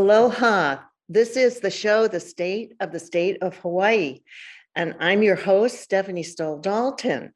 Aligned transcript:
Aloha. 0.00 0.78
This 1.10 1.36
is 1.36 1.60
the 1.60 1.70
show, 1.70 2.08
The 2.08 2.20
State 2.20 2.72
of 2.80 2.90
the 2.90 2.98
State 2.98 3.36
of 3.42 3.54
Hawaii. 3.58 4.22
And 4.74 4.94
I'm 4.98 5.22
your 5.22 5.36
host, 5.36 5.78
Stephanie 5.78 6.22
Stoll 6.22 6.58
Dalton. 6.58 7.34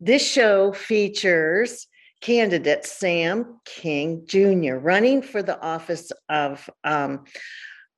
This 0.00 0.26
show 0.26 0.72
features 0.72 1.86
candidate 2.22 2.86
Sam 2.86 3.60
King 3.66 4.24
Jr. 4.26 4.76
running 4.76 5.20
for 5.20 5.42
the 5.42 5.60
office 5.60 6.10
of 6.30 6.70
um, 6.84 7.24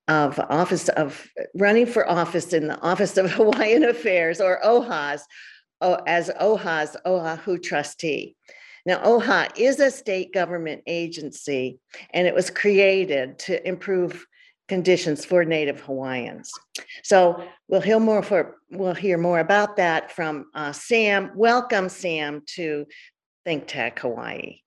of 0.08 0.40
office 0.50 0.88
of 0.88 1.24
running 1.54 1.86
for 1.86 2.10
office 2.10 2.52
in 2.52 2.66
the 2.66 2.80
Office 2.80 3.16
of 3.16 3.30
Hawaiian 3.30 3.84
Affairs 3.84 4.40
or 4.40 4.58
OHAS 4.64 5.20
oh, 5.80 6.00
as 6.08 6.28
OHA's 6.40 6.96
Oahu 7.06 7.56
trustee. 7.56 8.34
Now, 8.84 8.98
OHA 9.04 9.56
is 9.56 9.78
a 9.78 9.90
state 9.90 10.32
government 10.32 10.82
agency, 10.86 11.78
and 12.12 12.26
it 12.26 12.34
was 12.34 12.50
created 12.50 13.38
to 13.40 13.66
improve 13.66 14.26
conditions 14.68 15.24
for 15.24 15.44
Native 15.44 15.80
Hawaiians. 15.80 16.50
So 17.04 17.44
we'll 17.68 17.80
hear 17.80 18.00
more 18.00 18.22
for 18.22 18.56
we'll 18.70 18.94
hear 18.94 19.18
more 19.18 19.38
about 19.38 19.76
that 19.76 20.10
from 20.10 20.46
uh, 20.54 20.72
Sam. 20.72 21.30
Welcome, 21.36 21.88
Sam, 21.88 22.42
to 22.54 22.86
Think 23.44 23.66
Tech 23.66 23.98
Hawaii. 24.00 24.60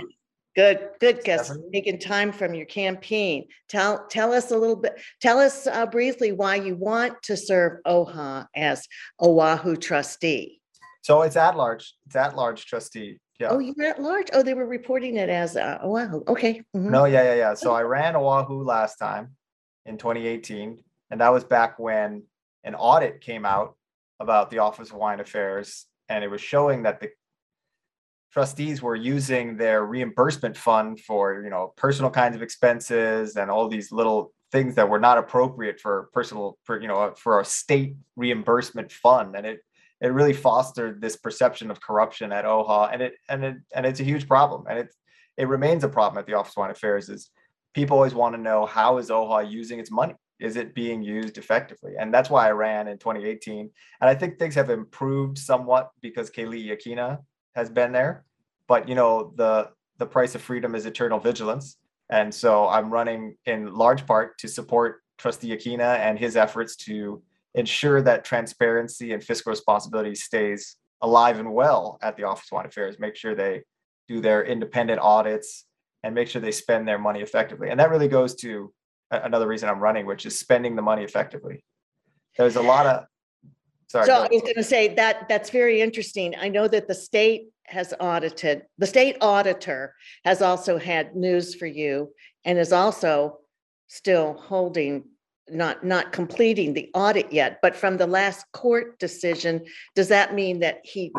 You. 0.00 0.08
Good, 0.56 0.88
good, 0.98 1.22
guest. 1.22 1.52
Taking 1.72 1.98
time 1.98 2.32
from 2.32 2.54
your 2.54 2.66
campaign. 2.66 3.46
Tell 3.68 4.06
tell 4.08 4.32
us 4.32 4.50
a 4.50 4.56
little 4.56 4.76
bit. 4.76 5.00
Tell 5.20 5.38
us 5.38 5.66
uh, 5.66 5.86
briefly 5.86 6.32
why 6.32 6.56
you 6.56 6.74
want 6.74 7.22
to 7.24 7.36
serve 7.36 7.78
OHA 7.86 8.46
as 8.54 8.86
Oahu 9.20 9.76
trustee. 9.76 10.59
So 11.02 11.22
it's 11.22 11.36
at 11.36 11.56
large. 11.56 11.94
It's 12.06 12.16
at 12.16 12.36
large 12.36 12.66
trustee. 12.66 13.18
Yeah. 13.38 13.48
Oh, 13.50 13.58
you're 13.58 13.86
at 13.86 14.00
large. 14.02 14.28
Oh, 14.34 14.42
they 14.42 14.54
were 14.54 14.66
reporting 14.66 15.16
it 15.16 15.30
as 15.30 15.56
uh, 15.56 15.78
Oahu. 15.82 16.22
Okay. 16.28 16.62
mhm. 16.76 16.90
No, 16.90 17.06
yeah, 17.06 17.22
yeah, 17.22 17.34
yeah. 17.34 17.54
So 17.54 17.72
I 17.72 17.82
ran 17.82 18.14
Oahu 18.14 18.62
last 18.62 18.96
time 18.96 19.34
in 19.86 19.96
2018, 19.96 20.78
and 21.10 21.20
that 21.20 21.32
was 21.32 21.44
back 21.44 21.78
when 21.78 22.24
an 22.64 22.74
audit 22.74 23.22
came 23.22 23.46
out 23.46 23.76
about 24.20 24.50
the 24.50 24.58
Office 24.58 24.88
of 24.88 24.92
Hawaiian 24.92 25.20
Affairs, 25.20 25.86
and 26.10 26.22
it 26.22 26.28
was 26.28 26.42
showing 26.42 26.82
that 26.82 27.00
the 27.00 27.08
trustees 28.32 28.82
were 28.82 28.94
using 28.94 29.56
their 29.56 29.84
reimbursement 29.86 30.56
fund 30.56 31.00
for, 31.00 31.42
you 31.42 31.50
know, 31.50 31.72
personal 31.76 32.10
kinds 32.10 32.36
of 32.36 32.42
expenses 32.42 33.36
and 33.36 33.50
all 33.50 33.68
these 33.68 33.90
little 33.90 34.32
things 34.52 34.74
that 34.74 34.88
were 34.88 35.00
not 35.00 35.16
appropriate 35.18 35.80
for 35.80 36.10
personal, 36.12 36.58
for, 36.64 36.80
you 36.80 36.88
know, 36.88 37.14
for 37.16 37.40
a 37.40 37.44
state 37.44 37.94
reimbursement 38.16 38.92
fund, 38.92 39.34
and 39.34 39.46
it 39.46 39.60
it 40.00 40.08
really 40.08 40.32
fostered 40.32 41.00
this 41.00 41.16
perception 41.16 41.70
of 41.70 41.80
corruption 41.80 42.32
at 42.32 42.44
OHA, 42.44 42.90
and 42.92 43.02
it 43.02 43.14
and 43.28 43.44
it 43.44 43.56
and 43.74 43.86
it's 43.86 44.00
a 44.00 44.04
huge 44.04 44.26
problem, 44.26 44.64
and 44.68 44.78
it 44.78 44.94
it 45.36 45.48
remains 45.48 45.84
a 45.84 45.88
problem 45.88 46.18
at 46.18 46.26
the 46.26 46.34
Office 46.34 46.52
of 46.52 46.54
Hawaiian 46.56 46.72
Affairs. 46.72 47.08
Is 47.08 47.30
people 47.74 47.96
always 47.96 48.14
want 48.14 48.34
to 48.34 48.40
know 48.40 48.66
how 48.66 48.98
is 48.98 49.10
OHA 49.10 49.50
using 49.50 49.78
its 49.78 49.90
money? 49.90 50.14
Is 50.38 50.56
it 50.56 50.74
being 50.74 51.02
used 51.02 51.36
effectively? 51.38 51.92
And 51.98 52.12
that's 52.12 52.30
why 52.30 52.48
I 52.48 52.52
ran 52.52 52.88
in 52.88 52.98
2018. 52.98 53.70
And 54.00 54.10
I 54.10 54.14
think 54.14 54.38
things 54.38 54.54
have 54.54 54.70
improved 54.70 55.36
somewhat 55.36 55.90
because 56.00 56.30
Keli'i 56.30 56.74
Akina 56.74 57.18
has 57.54 57.68
been 57.68 57.92
there. 57.92 58.24
But 58.66 58.88
you 58.88 58.94
know, 58.94 59.32
the 59.36 59.70
the 59.98 60.06
price 60.06 60.34
of 60.34 60.40
freedom 60.40 60.74
is 60.74 60.86
eternal 60.86 61.20
vigilance. 61.20 61.76
And 62.08 62.34
so 62.34 62.68
I'm 62.68 62.90
running 62.90 63.36
in 63.44 63.72
large 63.72 64.06
part 64.06 64.38
to 64.38 64.48
support 64.48 65.02
Trustee 65.18 65.50
Yakina 65.50 65.98
and 65.98 66.18
his 66.18 66.36
efforts 66.36 66.74
to 66.76 67.22
ensure 67.54 68.00
that 68.02 68.24
transparency 68.24 69.12
and 69.12 69.22
fiscal 69.22 69.50
responsibility 69.50 70.14
stays 70.14 70.76
alive 71.02 71.38
and 71.38 71.52
well 71.52 71.98
at 72.02 72.16
the 72.16 72.24
Office 72.24 72.44
of 72.44 72.50
Hawaiian 72.50 72.68
Affairs. 72.68 72.96
Make 72.98 73.16
sure 73.16 73.34
they 73.34 73.62
do 74.08 74.20
their 74.20 74.44
independent 74.44 75.00
audits 75.00 75.66
and 76.02 76.14
make 76.14 76.28
sure 76.28 76.40
they 76.40 76.52
spend 76.52 76.86
their 76.86 76.98
money 76.98 77.20
effectively. 77.20 77.70
And 77.70 77.80
that 77.80 77.90
really 77.90 78.08
goes 78.08 78.34
to 78.36 78.72
another 79.10 79.46
reason 79.46 79.68
I'm 79.68 79.80
running, 79.80 80.06
which 80.06 80.26
is 80.26 80.38
spending 80.38 80.76
the 80.76 80.82
money 80.82 81.02
effectively. 81.02 81.64
There's 82.36 82.56
a 82.56 82.62
lot 82.62 82.86
of 82.86 83.04
sorry. 83.88 84.06
So 84.06 84.14
I 84.14 84.28
was 84.30 84.42
going 84.42 84.54
to 84.54 84.62
say 84.62 84.94
that 84.94 85.28
that's 85.28 85.50
very 85.50 85.80
interesting. 85.80 86.34
I 86.40 86.48
know 86.48 86.68
that 86.68 86.88
the 86.88 86.94
state 86.94 87.48
has 87.64 87.94
audited, 88.00 88.62
the 88.78 88.86
state 88.86 89.16
auditor 89.20 89.94
has 90.24 90.42
also 90.42 90.78
had 90.78 91.14
news 91.16 91.54
for 91.54 91.66
you 91.66 92.12
and 92.44 92.58
is 92.58 92.72
also 92.72 93.38
still 93.88 94.34
holding, 94.34 95.04
not, 95.52 95.84
not 95.84 96.12
completing 96.12 96.72
the 96.74 96.90
audit 96.94 97.32
yet, 97.32 97.58
but 97.62 97.76
from 97.76 97.96
the 97.96 98.06
last 98.06 98.44
court 98.52 98.98
decision, 98.98 99.64
does 99.94 100.08
that 100.08 100.34
mean 100.34 100.60
that 100.60 100.80
he, 100.84 101.12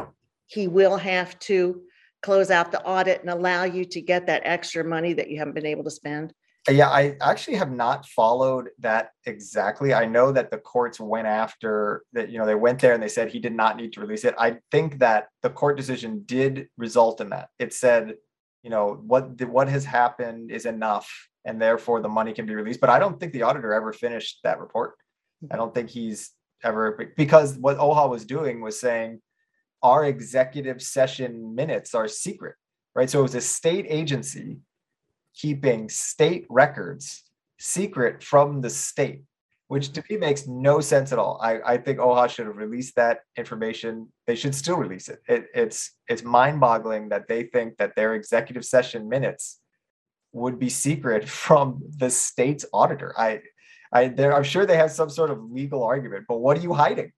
he 0.47 0.67
will 0.67 0.97
have 0.97 1.37
to 1.39 1.81
close 2.21 2.51
out 2.51 2.71
the 2.71 2.81
audit 2.83 3.21
and 3.21 3.29
allow 3.29 3.63
you 3.63 3.85
to 3.85 4.01
get 4.01 4.27
that 4.27 4.43
extra 4.45 4.83
money 4.83 5.13
that 5.13 5.29
you 5.29 5.39
haven't 5.39 5.55
been 5.55 5.65
able 5.65 5.83
to 5.83 5.91
spend? 5.91 6.33
Yeah, 6.69 6.89
I 6.89 7.17
actually 7.21 7.57
have 7.57 7.71
not 7.71 8.05
followed 8.05 8.69
that 8.79 9.11
exactly. 9.25 9.95
I 9.95 10.05
know 10.05 10.31
that 10.31 10.51
the 10.51 10.59
courts 10.59 10.99
went 10.99 11.25
after 11.25 12.03
that, 12.13 12.29
you 12.29 12.37
know, 12.37 12.45
they 12.45 12.53
went 12.53 12.79
there 12.79 12.93
and 12.93 13.01
they 13.01 13.07
said 13.07 13.29
he 13.29 13.39
did 13.39 13.55
not 13.55 13.77
need 13.77 13.93
to 13.93 14.01
release 14.01 14.25
it. 14.25 14.35
I 14.37 14.57
think 14.69 14.99
that 14.99 15.29
the 15.41 15.49
court 15.49 15.75
decision 15.75 16.21
did 16.27 16.67
result 16.77 17.19
in 17.19 17.31
that. 17.31 17.49
It 17.57 17.73
said, 17.73 18.13
you 18.61 18.69
know, 18.69 19.01
what 19.07 19.41
what 19.41 19.69
has 19.69 19.85
happened 19.85 20.51
is 20.51 20.67
enough 20.67 21.11
and 21.45 21.61
therefore 21.61 22.01
the 22.01 22.09
money 22.09 22.33
can 22.33 22.45
be 22.45 22.55
released. 22.55 22.79
But 22.79 22.89
I 22.89 22.99
don't 22.99 23.19
think 23.19 23.33
the 23.33 23.43
auditor 23.43 23.73
ever 23.73 23.93
finished 23.93 24.39
that 24.43 24.59
report. 24.59 24.95
I 25.49 25.55
don't 25.55 25.73
think 25.73 25.89
he's 25.89 26.31
ever 26.63 27.13
because 27.17 27.57
what 27.57 27.77
OHA 27.77 28.09
was 28.09 28.25
doing 28.25 28.61
was 28.61 28.79
saying 28.79 29.21
our 29.81 30.05
executive 30.05 30.81
session 30.81 31.55
minutes 31.55 31.95
are 31.95 32.07
secret, 32.07 32.55
right? 32.93 33.09
So 33.09 33.19
it 33.19 33.23
was 33.23 33.35
a 33.35 33.41
state 33.41 33.85
agency 33.89 34.59
keeping 35.33 35.89
state 35.89 36.45
records 36.49 37.23
secret 37.57 38.23
from 38.23 38.61
the 38.61 38.69
state, 38.69 39.23
which 39.67 39.91
to 39.93 40.03
me 40.09 40.17
makes 40.17 40.47
no 40.47 40.79
sense 40.79 41.11
at 41.11 41.19
all. 41.19 41.39
I, 41.41 41.59
I 41.65 41.77
think 41.77 41.99
OHA 41.99 42.29
should 42.29 42.47
have 42.47 42.57
released 42.57 42.95
that 42.95 43.19
information. 43.37 44.07
They 44.27 44.35
should 44.35 44.53
still 44.53 44.77
release 44.77 45.09
it. 45.09 45.19
it 45.27 45.45
it's 45.55 45.91
it's 46.07 46.23
mind-boggling 46.23 47.09
that 47.09 47.27
they 47.27 47.43
think 47.43 47.77
that 47.77 47.95
their 47.95 48.13
executive 48.13 48.65
session 48.65 49.09
minutes 49.09 49.59
would 50.33 50.59
be 50.59 50.69
secret 50.69 51.27
from 51.41 51.81
the 51.97 52.09
state's 52.09 52.65
auditor. 52.73 53.13
I 53.17 53.41
I 53.91 54.07
there 54.07 54.33
I'm 54.35 54.43
sure 54.43 54.65
they 54.65 54.77
have 54.77 54.91
some 54.91 55.09
sort 55.09 55.31
of 55.31 55.51
legal 55.51 55.83
argument, 55.83 56.25
but 56.27 56.39
what 56.39 56.57
are 56.57 56.61
you 56.61 56.73
hiding? 56.73 57.11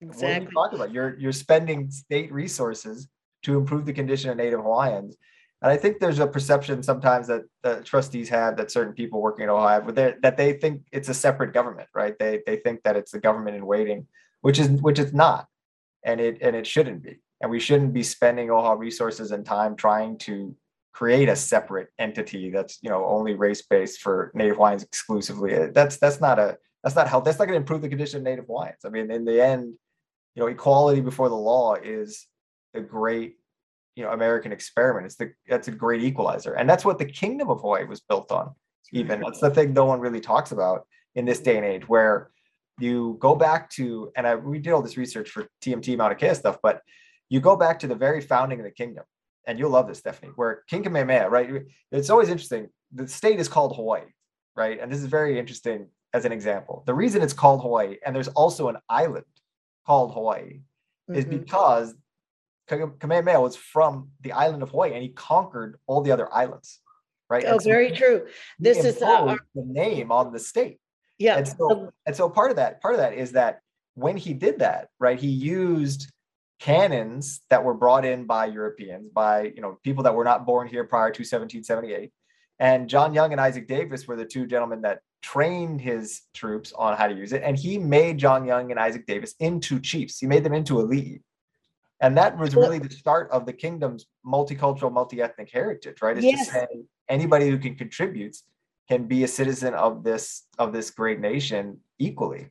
What 0.00 0.24
are 0.24 0.40
you 0.40 0.48
talking 0.52 0.78
about? 0.78 0.92
You're 0.92 1.18
you're 1.18 1.32
spending 1.32 1.90
state 1.90 2.32
resources 2.32 3.08
to 3.42 3.56
improve 3.56 3.86
the 3.86 3.92
condition 3.92 4.30
of 4.30 4.36
Native 4.36 4.60
Hawaiians. 4.60 5.16
And 5.62 5.70
I 5.70 5.76
think 5.76 6.00
there's 6.00 6.18
a 6.18 6.26
perception 6.26 6.82
sometimes 6.82 7.28
that 7.28 7.42
the 7.62 7.82
trustees 7.82 8.28
have 8.28 8.56
that 8.56 8.72
certain 8.72 8.94
people 8.94 9.22
working 9.22 9.44
at 9.44 9.50
OHA 9.50 9.94
they- 9.94 10.14
that 10.22 10.36
they 10.36 10.54
think 10.54 10.82
it's 10.90 11.08
a 11.08 11.14
separate 11.14 11.52
government, 11.52 11.88
right? 11.94 12.18
They 12.18 12.42
they 12.46 12.56
think 12.56 12.82
that 12.82 12.96
it's 12.96 13.12
the 13.12 13.20
government 13.20 13.56
in 13.56 13.64
waiting, 13.66 14.06
which 14.40 14.58
is 14.58 14.68
which 14.68 14.98
it's 14.98 15.12
not, 15.12 15.46
and 16.02 16.20
it 16.20 16.38
and 16.42 16.56
it 16.56 16.66
shouldn't 16.66 17.02
be. 17.02 17.20
And 17.40 17.50
we 17.50 17.60
shouldn't 17.60 17.92
be 17.92 18.02
spending 18.02 18.48
OHA 18.48 18.78
resources 18.78 19.30
and 19.32 19.44
time 19.44 19.74
trying 19.76 20.18
to 20.18 20.54
create 20.92 21.28
a 21.28 21.36
separate 21.36 21.88
entity 21.98 22.50
that's 22.50 22.78
you 22.82 22.90
know 22.90 23.04
only 23.04 23.34
race 23.34 23.62
based 23.62 24.00
for 24.00 24.30
Native 24.34 24.56
Hawaiians 24.56 24.82
exclusively. 24.82 25.68
That's 25.68 25.96
that's 25.96 26.20
not 26.20 26.38
a 26.38 26.58
that's 26.82 26.96
not 26.96 27.08
how 27.08 27.20
that's 27.20 27.38
not 27.38 27.46
going 27.46 27.56
to 27.56 27.62
improve 27.62 27.82
the 27.82 27.88
condition 27.88 28.18
of 28.18 28.24
Native 28.24 28.46
Hawaiians. 28.46 28.84
I 28.84 28.88
mean, 28.88 29.10
in 29.10 29.24
the 29.24 29.42
end, 29.42 29.74
you 30.34 30.42
know, 30.42 30.48
equality 30.48 31.00
before 31.00 31.28
the 31.28 31.34
law 31.34 31.74
is 31.74 32.26
the 32.74 32.80
great 32.80 33.36
you 33.96 34.04
know 34.04 34.10
American 34.10 34.52
experiment. 34.52 35.06
It's 35.06 35.16
the 35.16 35.32
that's 35.48 35.68
a 35.68 35.72
great 35.72 36.02
equalizer, 36.02 36.54
and 36.54 36.68
that's 36.68 36.84
what 36.84 36.98
the 36.98 37.04
Kingdom 37.04 37.50
of 37.50 37.60
Hawaii 37.60 37.84
was 37.84 38.00
built 38.00 38.30
on. 38.32 38.54
Even 38.92 39.20
that's 39.20 39.40
the 39.40 39.50
thing 39.50 39.72
no 39.72 39.86
one 39.86 40.00
really 40.00 40.20
talks 40.20 40.52
about 40.52 40.86
in 41.14 41.24
this 41.24 41.40
day 41.40 41.56
and 41.56 41.64
age, 41.64 41.88
where 41.88 42.30
you 42.78 43.16
go 43.20 43.34
back 43.34 43.70
to 43.70 44.12
and 44.16 44.26
I 44.26 44.34
we 44.34 44.58
did 44.58 44.72
all 44.72 44.82
this 44.82 44.96
research 44.96 45.30
for 45.30 45.46
TMT 45.62 45.96
Mauna 45.96 46.14
Kea 46.14 46.34
stuff, 46.34 46.58
but 46.62 46.82
you 47.28 47.40
go 47.40 47.56
back 47.56 47.78
to 47.78 47.86
the 47.86 47.94
very 47.94 48.20
founding 48.20 48.58
of 48.60 48.64
the 48.64 48.70
kingdom, 48.70 49.04
and 49.46 49.58
you'll 49.58 49.70
love 49.70 49.88
this, 49.88 49.98
Stephanie. 49.98 50.32
Where 50.36 50.62
King 50.68 50.82
Kamehameha, 50.84 51.28
right? 51.28 51.50
It's 51.90 52.10
always 52.10 52.28
interesting. 52.28 52.68
The 52.92 53.08
state 53.08 53.40
is 53.40 53.48
called 53.48 53.74
Hawaii, 53.76 54.04
right? 54.56 54.78
And 54.80 54.90
this 54.92 55.00
is 55.00 55.06
very 55.06 55.38
interesting 55.38 55.88
as 56.14 56.24
an 56.24 56.32
example. 56.32 56.82
The 56.86 56.94
reason 56.94 57.22
it's 57.22 57.32
called 57.32 57.62
Hawaii, 57.62 57.96
and 58.04 58.14
there's 58.14 58.28
also 58.28 58.68
an 58.68 58.76
island 58.88 59.24
called 59.86 60.12
Hawaii, 60.14 60.60
is 61.12 61.24
Mhm. 61.24 61.30
because 61.30 61.94
Ka- 62.68 62.86
Kamehameha 63.00 63.40
was 63.40 63.56
from 63.56 64.10
the 64.20 64.32
island 64.32 64.62
of 64.62 64.70
Hawaii 64.70 64.92
and 64.94 65.02
he 65.02 65.08
conquered 65.08 65.78
all 65.86 66.00
the 66.02 66.12
other 66.12 66.32
islands, 66.32 66.80
right? 67.28 67.44
Oh, 67.46 67.58
so 67.58 67.68
very 67.68 67.90
true. 67.90 68.28
This 68.58 68.84
is, 68.84 69.02
uh, 69.02 69.36
the 69.54 69.64
name 69.64 70.12
on 70.12 70.32
the 70.32 70.38
state. 70.38 70.78
Yeah. 71.18 71.36
And 71.38 71.48
so, 71.48 71.92
and 72.06 72.14
so 72.14 72.28
part 72.30 72.50
of 72.50 72.56
that, 72.56 72.80
part 72.80 72.94
of 72.94 73.00
that 73.00 73.14
is 73.14 73.32
that 73.32 73.60
when 73.94 74.16
he 74.16 74.32
did 74.32 74.60
that, 74.60 74.88
right, 75.00 75.18
he 75.18 75.28
used 75.28 76.10
cannons 76.62 77.40
that 77.50 77.64
were 77.64 77.74
brought 77.74 78.04
in 78.04 78.24
by 78.24 78.46
Europeans, 78.46 79.10
by 79.12 79.52
you 79.56 79.60
know 79.60 79.78
people 79.82 80.04
that 80.04 80.14
were 80.14 80.24
not 80.24 80.46
born 80.46 80.68
here 80.68 80.84
prior 80.84 81.10
to 81.10 81.22
1778. 81.22 82.12
And 82.60 82.88
John 82.88 83.12
Young 83.12 83.32
and 83.32 83.40
Isaac 83.40 83.66
Davis 83.66 84.06
were 84.06 84.14
the 84.14 84.24
two 84.24 84.46
gentlemen 84.46 84.82
that 84.82 85.00
trained 85.22 85.80
his 85.80 86.22
troops 86.34 86.72
on 86.72 86.96
how 86.96 87.08
to 87.08 87.14
use 87.14 87.32
it. 87.32 87.42
And 87.42 87.58
he 87.58 87.78
made 87.78 88.18
John 88.18 88.44
Young 88.44 88.70
and 88.70 88.78
Isaac 88.78 89.06
Davis 89.06 89.34
into 89.40 89.80
chiefs. 89.80 90.20
He 90.20 90.26
made 90.26 90.44
them 90.44 90.52
into 90.52 90.78
elite. 90.78 91.22
And 92.00 92.16
that 92.16 92.38
was 92.38 92.54
really 92.54 92.78
the 92.78 92.90
start 92.90 93.30
of 93.30 93.46
the 93.46 93.52
kingdom's 93.52 94.06
multicultural, 94.24 94.92
multi-ethnic 94.92 95.50
heritage, 95.52 96.02
right? 96.02 96.16
It's 96.16 96.26
Yes. 96.26 96.38
just 96.38 96.52
saying 96.52 96.88
anybody 97.08 97.48
who 97.48 97.58
can 97.58 97.74
contribute 97.74 98.36
can 98.88 99.06
be 99.06 99.24
a 99.24 99.28
citizen 99.28 99.74
of 99.74 100.04
this 100.04 100.46
of 100.58 100.72
this 100.72 100.90
great 100.90 101.18
nation 101.20 101.80
equally. 101.98 102.50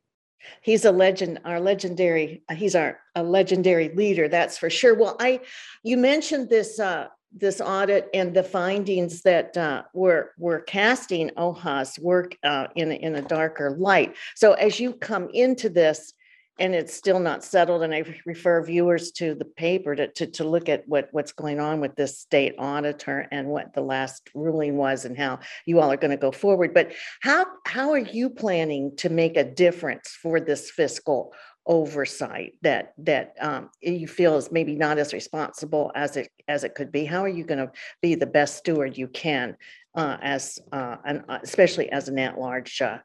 He's 0.62 0.86
a 0.86 0.92
legend, 0.92 1.40
our 1.46 1.60
legendary, 1.60 2.44
uh, 2.50 2.56
he's 2.56 2.76
our 2.76 3.00
a 3.16 3.24
legendary 3.24 3.90
leader, 3.90 4.28
that's 4.28 4.58
for 4.58 4.70
sure. 4.70 4.96
Well, 4.96 5.16
I, 5.20 5.42
you 5.84 5.98
mentioned 5.98 6.50
this 6.50 6.80
uh 6.80 7.08
this 7.34 7.62
audit 7.62 8.10
and 8.14 8.34
the 8.34 8.44
findings 8.44 9.22
that 9.22 9.56
uh 9.56 9.84
were 9.94 10.32
were 10.38 10.62
casting 10.62 11.32
OHA's 11.38 11.98
work 12.00 12.38
uh 12.44 12.68
in 12.76 12.92
in 12.92 13.16
a 13.16 13.22
darker 13.22 13.72
light. 13.72 14.16
So 14.36 14.54
as 14.54 14.80
you 14.80 14.94
come 14.94 15.30
into 15.34 15.70
this 15.70 16.14
and 16.60 16.76
it's 16.76 16.94
still 16.94 17.20
not 17.20 17.44
settled, 17.44 17.82
and 17.82 17.94
I 17.94 18.04
refer 18.26 18.64
viewers 18.64 19.12
to 19.14 19.36
the 19.36 19.46
paper 19.46 19.96
to 19.96 20.08
to 20.08 20.28
to 20.28 20.44
look 20.44 20.70
at 20.70 20.88
what 20.88 21.10
what's 21.12 21.32
going 21.32 21.60
on 21.60 21.80
with 21.80 21.96
this 21.96 22.20
state 22.20 22.56
auditor 22.60 23.28
and 23.32 23.48
what 23.48 23.74
the 23.74 23.82
last 23.82 24.30
ruling 24.36 24.78
was 24.78 25.06
and 25.06 25.18
how 25.18 25.40
you 25.66 25.80
all 25.80 25.92
are 25.92 25.98
going 25.98 26.12
to 26.12 26.18
go 26.18 26.32
forward. 26.32 26.74
But 26.74 26.92
how, 27.22 27.46
how 27.66 27.92
are 27.92 27.98
you 27.98 28.30
planning 28.30 28.96
to 28.98 29.10
make 29.10 29.38
a 29.38 29.44
difference 29.44 30.10
for 30.22 30.40
this 30.40 30.70
fiscal 30.70 31.34
oversight 31.66 32.54
that, 32.64 32.94
that 32.98 33.36
um, 33.40 33.70
you 33.82 34.08
feel 34.08 34.36
is 34.36 34.52
maybe 34.52 34.76
not 34.76 34.98
as 34.98 35.14
responsible 35.14 35.92
as 35.96 36.18
it, 36.18 36.30
as 36.48 36.64
it 36.64 36.76
could 36.76 36.92
be? 36.92 37.06
How 37.06 37.24
are 37.24 37.30
you 37.30 37.44
going 37.44 37.60
to 37.66 37.72
be 38.02 38.16
the 38.16 38.26
best 38.26 38.58
steward 38.58 38.98
you 38.98 39.08
can 39.08 39.56
uh, 39.96 40.18
as, 40.22 40.60
uh, 40.72 40.98
an- 41.06 41.24
uh, 41.30 41.40
especially 41.44 41.92
as 41.92 42.08
an 42.08 42.20
at-large 42.20 42.82
uh, 42.82 42.98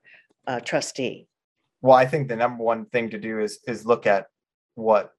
uh, 0.47 0.61
trustee? 0.61 1.27
Well, 1.83 1.97
I 1.97 2.07
think 2.07 2.29
the 2.29 2.37
number 2.37 2.65
one 2.65 2.87
thing 2.87 3.11
to 3.11 3.19
do 3.19 3.41
is 3.41 3.61
is 3.67 3.87
look 3.87 4.07
at 4.07 4.27
what 4.75 5.13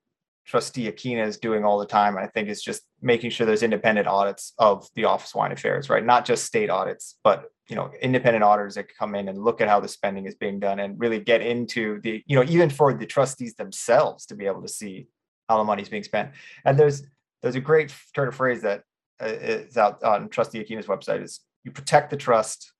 trustee 0.46 0.90
Akina 0.90 1.26
is 1.28 1.38
doing 1.38 1.66
all 1.66 1.78
the 1.78 1.86
time. 1.86 2.18
I 2.18 2.28
think 2.28 2.50
is 2.50 2.62
just 2.62 2.84
making 3.02 3.32
sure 3.32 3.46
there's 3.46 3.64
independent 3.64 4.08
audits 4.08 4.54
of 4.58 4.88
the 4.96 5.06
Office 5.06 5.30
of 5.30 5.34
Hawaiian 5.34 5.52
Affairs, 5.52 5.90
right? 5.90 6.06
Not 6.06 6.26
just 6.26 6.46
state 6.46 6.70
audits, 6.70 7.18
but 7.24 7.46
you 7.70 7.76
know, 7.76 7.92
independent 8.02 8.44
auditors 8.44 8.76
that 8.76 8.88
come 8.98 9.14
in 9.14 9.28
and 9.28 9.44
look 9.44 9.60
at 9.60 9.68
how 9.68 9.80
the 9.80 9.90
spending 9.90 10.26
is 10.26 10.36
being 10.36 10.60
done 10.60 10.80
and 10.80 10.98
really 11.00 11.20
get 11.20 11.42
into 11.42 12.00
the, 12.02 12.24
you 12.26 12.36
know, 12.36 12.44
even 12.44 12.70
for 12.70 12.94
the 12.94 13.06
trustees 13.06 13.56
themselves 13.56 14.26
to 14.26 14.36
be 14.36 14.46
able 14.46 14.62
to 14.62 14.70
see 14.70 15.08
how 15.50 15.58
the 15.58 15.66
money's 15.66 15.90
being 15.90 16.04
spent. 16.04 16.32
And 16.66 16.80
there's 16.80 17.04
there's 17.42 17.56
a 17.56 17.62
great 17.62 17.94
turn 18.16 18.30
of 18.30 18.36
phrase 18.36 18.62
that 18.62 18.84
uh, 19.20 19.80
out 19.80 20.02
on 20.04 20.30
Trustee 20.30 20.60
Akina's 20.60 20.88
website 20.88 21.24
is 21.24 21.42
you 21.64 21.72
protect 21.72 22.10
the 22.10 22.18
trust, 22.18 22.72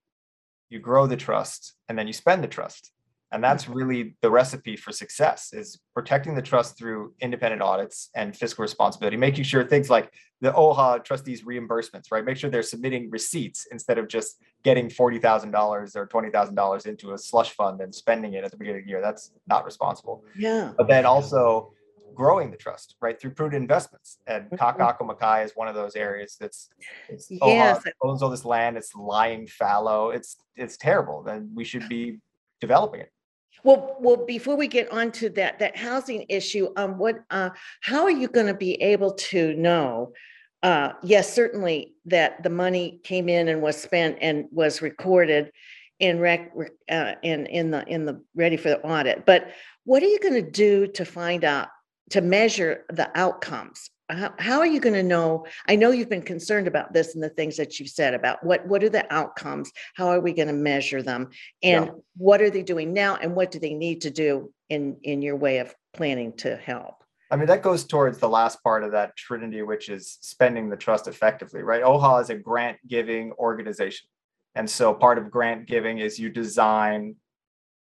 you 0.70 0.80
grow 0.80 1.06
the 1.06 1.18
trust, 1.18 1.74
and 1.90 1.98
then 1.98 2.08
you 2.08 2.14
spend 2.14 2.44
the 2.44 2.48
trust. 2.48 2.92
And 3.32 3.44
that's 3.44 3.68
really 3.68 4.16
the 4.22 4.32
recipe 4.32 4.78
for 4.78 4.94
success 4.94 5.52
is 5.52 5.80
protecting 5.94 6.34
the 6.34 6.42
trust 6.42 6.78
through 6.78 7.14
independent 7.20 7.62
audits 7.62 8.10
and 8.16 8.36
fiscal 8.36 8.62
responsibility, 8.62 9.18
making 9.18 9.44
sure 9.44 9.66
things 9.66 9.90
like 9.90 10.14
the 10.40 10.52
OHA 10.54 11.04
trustees 11.04 11.44
reimbursements, 11.44 12.10
right? 12.10 12.24
Make 12.24 12.38
sure 12.38 12.50
they're 12.50 12.64
submitting 12.64 13.10
receipts 13.10 13.68
instead 13.70 13.98
of 13.98 14.08
just 14.08 14.42
getting 14.64 14.88
$40,000 14.88 15.96
or 15.96 16.08
$20,000 16.08 16.86
into 16.86 17.14
a 17.14 17.18
slush 17.18 17.52
fund 17.52 17.82
and 17.82 17.94
spending 17.94 18.34
it 18.34 18.46
at 18.46 18.52
the 18.52 18.58
beginning 18.58 18.82
of 18.82 18.86
the 18.86 18.92
year. 18.92 19.02
That's 19.02 19.32
not 19.46 19.66
responsible. 19.66 20.24
Yeah. 20.38 20.72
But 20.78 20.88
then 20.88 21.06
also 21.06 21.74
growing 22.16 22.50
the 22.50 22.58
trust, 22.58 22.96
right? 23.02 23.20
Through 23.20 23.32
prudent 23.32 23.62
investments. 23.62 24.20
And 24.26 24.50
Mhm. 24.50 24.58
Kaka'ako 24.58 25.02
Makai 25.02 25.44
is 25.44 25.52
one 25.56 25.68
of 25.68 25.76
those 25.76 25.96
areas 25.96 26.38
that's 26.40 26.70
it's 27.10 27.30
Yes. 27.30 27.84
OHA 27.86 27.92
owns 28.02 28.24
all 28.24 28.30
this 28.30 28.46
land, 28.46 28.78
it's 28.78 28.96
lying 28.96 29.48
fallow, 29.48 30.12
it's 30.12 30.38
it's 30.56 30.78
terrible. 30.78 31.24
Then 31.24 31.52
we 31.54 31.64
should 31.64 31.88
be 31.90 32.20
developing 32.60 33.02
it. 33.02 33.12
Well, 33.64 33.98
well, 34.00 34.26
before 34.26 34.56
we 34.56 34.68
get 34.68 34.92
on 34.92 35.12
to 35.14 35.30
that, 35.32 35.60
that 35.60 35.76
housing 35.76 36.26
issue, 36.30 36.70
um, 36.78 36.98
what, 36.98 37.24
uh, 37.30 37.50
how 37.82 38.04
are 38.04 38.12
you 38.12 38.28
gonna 38.28 38.54
be 38.54 38.82
able 38.82 39.14
to 39.14 39.54
know? 39.56 40.14
Uh, 40.64 40.94
yes, 41.04 41.34
certainly 41.34 41.94
that 42.06 42.42
the 42.44 42.50
money 42.50 43.00
came 43.04 43.30
in 43.30 43.48
and 43.48 43.62
was 43.62 43.78
spent 43.78 44.18
and 44.22 44.46
was 44.52 44.82
recorded 44.82 45.52
in 46.00 46.20
rec, 46.20 46.52
uh, 46.92 47.14
in, 47.24 47.46
in 47.48 47.72
the, 47.72 47.88
in 47.88 48.06
the, 48.06 48.22
ready 48.36 48.58
for 48.58 48.70
the 48.70 48.82
audit. 48.82 49.26
But 49.26 49.52
what 49.84 50.04
are 50.04 50.08
you 50.08 50.20
gonna 50.20 50.42
do 50.42 50.88
to 50.88 51.06
find 51.06 51.44
out, 51.44 51.70
to 52.12 52.22
measure 52.22 52.86
the 52.90 53.10
outcomes? 53.18 53.90
How, 54.10 54.34
how 54.40 54.60
are 54.60 54.66
you 54.66 54.80
gonna 54.80 55.04
know? 55.04 55.46
I 55.68 55.76
know 55.76 55.92
you've 55.92 56.10
been 56.10 56.22
concerned 56.22 56.68
about 56.68 56.94
this 56.94 57.14
and 57.14 57.24
the 57.24 57.30
things 57.30 57.58
that 57.58 57.80
you've 57.80 57.90
said 57.90 58.14
about 58.14 58.44
what, 58.44 58.66
what 58.66 58.84
are 58.84 58.90
the 58.90 59.12
outcomes? 59.14 59.72
How 59.96 60.08
are 60.08 60.22
we 60.22 60.34
gonna 60.34 60.54
measure 60.54 61.02
them? 61.02 61.30
Yeah. 61.62 61.84
And 61.84 61.92
what 62.16 62.42
are 62.42 62.50
they 62.50 62.64
doing 62.64 62.94
now 62.94 63.18
and 63.18 63.36
what 63.36 63.52
do 63.52 63.60
they 63.60 63.74
need 63.74 64.02
to 64.02 64.10
do 64.10 64.54
in, 64.70 64.98
in 65.04 65.22
your 65.22 65.36
way 65.36 65.60
of 65.60 65.76
planning 65.94 66.34
to 66.38 66.56
help? 66.56 67.04
I 67.30 67.36
mean, 67.36 67.48
that 67.48 67.62
goes 67.62 67.84
towards 67.84 68.20
the 68.20 68.30
last 68.30 68.64
part 68.64 68.84
of 68.86 68.92
that 68.94 69.18
trinity, 69.18 69.62
which 69.62 69.90
is 69.90 70.18
spending 70.22 70.70
the 70.70 70.78
trust 70.78 71.08
effectively, 71.08 71.62
right? 71.62 71.84
OHA 71.84 72.22
is 72.22 72.30
a 72.30 72.36
grant 72.36 72.78
giving 72.88 73.34
organization. 73.34 74.08
And 74.56 74.70
so 74.70 74.94
part 74.94 75.18
of 75.18 75.30
grant 75.30 75.68
giving 75.68 76.00
is 76.00 76.18
you 76.18 76.30
design 76.30 77.16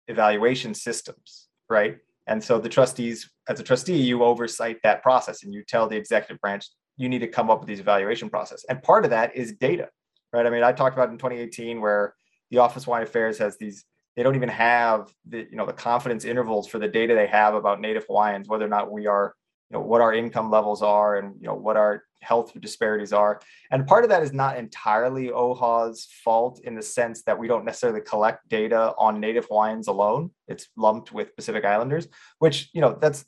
evaluation 0.07 0.73
systems, 0.73 1.47
right? 1.69 1.97
And 2.29 2.41
so 2.43 2.59
the 2.59 2.69
trustees, 2.69 3.27
as 3.49 3.59
a 3.59 3.63
trustee, 3.63 3.97
you 3.97 4.23
oversight 4.23 4.77
that 4.83 5.01
process 5.01 5.43
and 5.43 5.51
you 5.51 5.63
tell 5.67 5.87
the 5.87 5.97
executive 5.97 6.39
branch, 6.39 6.67
you 6.95 7.09
need 7.09 7.19
to 7.19 7.27
come 7.27 7.49
up 7.49 7.59
with 7.59 7.67
these 7.67 7.79
evaluation 7.79 8.29
process. 8.29 8.63
And 8.69 8.83
part 8.83 9.03
of 9.03 9.09
that 9.09 9.35
is 9.35 9.53
data, 9.53 9.89
right? 10.31 10.45
I 10.45 10.51
mean, 10.51 10.63
I 10.63 10.71
talked 10.71 10.95
about 10.95 11.09
in 11.09 11.17
2018 11.17 11.81
where 11.81 12.13
the 12.51 12.59
Office 12.59 12.83
of 12.83 12.85
Hawaiian 12.85 13.03
Affairs 13.03 13.39
has 13.39 13.57
these, 13.57 13.83
they 14.15 14.21
don't 14.21 14.35
even 14.35 14.49
have 14.49 15.11
the, 15.27 15.47
you 15.49 15.57
know, 15.57 15.65
the 15.65 15.73
confidence 15.73 16.23
intervals 16.23 16.67
for 16.67 16.77
the 16.77 16.87
data 16.87 17.15
they 17.15 17.25
have 17.25 17.55
about 17.55 17.81
Native 17.81 18.05
Hawaiians, 18.05 18.47
whether 18.47 18.65
or 18.65 18.69
not 18.69 18.91
we 18.91 19.07
are, 19.07 19.33
you 19.69 19.77
know, 19.77 19.81
what 19.81 20.01
our 20.01 20.13
income 20.13 20.49
levels 20.49 20.81
are 20.81 21.17
and, 21.17 21.35
you 21.39 21.47
know, 21.47 21.53
what 21.53 21.77
our 21.77 22.03
health 22.21 22.51
disparities 22.59 23.13
are. 23.13 23.39
And 23.71 23.87
part 23.87 24.03
of 24.03 24.09
that 24.09 24.23
is 24.23 24.33
not 24.33 24.57
entirely 24.57 25.29
OHA's 25.29 26.07
fault 26.23 26.59
in 26.63 26.75
the 26.75 26.81
sense 26.81 27.23
that 27.23 27.37
we 27.37 27.47
don't 27.47 27.65
necessarily 27.65 28.01
collect 28.01 28.47
data 28.49 28.93
on 28.97 29.19
Native 29.19 29.45
Hawaiians 29.45 29.87
alone. 29.87 30.31
It's 30.47 30.67
lumped 30.75 31.11
with 31.11 31.35
Pacific 31.35 31.65
Islanders, 31.65 32.07
which, 32.39 32.69
you 32.73 32.81
know, 32.81 32.97
that's 32.99 33.25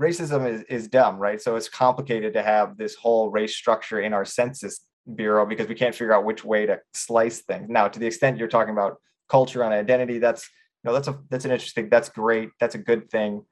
racism 0.00 0.48
is, 0.48 0.62
is 0.62 0.88
dumb, 0.88 1.18
right? 1.18 1.40
So 1.40 1.56
it's 1.56 1.68
complicated 1.68 2.32
to 2.34 2.42
have 2.42 2.76
this 2.76 2.94
whole 2.94 3.30
race 3.30 3.56
structure 3.56 4.00
in 4.00 4.12
our 4.12 4.24
census 4.24 4.80
bureau 5.14 5.46
because 5.46 5.68
we 5.68 5.74
can't 5.74 5.94
figure 5.94 6.12
out 6.12 6.24
which 6.24 6.44
way 6.44 6.66
to 6.66 6.80
slice 6.94 7.40
things. 7.40 7.68
Now, 7.68 7.88
to 7.88 7.98
the 7.98 8.06
extent 8.06 8.38
you're 8.38 8.48
talking 8.48 8.72
about 8.72 8.98
culture 9.28 9.62
and 9.62 9.72
identity, 9.72 10.18
that's 10.18 10.48
you 10.84 10.88
know 10.88 10.94
that's 10.94 11.08
a 11.08 11.18
that's 11.30 11.44
an 11.44 11.50
interesting, 11.50 11.88
that's 11.88 12.08
great, 12.08 12.50
that's 12.60 12.76
a 12.76 12.78
good 12.78 13.10
thing, 13.10 13.44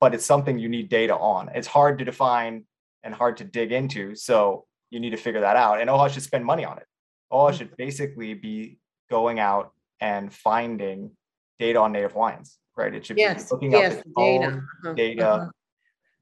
but 0.00 0.14
it's 0.14 0.24
something 0.24 0.58
you 0.58 0.68
need 0.68 0.88
data 0.88 1.14
on. 1.16 1.50
It's 1.54 1.66
hard 1.68 1.98
to 1.98 2.04
define 2.04 2.64
and 3.04 3.14
hard 3.14 3.36
to 3.38 3.44
dig 3.44 3.72
into, 3.72 4.14
so 4.14 4.66
you 4.90 4.98
need 4.98 5.10
to 5.10 5.16
figure 5.16 5.40
that 5.40 5.56
out. 5.56 5.80
And 5.80 5.88
OHA 5.88 6.10
should 6.10 6.22
spend 6.22 6.44
money 6.44 6.64
on 6.64 6.78
it. 6.78 6.86
OHA 7.32 7.52
should 7.58 7.76
basically 7.76 8.34
be 8.34 8.78
going 9.10 9.38
out 9.38 9.72
and 10.00 10.32
finding 10.32 11.10
data 11.58 11.78
on 11.78 11.92
Native 11.92 12.12
Hawaiians, 12.12 12.58
right? 12.76 12.94
It 12.94 13.04
should 13.06 13.16
be 13.16 13.22
Yes, 13.22 13.50
looking 13.52 13.74
up 13.74 13.82
yes, 13.82 13.92
its 13.94 14.02
data. 14.16 14.46
own 14.46 14.58
uh-huh, 14.84 14.94
data 14.94 15.28
uh-huh, 15.28 15.46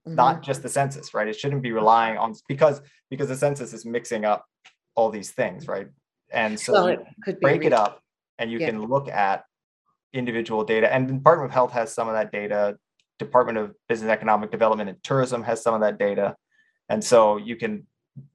not 0.07 0.43
just 0.43 0.63
the 0.63 0.69
census, 0.69 1.15
right? 1.15 1.29
It 1.29 1.39
shouldn't 1.39 1.63
be 1.63 1.73
relying 1.73 2.19
on 2.19 2.35
because 2.49 2.81
because 3.11 3.29
the 3.29 3.37
census 3.37 3.73
is 3.73 3.85
mixing 3.85 4.25
up 4.25 4.45
all 4.95 5.11
these 5.11 5.31
things, 5.31 5.69
right? 5.69 5.89
And 6.31 6.57
mhm. 6.57 6.73
Well, 6.73 6.83
so 6.85 6.87
it 6.89 7.01
could 7.25 7.41
break 7.41 7.65
it 7.65 7.73
up 7.73 8.01
and 8.39 8.51
you 8.51 8.59
Yeah. 8.59 8.71
can 8.71 8.83
look 8.83 9.09
at 9.09 9.45
individual 10.13 10.65
data. 10.65 10.93
And 10.93 11.09
the 11.09 11.13
Department 11.15 11.51
of 11.51 11.55
Health 11.55 11.73
has 11.73 11.95
some 11.95 12.09
of 12.09 12.15
that 12.15 12.33
data. 12.33 12.79
Department 13.19 13.59
of 13.59 13.75
Business 13.89 14.11
Economic 14.11 14.51
Development 14.51 14.89
and 14.89 15.03
Tourism 15.03 15.43
has 15.43 15.63
some 15.63 15.75
of 15.75 15.81
that 15.81 15.99
data. 15.99 16.37
And 16.89 17.03
so 17.03 17.37
you 17.37 17.57
can 17.57 17.87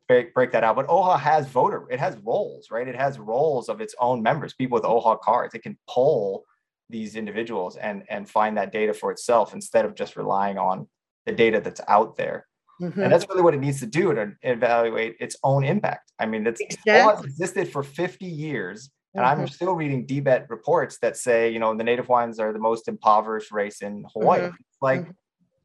break, 0.07 0.33
break 0.33 0.51
that 0.51 0.63
out. 0.63 0.75
But 0.75 0.87
OHA 0.87 1.19
has 1.19 1.47
voter, 1.47 1.87
it 1.89 1.99
has 1.99 2.17
rolls, 2.17 2.69
right? 2.71 2.87
It 2.87 2.95
has 2.95 3.19
rolls 3.19 3.69
of 3.69 3.81
its 3.81 3.95
own 3.99 4.21
members, 4.21 4.53
people 4.53 4.75
with 4.75 4.83
OHA 4.83 5.19
cards. 5.21 5.53
It 5.55 5.63
can 5.63 5.77
poll 5.89 6.45
these 6.89 7.15
individuals 7.15 7.77
and 7.77 8.03
and 8.09 8.29
find 8.29 8.57
that 8.57 8.71
data 8.71 8.93
for 8.93 9.09
itself 9.11 9.53
instead 9.53 9.85
of 9.85 9.95
just 9.95 10.15
relying 10.15 10.57
on 10.57 10.87
the 11.25 11.31
data 11.31 11.59
that's 11.61 11.81
out 11.87 12.17
there. 12.17 12.45
Mhm. 12.81 12.97
And 12.97 13.11
that's 13.11 13.27
really 13.29 13.41
what 13.41 13.53
it 13.53 13.59
needs 13.59 13.79
to 13.79 13.85
do 13.87 14.13
to 14.13 14.33
evaluate 14.41 15.15
its 15.19 15.35
own 15.43 15.63
impact. 15.63 16.11
I 16.19 16.25
mean, 16.25 16.45
it's 16.45 16.61
OHA 16.61 17.15
has 17.15 17.25
existed 17.25 17.71
for 17.71 17.83
50 17.83 18.25
years. 18.25 18.91
And 19.15 19.25
I'm 19.25 19.41
Mhm. 19.41 19.49
still 19.53 19.75
reading 19.75 20.05
DBEDT 20.07 20.49
reports 20.49 20.97
that 20.99 21.17
say, 21.17 21.49
you 21.49 21.59
know, 21.59 21.75
the 21.75 21.83
native 21.83 22.07
Hawaiians 22.07 22.39
are 22.39 22.51
the 22.51 22.59
most 22.59 22.87
impoverished 22.87 23.51
race 23.51 23.81
in 23.81 24.05
Hawaii. 24.13 24.41
Mhm. 24.41 24.57
Like, 24.81 25.01
Mhm. 25.01 25.15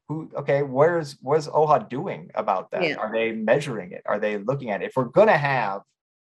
who, 0.09 0.31
okay, 0.37 0.63
where's, 0.63 1.19
what's 1.23 1.49
OHA 1.49 1.89
doing 1.89 2.31
about 2.35 2.71
that? 2.73 2.83
Yeah. 2.83 2.97
Are 2.97 3.13
they 3.13 3.33
measuring 3.33 3.93
it? 3.93 4.03
Are 4.07 4.19
they 4.19 4.37
looking 4.39 4.71
at 4.71 4.83
it? 4.83 4.87
If 4.87 4.97
we're 4.97 5.05
going 5.05 5.29
to 5.29 5.37
have 5.37 5.83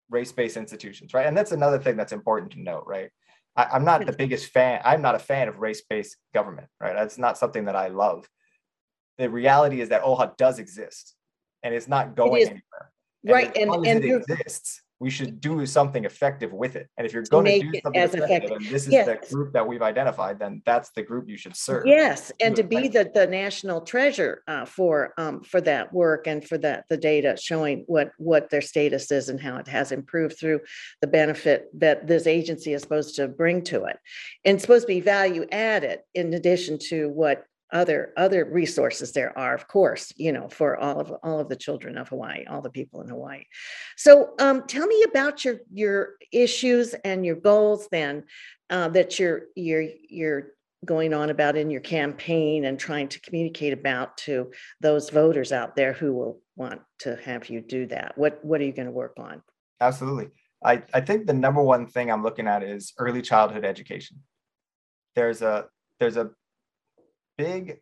race-based 0.09 0.57
institutions, 0.57 1.13
right? 1.13 1.25
And 1.25 1.37
that's 1.37 1.51
another 1.51 1.79
thing 1.79 1.95
that's 1.95 2.11
important 2.11 2.51
to 2.53 2.59
note, 2.61 2.83
right? 2.87 3.11
I, 3.55 3.65
I'm 3.65 3.83
not 3.83 4.05
the 4.05 4.11
biggest 4.13 4.51
fan, 4.51 4.81
I'm 4.83 5.01
not 5.01 5.15
a 5.15 5.19
fan 5.19 5.47
of 5.47 5.59
race-based 5.59 6.15
government, 6.33 6.67
right? 6.79 6.93
That's 6.93 7.17
not 7.17 7.37
something 7.37 7.65
that 7.65 7.75
I 7.75 7.87
love. 7.87 8.27
The 9.17 9.29
reality 9.29 9.81
is 9.81 9.89
that 9.89 10.03
OHA 10.03 10.37
does 10.37 10.59
exist 10.59 11.15
and 11.63 11.73
it's 11.73 11.87
not 11.87 12.15
going 12.15 12.41
is. 12.41 12.47
anywhere. 12.47 12.91
And 13.23 13.31
Right, 13.33 13.57
and, 13.57 13.71
and 13.71 14.03
it 14.03 14.15
exists, 14.15 14.81
we 14.99 15.09
should 15.09 15.39
do 15.39 15.65
something 15.65 16.03
effective 16.03 16.51
with 16.51 16.75
it. 16.75 16.89
And 16.97 17.07
if 17.07 17.13
you're 17.13 17.23
going 17.23 17.45
to 17.45 17.51
make 17.51 17.71
do 17.71 17.79
something 17.81 18.01
as 18.01 18.13
effective, 18.13 18.57
and 18.57 18.65
this 18.65 18.87
is 18.87 19.05
the 19.05 19.19
group 19.31 19.53
that 19.53 19.65
we've 19.65 19.81
identified, 19.81 20.39
then 20.39 20.61
that's 20.65 20.91
the 20.91 21.03
group 21.03 21.29
you 21.29 21.37
should 21.37 21.55
serve. 21.55 21.85
Yes, 21.85 22.31
and 22.41 22.55
to 22.57 22.63
be 22.63 22.89
the, 22.89 23.09
the 23.13 23.25
national 23.25 23.81
treasure 23.81 24.43
uh, 24.47 24.65
for, 24.65 25.13
um, 25.17 25.41
for 25.41 25.61
that 25.61 25.93
work 25.93 26.27
and 26.27 26.45
for 26.45 26.57
that, 26.57 26.83
the 26.89 26.97
data 26.97 27.37
showing 27.41 27.85
what, 27.87 28.11
what 28.17 28.49
their 28.49 28.61
status 28.61 29.09
is 29.11 29.29
and 29.29 29.39
how 29.39 29.55
it 29.57 29.67
has 29.67 29.91
improved 29.91 30.37
through 30.37 30.59
the 31.01 31.07
benefit 31.07 31.67
that 31.79 32.05
this 32.05 32.27
agency 32.27 32.73
is 32.73 32.81
supposed 32.81 33.15
to 33.15 33.27
bring 33.27 33.63
to 33.63 33.85
it. 33.85 33.97
And 34.43 34.59
supposed 34.59 34.83
to 34.83 34.87
be 34.87 35.01
value 35.01 35.45
added 35.51 35.99
in 36.13 36.33
addition 36.33 36.77
to 36.89 37.07
what 37.09 37.45
other, 37.71 38.13
other 38.17 38.45
resources 38.45 39.11
there 39.11 39.37
are, 39.37 39.53
of 39.53 39.67
course, 39.67 40.11
you 40.15 40.31
know, 40.31 40.47
for 40.49 40.77
all 40.77 40.99
of, 40.99 41.11
all 41.23 41.39
of 41.39 41.49
the 41.49 41.55
children 41.55 41.97
of 41.97 42.09
Hawaii, 42.09 42.45
all 42.45 42.61
the 42.61 42.69
people 42.69 43.01
in 43.01 43.09
Hawaii. 43.09 43.43
So, 43.97 44.33
um, 44.39 44.65
tell 44.67 44.87
me 44.87 45.03
about 45.03 45.45
your, 45.45 45.57
your 45.71 46.15
issues 46.31 46.93
and 47.03 47.25
your 47.25 47.35
goals 47.35 47.87
then, 47.91 48.23
uh, 48.69 48.89
that 48.89 49.19
you're, 49.19 49.43
you're, 49.55 49.85
you're 50.09 50.47
going 50.85 51.13
on 51.13 51.29
about 51.29 51.57
in 51.57 51.69
your 51.69 51.81
campaign 51.81 52.65
and 52.65 52.79
trying 52.79 53.07
to 53.09 53.19
communicate 53.21 53.73
about 53.73 54.17
to 54.17 54.51
those 54.79 55.09
voters 55.09 55.51
out 55.51 55.75
there 55.75 55.93
who 55.93 56.13
will 56.13 56.41
want 56.55 56.81
to 56.99 57.17
have 57.17 57.49
you 57.49 57.61
do 57.61 57.85
that? 57.87 58.17
What, 58.17 58.43
what 58.43 58.61
are 58.61 58.65
you 58.65 58.73
going 58.73 58.85
to 58.87 58.91
work 58.91 59.13
on? 59.17 59.41
Absolutely. 59.81 60.29
I, 60.63 60.83
I 60.93 61.01
think 61.01 61.25
the 61.25 61.33
number 61.33 61.61
one 61.61 61.87
thing 61.87 62.11
I'm 62.11 62.23
looking 62.23 62.47
at 62.47 62.63
is 62.63 62.93
early 62.97 63.21
childhood 63.21 63.63
education. 63.63 64.17
There's 65.15 65.41
a 65.41 65.67
there's 65.99 66.17
a 66.17 66.31
big 67.39 67.79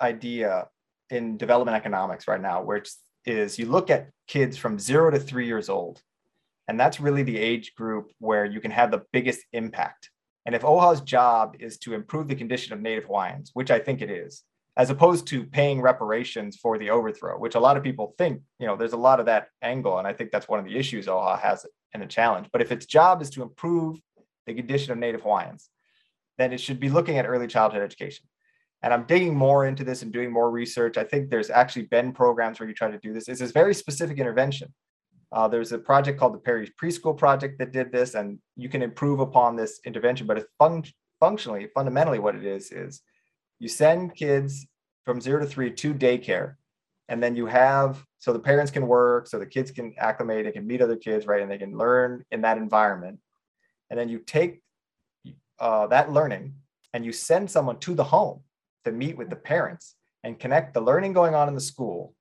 idea 0.00 0.68
in 1.10 1.36
development 1.36 1.76
economics 1.76 2.28
right 2.28 2.40
now, 2.40 2.62
which 2.62 2.88
is 3.26 3.58
you 3.58 3.66
look 3.66 3.90
at 3.90 4.10
kids 4.28 4.56
from 4.56 4.78
zero 4.78 5.10
to 5.10 5.18
three 5.18 5.46
years 5.46 5.68
old, 5.68 6.00
and 6.68 6.78
that's 6.78 7.00
really 7.00 7.24
the 7.24 7.36
age 7.36 7.74
group 7.74 8.12
where 8.20 8.44
you 8.44 8.60
can 8.60 8.70
have 8.70 8.92
the 8.92 9.02
biggest 9.12 9.40
impact. 9.52 10.10
And 10.46 10.54
if 10.54 10.62
OHA's 10.62 11.00
job 11.00 11.56
is 11.58 11.76
to 11.78 11.92
improve 11.92 12.28
the 12.28 12.36
condition 12.36 12.72
of 12.72 12.80
Native 12.80 13.04
Hawaiians, 13.04 13.50
which 13.52 13.72
I 13.72 13.80
think 13.80 14.00
it 14.00 14.10
is, 14.10 14.44
as 14.76 14.90
opposed 14.90 15.26
to 15.26 15.44
paying 15.44 15.82
reparations 15.82 16.56
for 16.56 16.78
the 16.78 16.90
overthrow, 16.90 17.36
which 17.36 17.56
a 17.56 17.60
lot 17.60 17.76
of 17.76 17.82
people 17.82 18.14
think, 18.16 18.40
you 18.60 18.66
know, 18.68 18.76
there's 18.76 18.92
a 18.92 19.06
lot 19.08 19.18
of 19.18 19.26
that 19.26 19.48
angle. 19.60 19.98
And 19.98 20.06
I 20.06 20.12
think 20.12 20.30
that's 20.30 20.48
one 20.48 20.60
of 20.60 20.64
the 20.64 20.76
issues 20.78 21.08
OHA 21.08 21.40
has 21.40 21.66
and 21.92 22.02
a 22.04 22.06
challenge. 22.06 22.48
But 22.52 22.62
if 22.62 22.70
its 22.70 22.86
job 22.86 23.20
is 23.20 23.30
to 23.30 23.42
improve 23.42 23.98
the 24.46 24.54
condition 24.54 24.92
of 24.92 24.98
Native 24.98 25.22
Hawaiians, 25.22 25.68
then 26.38 26.52
it 26.52 26.60
should 26.60 26.78
be 26.78 26.88
looking 26.88 27.18
at 27.18 27.26
early 27.26 27.48
childhood 27.48 27.82
education. 27.82 28.24
And 28.82 28.94
I'm 28.94 29.04
digging 29.04 29.36
more 29.36 29.66
into 29.66 29.84
this 29.84 30.02
and 30.02 30.12
doing 30.12 30.32
more 30.32 30.50
research. 30.50 30.96
I 30.96 31.04
think 31.04 31.28
there's 31.28 31.50
actually 31.50 31.86
been 31.86 32.12
programs 32.12 32.58
where 32.58 32.68
you 32.68 32.74
try 32.74 32.90
to 32.90 32.98
do 32.98 33.12
this. 33.12 33.28
It's 33.28 33.40
this 33.40 33.50
very 33.52 33.74
specific 33.74 34.18
intervention. 34.18 34.72
Uh, 35.32 35.46
there's 35.46 35.72
a 35.72 35.78
project 35.78 36.18
called 36.18 36.34
the 36.34 36.38
Perry 36.38 36.72
Preschool 36.82 37.16
Project 37.16 37.58
that 37.58 37.72
did 37.72 37.92
this, 37.92 38.14
and 38.14 38.38
you 38.56 38.68
can 38.68 38.82
improve 38.82 39.20
upon 39.20 39.54
this 39.54 39.80
intervention. 39.84 40.26
But 40.26 40.38
it's 40.38 40.48
fun- 40.58 40.84
functionally, 41.20 41.68
fundamentally, 41.74 42.18
what 42.18 42.34
it 42.34 42.44
is 42.44 42.72
is 42.72 43.02
you 43.58 43.68
send 43.68 44.16
kids 44.16 44.66
from 45.04 45.20
zero 45.20 45.40
to 45.40 45.46
three 45.46 45.70
to 45.70 45.94
daycare, 45.94 46.54
and 47.08 47.22
then 47.22 47.36
you 47.36 47.46
have 47.46 48.04
so 48.20 48.34
the 48.34 48.38
parents 48.38 48.70
can 48.70 48.86
work, 48.86 49.26
so 49.26 49.38
the 49.38 49.46
kids 49.46 49.70
can 49.70 49.94
acclimate, 49.98 50.44
they 50.44 50.52
can 50.52 50.66
meet 50.66 50.82
other 50.82 50.96
kids, 50.96 51.26
right, 51.26 51.40
and 51.40 51.50
they 51.50 51.58
can 51.58 51.76
learn 51.76 52.22
in 52.30 52.42
that 52.42 52.58
environment. 52.58 53.18
And 53.88 53.98
then 53.98 54.10
you 54.10 54.18
take 54.18 54.62
uh, 55.58 55.86
that 55.88 56.12
learning 56.12 56.54
and 56.92 57.04
you 57.04 57.12
send 57.12 57.50
someone 57.50 57.78
to 57.80 57.94
the 57.94 58.04
home 58.04 58.42
to 58.84 58.92
meet 58.92 59.16
with 59.16 59.30
the 59.30 59.36
parents 59.36 59.96
and 60.24 60.38
connect 60.38 60.74
the 60.74 60.80
learning 60.80 61.12
going 61.12 61.34
on 61.34 61.48
in 61.48 61.54
the 61.54 61.60
school 61.60 62.14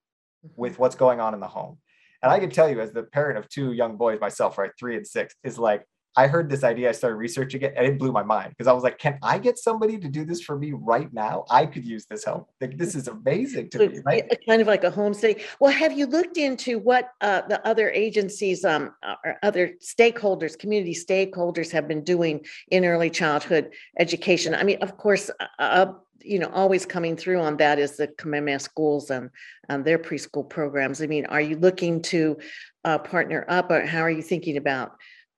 with 0.55 0.79
what's 0.79 0.95
going 0.95 1.19
on 1.19 1.33
in 1.33 1.39
the 1.39 1.47
home. 1.47 1.77
And 2.21 2.31
I 2.31 2.39
can 2.39 2.49
tell 2.49 2.69
you, 2.69 2.81
as 2.81 2.91
the 2.91 3.03
parent 3.03 3.37
of 3.37 3.47
two 3.49 3.71
young 3.73 3.97
boys 3.97 4.19
myself, 4.19 4.57
right, 4.57 4.71
three 4.77 4.97
and 4.97 5.07
six, 5.07 5.35
is 5.43 5.57
like 5.57 5.85
I 6.17 6.27
heard 6.27 6.49
this 6.49 6.63
idea, 6.63 6.89
I 6.89 6.91
started 6.91 7.15
researching 7.17 7.61
it, 7.61 7.73
and 7.77 7.85
it 7.85 7.99
blew 7.99 8.11
my 8.11 8.23
mind 8.23 8.49
because 8.49 8.67
I 8.67 8.73
was 8.73 8.83
like, 8.83 8.97
can 8.97 9.19
I 9.21 9.37
get 9.37 9.57
somebody 9.57 9.97
to 9.99 10.09
do 10.09 10.25
this 10.25 10.41
for 10.41 10.57
me 10.57 10.73
right 10.73 11.11
now? 11.13 11.45
I 11.49 11.65
could 11.65 11.85
use 11.85 12.05
this 12.07 12.25
help. 12.25 12.49
Like 12.59 12.77
this 12.77 12.95
is 12.95 13.07
amazing 13.07 13.69
to 13.69 13.77
So 13.77 13.87
me, 13.87 13.99
right? 14.03 14.37
Kind 14.47 14.61
of 14.61 14.67
like 14.67 14.83
a 14.83 14.91
home 14.91 15.13
study. 15.13 15.43
Well, 15.59 15.71
have 15.71 15.97
you 15.97 16.07
looked 16.07 16.37
into 16.37 16.79
what 16.79 17.11
uh, 17.21 17.43
the 17.47 17.65
other 17.65 17.89
agencies, 17.91 18.65
um, 18.65 18.93
uh, 19.03 19.15
or 19.23 19.37
other 19.43 19.75
stakeholders, 19.81 20.57
community 20.57 20.95
stakeholders 20.95 21.71
have 21.71 21.87
been 21.87 22.03
doing 22.03 22.43
in 22.69 22.85
early 22.85 23.11
childhood 23.11 23.71
education? 23.99 24.55
I 24.55 24.63
mean, 24.63 24.79
of 24.81 24.97
course, 24.97 25.29
uh, 25.39 25.45
uh, 25.59 25.93
you 26.21 26.39
know, 26.39 26.49
always 26.53 26.85
coming 26.85 27.15
through 27.15 27.39
on 27.39 27.57
that 27.57 27.79
is 27.79 27.97
the 27.97 28.07
Kamehameha 28.07 28.59
schools 28.59 29.09
and, 29.09 29.29
and 29.69 29.83
their 29.83 29.99
preschool 29.99 30.47
programs. 30.47 31.01
I 31.01 31.07
mean, 31.07 31.25
are 31.27 31.41
you 31.41 31.57
looking 31.57 32.01
to 32.03 32.37
uh, 32.83 32.97
partner 32.97 33.45
up 33.47 33.71
or 33.71 33.85
how 33.85 34.01
are 34.01 34.09
you 34.09 34.21
thinking 34.21 34.57
about 34.57 34.93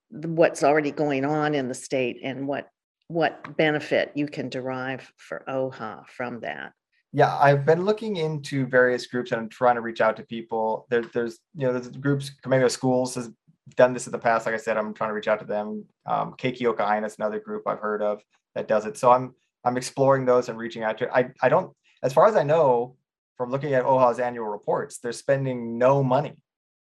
what's 0.09 0.63
already 0.63 0.91
going 0.91 1.25
on 1.25 1.55
in 1.55 1.67
the 1.67 1.73
state 1.73 2.19
and 2.23 2.47
what, 2.47 2.69
what 3.07 3.57
benefit 3.57 4.11
you 4.15 4.27
can 4.27 4.49
derive 4.49 5.11
for 5.17 5.43
OHA 5.47 6.07
from 6.07 6.39
that? 6.41 6.73
Yeah, 7.13 7.35
I've 7.37 7.65
been 7.65 7.83
looking 7.83 8.17
into 8.17 8.65
various 8.65 9.05
groups 9.07 9.31
and 9.31 9.41
I'm 9.41 9.49
trying 9.49 9.75
to 9.75 9.81
reach 9.81 9.99
out 9.99 10.15
to 10.17 10.23
people. 10.23 10.87
There, 10.89 11.03
there's, 11.13 11.39
you 11.55 11.67
know, 11.67 11.73
there's 11.73 11.89
groups, 11.89 12.31
Kamehameha 12.41 12.69
Schools 12.69 13.15
has 13.15 13.29
done 13.75 13.93
this 13.93 14.05
in 14.05 14.11
the 14.11 14.19
past. 14.19 14.45
Like 14.45 14.55
I 14.55 14.59
said, 14.59 14.77
I'm 14.77 14.93
trying 14.93 15.09
to 15.09 15.13
reach 15.13 15.27
out 15.27 15.39
to 15.39 15.45
them. 15.45 15.85
Um, 16.05 16.35
Keiki 16.37 16.65
O 16.65 16.73
Ka 16.73 16.89
Aina 16.89 17.07
is 17.07 17.15
another 17.17 17.39
group 17.39 17.67
I've 17.67 17.79
heard 17.79 18.01
of 18.01 18.21
that 18.55 18.67
does 18.67 18.85
it. 18.85 18.97
So 18.97 19.11
I'm, 19.11 19.35
I'm 19.63 19.77
exploring 19.77 20.25
those 20.25 20.49
and 20.49 20.57
reaching 20.57 20.83
out 20.83 20.97
to, 20.99 21.13
I, 21.15 21.29
I 21.41 21.49
don't, 21.49 21.73
as 22.03 22.13
far 22.13 22.27
as 22.27 22.35
I 22.35 22.43
know, 22.43 22.95
from 23.37 23.49
looking 23.49 23.73
at 23.73 23.83
OHA's 23.83 24.19
annual 24.19 24.47
reports, 24.47 24.99
they're 24.99 25.11
spending 25.11 25.77
no 25.77 26.03
money 26.03 26.37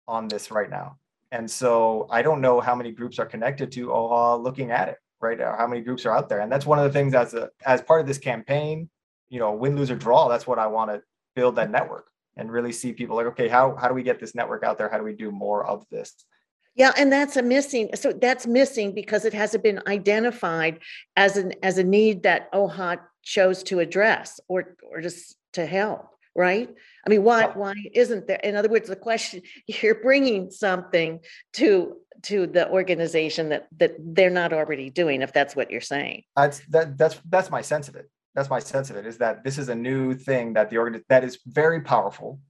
on 0.07 0.29
this 0.29 0.51
right 0.51 0.69
now. 0.69 0.99
And 1.33 1.51
so 1.51 2.07
I 2.11 2.23
don't 2.23 2.41
know 2.41 2.61
how 2.61 2.75
many 2.75 2.93
groups 2.93 3.19
are 3.19 3.27
connected 3.27 3.73
to 3.73 3.89
OHA 3.89 4.43
looking 4.43 4.71
at 4.71 4.89
it, 4.89 4.99
right? 5.21 5.41
Or 5.41 5.57
how 5.57 5.67
many 5.67 5.81
groups 5.81 6.07
are 6.07 6.17
out 6.17 6.29
there. 6.29 6.41
And 6.41 6.53
that's 6.53 6.67
one 6.67 6.79
of 6.79 6.85
the 6.85 6.93
things 6.93 7.15
as 7.15 7.35
a, 7.35 7.51
as 7.65 7.83
part 7.83 8.01
of 8.01 8.07
this 8.07 8.19
campaign, 8.19 8.89
you 9.29 9.41
know, 9.41 9.53
win, 9.53 9.77
lose 9.77 9.91
or 9.91 9.97
draw, 9.97 10.29
that's 10.29 10.47
what 10.47 10.59
I 10.59 10.67
want 10.67 10.91
to 10.91 11.03
build 11.35 11.57
that 11.57 11.71
network 11.71 12.09
and 12.37 12.53
really 12.53 12.73
see 12.73 12.93
people 12.93 13.17
like, 13.17 13.27
okay, 13.27 13.49
how, 13.49 13.75
how 13.77 13.89
do 13.89 13.95
we 13.95 14.03
get 14.03 14.21
this 14.21 14.35
network 14.35 14.65
out 14.65 14.79
there? 14.79 14.89
How 14.89 14.99
do 14.99 15.05
we 15.05 15.15
do 15.15 15.31
more 15.31 15.67
of 15.67 15.85
this? 15.91 16.15
Yeah, 16.75 16.93
and 16.97 17.13
that's 17.13 17.37
a 17.37 17.43
missing, 17.43 17.91
so 17.95 18.13
that's 18.13 18.47
missing 18.47 18.93
because 18.93 19.25
it 19.25 19.33
hasn't 19.33 19.63
been 19.63 19.81
identified 19.87 20.81
as 21.17 21.37
an, 21.37 21.55
as 21.63 21.79
a 21.79 21.85
need 21.85 22.25
that 22.25 22.51
OHA 22.53 22.99
chose 23.23 23.63
to 23.65 23.79
address 23.79 24.41
or, 24.49 24.77
or 24.91 25.01
just 25.01 25.37
to 25.53 25.67
help, 25.67 26.09
right? 26.35 26.69
I 27.07 27.11
mean, 27.11 27.23
why, 27.23 27.47
why 27.47 27.75
isn't 27.93 28.27
there, 28.27 28.41
in 28.43 28.57
other 28.57 28.69
words, 28.69 28.89
the 28.89 28.97
question, 28.97 29.43
you're 29.67 30.03
bringing 30.03 30.51
something 30.51 31.21
to, 31.55 31.97
to 32.23 32.47
the 32.49 32.69
organization 32.71 33.51
that, 33.51 33.69
that 33.79 33.95
they're 33.99 34.31
not 34.31 34.53
already 34.53 34.91
doing, 34.91 35.23
if 35.23 35.33
that's 35.33 35.55
what 35.55 35.71
you're 35.71 35.81
saying. 35.81 36.23
That's, 36.37 36.61
that, 36.71 36.99
that's, 36.99 37.21
that's 37.29 37.51
my 37.51 37.63
sense 37.63 37.89
of 37.89 37.95
it. 37.95 38.11
That's 38.35 38.51
my 38.51 38.59
sense 38.59 38.91
of 38.91 38.97
it 38.97 39.07
is 39.07 39.19
that 39.19 39.45
this 39.45 39.59
is 39.59 39.69
a 39.69 39.77
new 39.77 40.15
thing 40.15 40.55
that 40.55 40.71
the 40.71 40.79
organ, 40.79 41.05
that 41.09 41.23
is 41.23 41.39
very 41.47 41.81
powerful. 41.83 42.41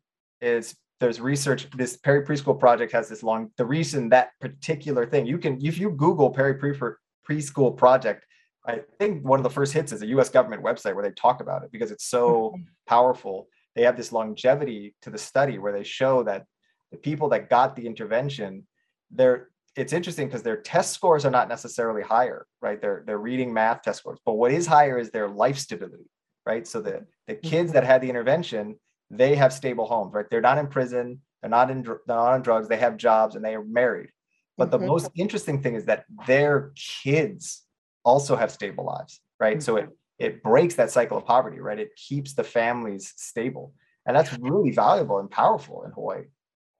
Is 0.40 0.74
there's 1.00 1.20
research, 1.20 1.68
this 1.76 1.96
Perry 1.96 2.24
Preschool 2.24 2.58
Project 2.58 2.92
has 2.92 3.08
this 3.08 3.22
long, 3.22 3.50
the 3.56 3.64
reason 3.64 4.08
that 4.10 4.30
particular 4.40 5.06
thing, 5.06 5.26
you 5.26 5.38
can, 5.38 5.64
if 5.64 5.78
you 5.78 5.90
Google 5.90 6.30
Perry 6.30 6.54
Pre- 6.54 6.94
Preschool 7.28 7.76
Project, 7.76 8.24
I 8.66 8.80
think 8.98 9.24
one 9.24 9.38
of 9.38 9.42
the 9.42 9.50
first 9.50 9.72
hits 9.72 9.92
is 9.92 10.02
a 10.02 10.06
US 10.06 10.30
government 10.30 10.62
website 10.62 10.94
where 10.94 11.04
they 11.04 11.12
talk 11.12 11.40
about 11.40 11.64
it 11.64 11.72
because 11.72 11.90
it's 11.90 12.06
so 12.06 12.52
mm-hmm. 12.54 12.62
powerful. 12.86 13.48
They 13.74 13.82
have 13.82 13.96
this 13.96 14.12
longevity 14.12 14.94
to 15.02 15.10
the 15.10 15.18
study 15.18 15.58
where 15.58 15.72
they 15.72 15.84
show 15.84 16.22
that 16.22 16.46
the 16.90 16.96
people 16.96 17.28
that 17.30 17.50
got 17.50 17.76
the 17.76 17.86
intervention, 17.86 18.66
they're 19.10 19.48
it's 19.76 19.92
interesting 19.92 20.28
because 20.28 20.44
their 20.44 20.58
test 20.58 20.92
scores 20.92 21.24
are 21.24 21.30
not 21.30 21.48
necessarily 21.48 22.02
higher, 22.02 22.46
right? 22.62 22.80
They're 22.80 23.02
they're 23.06 23.18
reading 23.18 23.52
math 23.52 23.82
test 23.82 23.98
scores, 23.98 24.20
but 24.24 24.34
what 24.34 24.52
is 24.52 24.66
higher 24.66 24.98
is 24.98 25.10
their 25.10 25.28
life 25.28 25.58
stability, 25.58 26.08
right? 26.46 26.66
So 26.66 26.80
the 26.80 27.04
the 27.26 27.34
mm-hmm. 27.34 27.48
kids 27.48 27.72
that 27.72 27.84
had 27.84 28.00
the 28.00 28.08
intervention, 28.08 28.78
they 29.10 29.34
have 29.34 29.52
stable 29.52 29.86
homes, 29.86 30.12
right? 30.14 30.26
They're 30.30 30.40
not 30.40 30.58
in 30.58 30.66
prison, 30.68 31.20
they're 31.40 31.50
not 31.50 31.70
in 31.70 31.82
they're 31.82 32.00
not 32.06 32.32
on 32.32 32.42
drugs, 32.42 32.68
they 32.68 32.76
have 32.76 32.96
jobs 32.96 33.36
and 33.36 33.44
they 33.44 33.54
are 33.54 33.64
married. 33.64 34.10
But 34.56 34.70
the 34.70 34.78
Mhm. 34.78 34.86
most 34.86 35.10
interesting 35.16 35.62
thing 35.62 35.74
is 35.74 35.84
that 35.86 36.04
their 36.26 36.72
kids 36.76 37.62
also 38.04 38.36
have 38.36 38.50
stable 38.50 38.84
lives, 38.84 39.20
right? 39.40 39.62
So 39.62 39.76
it 39.76 39.88
it 40.18 40.42
breaks 40.42 40.76
that 40.76 40.90
cycle 40.90 41.18
of 41.18 41.24
poverty, 41.26 41.58
right? 41.60 41.78
It 41.78 41.96
keeps 41.96 42.34
the 42.34 42.44
families 42.44 43.12
stable. 43.16 43.74
And 44.06 44.16
that's 44.16 44.32
really 44.32 44.70
valuable 44.70 45.18
and 45.18 45.30
powerful 45.30 45.82
in 45.84 45.90
Hawaii. 45.92 46.24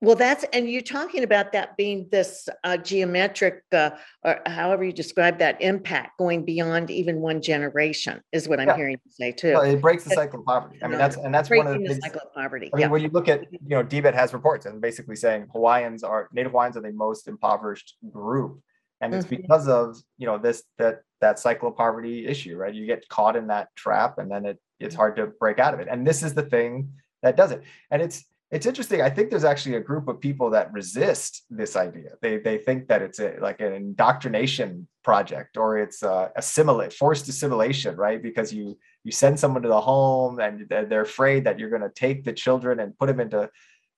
Well, 0.05 0.17
that's, 0.17 0.45
and 0.53 0.69
you're 0.71 0.83
talking 0.83 1.23
about 1.25 1.53
that 1.53 1.77
being 1.79 2.09
this 2.13 2.49
uh, 2.63 2.77
geometric, 2.77 3.63
uh, 3.73 3.91
or 4.23 4.41
however 4.47 4.85
you 4.85 4.93
describe 4.93 5.39
that 5.39 5.61
impact 5.63 6.19
going 6.19 6.45
beyond 6.45 6.91
even 6.91 7.21
one 7.21 7.41
generation 7.41 8.21
is 8.31 8.47
what 8.49 8.61
I'm 8.61 8.69
Yeah. 8.69 8.77
hearing 8.77 8.99
you 9.05 9.11
say 9.11 9.33
too. 9.33 9.55
No, 9.55 9.63
it 9.63 9.81
breaks 9.81 10.05
the 10.05 10.11
cycle 10.11 10.41
of 10.41 10.47
poverty. 10.47 10.79
I 10.83 10.89
mean, 10.89 10.99
that's 10.99 11.17
and 11.17 11.35
that's 11.35 11.49
one 11.49 11.67
of 11.67 11.73
the 11.73 11.79
the 11.81 11.89
things. 11.89 12.05
cycle 12.05 12.21
of 12.27 12.35
poverty, 12.35 12.71
I 12.73 12.77
mean, 12.77 12.83
yeah. 12.83 12.89
when 12.89 13.03
you 13.03 13.09
look 13.09 13.29
at, 13.29 13.51
you 13.51 13.59
know, 13.77 13.83
DBEDT 13.83 14.15
has 14.15 14.33
reports 14.35 14.67
and 14.67 14.81
basically 14.81 15.17
saying 15.17 15.47
Hawaiians 15.53 16.05
are, 16.05 16.29
Native 16.33 16.53
Hawaiians 16.53 16.77
are 16.77 16.83
the 16.83 16.93
most 16.93 17.27
impoverished 17.27 17.97
group. 18.11 18.61
And 19.01 19.15
it's 19.15 19.27
Mhm. 19.27 19.31
because 19.41 19.69
of, 19.69 19.97
you 20.19 20.27
know, 20.27 20.37
this, 20.39 20.63
that, 20.79 21.03
that 21.21 21.39
cycle 21.39 21.71
of 21.71 21.77
poverty 21.77 22.27
issue, 22.27 22.57
right? 22.57 22.75
You 22.75 22.87
get 22.87 23.09
caught 23.09 23.37
in 23.37 23.47
that 23.47 23.69
trap 23.75 24.19
and 24.19 24.31
then 24.31 24.45
it, 24.45 24.59
it's 24.81 24.95
hard 24.95 25.17
to 25.17 25.27
break 25.27 25.59
out 25.59 25.73
of 25.75 25.81
it. 25.81 25.89
And 25.91 26.07
this 26.07 26.23
is 26.23 26.35
the 26.35 26.43
thing 26.43 26.93
that 27.23 27.37
does 27.37 27.53
it. 27.53 27.63
And 27.91 28.03
it's, 28.03 28.25
it's 28.51 28.67
interesting. 28.67 29.03
I 29.03 29.11
think 29.11 29.31
there's 29.31 29.45
actually 29.45 29.77
a 29.77 29.81
group 29.81 30.07
of 30.07 30.21
people 30.21 30.51
that 30.51 30.73
resist 30.73 31.45
this 31.51 31.77
idea. 31.77 32.11
They 32.23 32.39
they 32.39 32.59
think 32.59 32.89
that 32.89 33.03
it's 33.03 33.19
a, 33.19 33.37
like 33.41 33.61
an 33.61 33.73
indoctrination 33.73 34.87
project 35.03 35.57
or 35.57 35.79
it's 35.79 36.03
a 36.03 36.31
assimilate 36.37 36.93
forced 36.93 37.29
assimilation, 37.29 37.97
right? 37.97 38.23
Because 38.23 38.53
you 38.53 38.79
you 39.03 39.13
send 39.13 39.39
someone 39.41 39.63
to 39.63 39.69
the 39.69 39.81
home 39.81 40.41
and 40.41 40.67
they're 40.69 41.03
afraid 41.03 41.45
that 41.45 41.59
you're 41.59 41.71
going 41.71 41.83
to 41.83 41.91
take 41.91 42.25
the 42.25 42.33
children 42.33 42.81
and 42.81 42.97
put 42.99 43.07
them 43.07 43.21
into, 43.21 43.51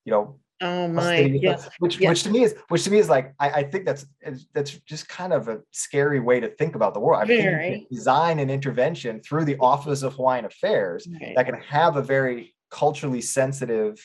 you 0.04 0.12
know, 0.12 0.38
Oh 0.62 0.88
my, 0.88 1.18
yes, 1.18 1.68
which 1.80 2.00
yes. 2.00 2.08
which 2.08 2.22
to 2.22 2.30
me 2.30 2.42
is 2.44 2.54
which 2.68 2.84
to 2.84 2.90
me 2.90 2.98
is 2.98 3.10
like 3.10 3.34
I, 3.38 3.50
I 3.50 3.62
think 3.64 3.84
that's 3.84 4.06
that's 4.54 4.70
just 4.86 5.06
kind 5.06 5.34
of 5.34 5.48
a 5.48 5.58
scary 5.72 6.18
way 6.18 6.40
to 6.40 6.48
think 6.48 6.76
about 6.76 6.94
the 6.94 7.00
world. 7.00 7.22
I 7.22 7.26
think 7.26 7.42
you 7.44 7.50
can 7.50 7.58
Very. 7.58 7.86
design 7.90 8.38
an 8.38 8.48
intervention 8.48 9.20
through 9.20 9.44
the 9.44 9.58
Office 9.58 10.02
of 10.02 10.14
Hawaiian 10.14 10.46
Affairs 10.46 11.06
Right. 11.20 11.34
that 11.36 11.44
can 11.44 11.56
have 11.60 11.96
a 11.96 12.02
very 12.02 12.54
culturally 12.70 13.20
sensitive 13.20 13.98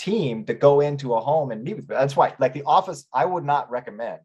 team 0.00 0.44
to 0.46 0.54
go 0.54 0.80
into 0.80 1.14
a 1.14 1.20
home 1.20 1.48
and 1.52 1.62
meet 1.62 1.76
with. 1.76 1.86
That's 1.86 2.16
why, 2.16 2.34
like 2.38 2.54
the 2.54 2.64
office, 2.64 3.00
I 3.12 3.24
would 3.32 3.44
not 3.44 3.70
recommend 3.70 4.20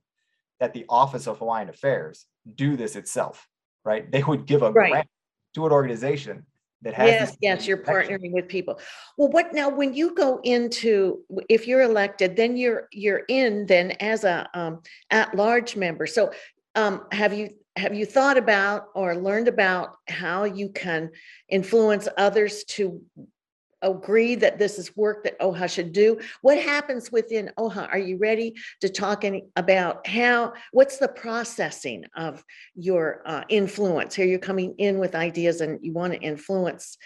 that 0.60 0.74
the 0.74 0.86
Office 0.88 1.28
of 1.28 1.40
Hawaiian 1.40 1.70
Affairs 1.70 2.26
do 2.64 2.78
this 2.78 2.96
itself, 2.96 3.48
right? 3.84 4.10
They 4.14 4.24
would 4.24 4.46
give 4.46 4.62
a 4.62 4.72
Right. 4.72 4.92
grant 4.92 5.08
to 5.56 5.66
an 5.66 5.72
organization 5.72 6.46
that 6.84 6.94
has. 6.94 7.08
Yes, 7.08 7.38
yes, 7.42 7.68
you're 7.68 7.84
partnering 7.84 8.32
with 8.32 8.48
people. 8.48 8.80
Well, 9.18 9.30
what 9.36 9.54
now, 9.54 9.70
when 9.70 9.94
you 9.94 10.16
go 10.16 10.40
into, 10.44 11.22
if 11.50 11.68
you're 11.68 11.82
elected, 11.82 12.36
then 12.36 12.56
you're, 12.56 12.88
you're 12.92 13.24
in 13.28 13.66
then 13.66 13.92
as 14.00 14.24
a 14.24 14.38
um 14.54 14.74
at-large 15.10 15.76
member. 15.76 16.06
So 16.08 16.32
um 16.76 16.96
have 17.12 17.34
you, 17.34 17.50
have 17.84 17.94
you 18.00 18.06
thought 18.06 18.38
about 18.38 18.82
or 18.96 19.16
learned 19.30 19.50
about 19.56 19.88
how 20.08 20.46
you 20.60 20.70
can 20.70 21.12
influence 21.50 22.08
others 22.18 22.64
to 22.76 23.02
agree 23.82 24.36
that 24.36 24.58
this 24.58 24.80
is 24.80 24.96
work 24.96 25.24
that 25.24 25.40
OHA 25.40 25.70
should 25.70 25.92
do? 25.92 26.20
What 26.42 26.58
happens 26.58 27.12
within 27.12 27.52
OHA? 27.58 27.90
Are 27.92 28.00
you 28.00 28.18
ready 28.18 28.56
to 28.82 28.90
talk 28.90 29.24
any 29.24 29.46
about 29.56 30.08
how, 30.08 30.54
what's 30.72 30.98
the 30.98 31.08
processing 31.08 32.06
of 32.16 32.44
your 32.76 33.22
uh, 33.26 33.44
influence? 33.50 34.16
Here 34.16 34.26
you're 34.26 34.40
coming 34.40 34.76
in 34.78 35.00
with 35.00 35.16
ideas 35.16 35.62
and 35.62 35.80
you 35.82 35.94
want 35.94 36.14
to 36.14 36.20
influence 36.20 36.98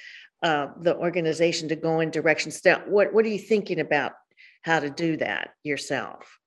uh, 0.43 0.67
the 0.81 0.95
organization 0.95 1.67
to 1.69 1.75
go 1.75 1.99
in 1.99 2.11
directions. 2.11 2.61
Now, 2.63 2.81
what, 2.88 3.13
what 3.13 3.25
are 3.25 3.29
you 3.29 3.39
thinking 3.39 3.79
about 3.79 4.13
how 4.61 4.79
to 4.79 4.89
do 4.89 5.17
that 5.17 5.49
yourself? 5.63 6.39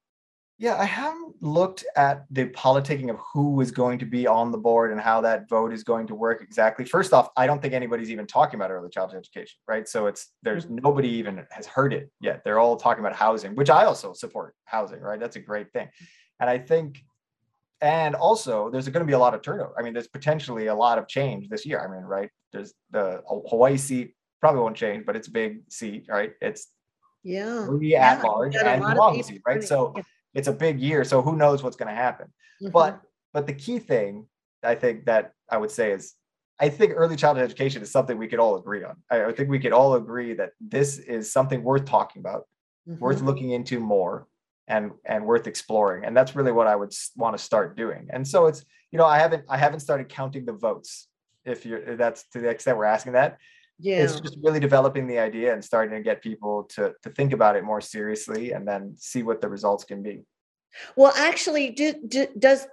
Yeah, 0.62 0.76
I 0.76 0.84
haven't 0.84 1.34
looked 1.40 1.84
at 1.96 2.24
the 2.30 2.46
politicking 2.46 3.10
of 3.10 3.18
who 3.34 3.60
is 3.60 3.72
going 3.72 3.98
to 3.98 4.06
be 4.06 4.28
on 4.28 4.52
the 4.52 4.58
board 4.58 4.92
and 4.92 5.00
how 5.00 5.20
that 5.22 5.48
vote 5.48 5.72
is 5.72 5.82
going 5.82 6.06
to 6.06 6.14
work 6.14 6.40
exactly. 6.40 6.84
First 6.84 7.12
off, 7.12 7.30
I 7.36 7.48
don't 7.48 7.60
think 7.60 7.74
anybody's 7.74 8.12
even 8.12 8.28
talking 8.28 8.60
about 8.60 8.70
early 8.70 8.88
childhood 8.88 9.18
education, 9.18 9.58
right? 9.66 9.88
So 9.88 10.06
it's 10.06 10.28
there's 10.44 10.66
mm-hmm. 10.66 10.76
nobody 10.76 11.08
even 11.08 11.44
has 11.50 11.66
heard 11.66 11.92
it 11.92 12.12
yet. 12.20 12.42
They're 12.44 12.60
all 12.60 12.76
talking 12.76 13.04
about 13.04 13.16
housing, 13.16 13.56
which 13.56 13.70
I 13.70 13.86
also 13.86 14.12
support 14.12 14.54
housing, 14.64 15.00
right? 15.00 15.18
That's 15.18 15.34
a 15.34 15.40
great 15.40 15.72
thing. 15.72 15.88
And 16.38 16.48
I 16.48 16.58
think 16.58 17.00
and 17.80 18.14
also 18.14 18.70
there's 18.70 18.86
going 18.86 19.04
to 19.04 19.10
be 19.10 19.14
a 19.14 19.18
lot 19.18 19.34
of 19.34 19.42
turnover. 19.42 19.74
I 19.76 19.82
mean, 19.82 19.94
there's 19.94 20.06
potentially 20.06 20.68
a 20.68 20.74
lot 20.76 20.96
of 20.96 21.08
change 21.08 21.48
this 21.48 21.66
year. 21.66 21.80
I 21.80 21.92
mean, 21.92 22.04
right? 22.04 22.30
There's 22.52 22.72
the 22.92 23.20
Hawaii 23.26 23.78
seat 23.78 24.14
probably 24.38 24.60
won't 24.60 24.76
change, 24.76 25.06
but 25.06 25.16
it's 25.16 25.26
a 25.26 25.32
big 25.32 25.62
seat, 25.70 26.06
right? 26.08 26.34
It's 26.40 26.68
Yeah. 27.24 27.66
three 27.66 27.94
Yeah, 27.94 28.12
at 28.12 28.24
large 28.24 28.54
and 28.54 28.80
lot 28.80 28.92
of 28.92 28.98
Oahu 28.98 29.16
people 29.16 29.28
seat, 29.28 29.42
right? 29.44 29.64
So 29.64 29.94
Yeah. 29.96 30.02
It's 30.34 30.48
a 30.48 30.52
big 30.52 30.80
year. 30.80 31.04
So 31.04 31.22
who 31.22 31.36
knows 31.36 31.62
what's 31.62 31.76
going 31.76 31.88
to 31.88 31.94
happen? 31.94 32.32
Mhm. 32.62 32.72
But 32.72 33.00
but 33.32 33.46
the 33.46 33.54
key 33.54 33.78
thing 33.78 34.26
I 34.62 34.74
think 34.74 35.06
that 35.06 35.32
I 35.50 35.56
would 35.56 35.70
say 35.70 35.92
is 35.92 36.14
I 36.60 36.68
think 36.68 36.92
early 36.94 37.16
childhood 37.16 37.44
education 37.44 37.82
is 37.82 37.90
something 37.90 38.18
we 38.18 38.28
could 38.28 38.38
all 38.38 38.56
agree 38.56 38.84
on. 38.84 38.96
I, 39.10 39.24
I 39.24 39.32
think 39.32 39.48
we 39.48 39.58
could 39.58 39.72
all 39.72 39.94
agree 39.94 40.34
that 40.34 40.50
this 40.60 40.98
is 40.98 41.32
something 41.32 41.62
worth 41.62 41.86
talking 41.86 42.20
about, 42.20 42.46
worth 42.86 43.20
Mhm. 43.20 43.26
looking 43.26 43.50
into 43.50 43.80
more, 43.80 44.26
and 44.68 44.92
and 45.04 45.24
worth 45.26 45.46
exploring. 45.46 46.04
And 46.04 46.16
that's 46.16 46.36
really 46.36 46.52
what 46.52 46.66
I 46.66 46.76
would 46.76 46.92
want 47.16 47.36
to 47.36 47.42
start 47.42 47.76
doing. 47.76 48.08
And 48.12 48.26
so 48.26 48.46
it's 48.46 48.64
you 48.90 48.98
know 48.98 49.06
I 49.06 49.18
haven't 49.18 49.44
I 49.48 49.56
haven't 49.56 49.80
started 49.80 50.08
counting 50.08 50.44
the 50.44 50.52
votes. 50.52 51.08
If 51.44 51.66
you're 51.66 51.96
that's 51.96 52.28
to 52.30 52.38
the 52.40 52.48
extent 52.48 52.78
we're 52.78 52.84
asking 52.84 53.14
that, 53.14 53.38
Yeah. 53.78 54.04
it's 54.04 54.20
just 54.20 54.36
really 54.42 54.60
developing 54.60 55.06
the 55.08 55.18
idea 55.18 55.52
and 55.52 55.64
starting 55.64 55.96
to 55.96 56.02
get 56.02 56.22
people 56.22 56.64
to 56.74 56.92
to 57.02 57.10
think 57.10 57.32
about 57.32 57.56
it 57.56 57.64
more 57.64 57.80
seriously 57.80 58.52
and 58.52 58.66
then 58.66 58.94
see 58.96 59.22
what 59.22 59.40
the 59.40 59.48
results 59.48 59.84
can 59.84 60.02
be. 60.02 60.24
Well, 60.96 61.12
actually, 61.16 61.70
do, 61.70 61.94
do, 62.06 62.26
does, 62.38 62.66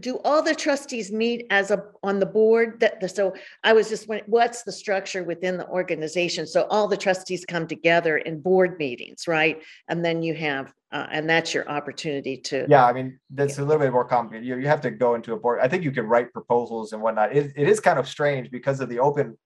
do 0.00 0.18
all 0.24 0.42
the 0.42 0.54
trustees 0.54 1.12
meet 1.12 1.46
as 1.50 1.70
a, 1.70 1.84
on 2.02 2.18
the 2.18 2.26
board 2.26 2.80
that, 2.80 3.00
the 3.00 3.08
so 3.08 3.34
I 3.62 3.72
was 3.72 3.88
just, 3.88 4.08
wondering, 4.08 4.30
what's 4.30 4.62
the 4.62 4.72
structure 4.72 5.22
within 5.22 5.58
the 5.58 5.68
organization? 5.68 6.46
So 6.46 6.66
all 6.70 6.88
the 6.88 6.96
trustees 6.96 7.44
come 7.44 7.66
together 7.66 8.18
in 8.18 8.40
board 8.40 8.78
meetings, 8.78 9.28
right? 9.28 9.62
And 9.88 10.04
then 10.04 10.22
you 10.22 10.34
have, 10.34 10.72
uh, 10.92 11.06
and 11.10 11.28
that's 11.28 11.52
your 11.52 11.68
opportunity 11.68 12.36
to. 12.38 12.66
Yeah, 12.68 12.86
I 12.86 12.92
mean, 12.92 13.18
that's 13.30 13.58
a 13.58 13.64
little 13.64 13.82
bit 13.82 13.92
more 13.92 14.04
complicated. 14.04 14.46
You, 14.46 14.56
you 14.58 14.66
have 14.66 14.80
to 14.82 14.90
go 14.90 15.14
into 15.14 15.34
a 15.34 15.38
board. 15.38 15.60
I 15.60 15.68
think 15.68 15.84
you 15.84 15.92
can 15.92 16.06
write 16.06 16.32
proposals 16.32 16.92
and 16.92 17.02
whatnot. 17.02 17.36
It, 17.36 17.52
it 17.56 17.68
is 17.68 17.80
kind 17.80 17.98
of 17.98 18.08
strange 18.08 18.50
because 18.50 18.80
of 18.80 18.88
the 18.88 18.98
open 18.98 19.36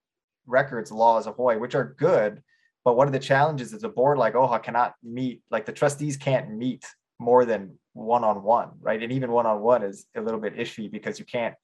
records 0.47 0.91
laws 0.91 1.27
of 1.27 1.35
Hawaii, 1.35 1.57
which 1.57 1.75
are 1.75 1.95
good. 1.97 2.41
But 2.83 2.95
one 2.95 3.07
of 3.07 3.13
the 3.13 3.19
challenges 3.19 3.73
is 3.73 3.83
a 3.83 3.89
board 3.89 4.17
like 4.17 4.33
OHA 4.33 4.63
cannot 4.63 4.93
meet, 5.03 5.41
like 5.51 5.65
the 5.65 5.73
trustees 5.73 6.17
can't 6.17 6.51
meet 6.51 6.85
more 7.19 7.45
than 7.45 7.77
one-on-one, 7.93 8.69
right? 8.79 9.01
And 9.01 9.11
even 9.11 9.31
one-on-one 9.31 9.83
is 9.83 10.05
a 10.15 10.21
little 10.21 10.39
bit 10.39 10.55
iffy 10.55 10.89
because 10.89 11.19
you 11.19 11.25
can't 11.25 11.55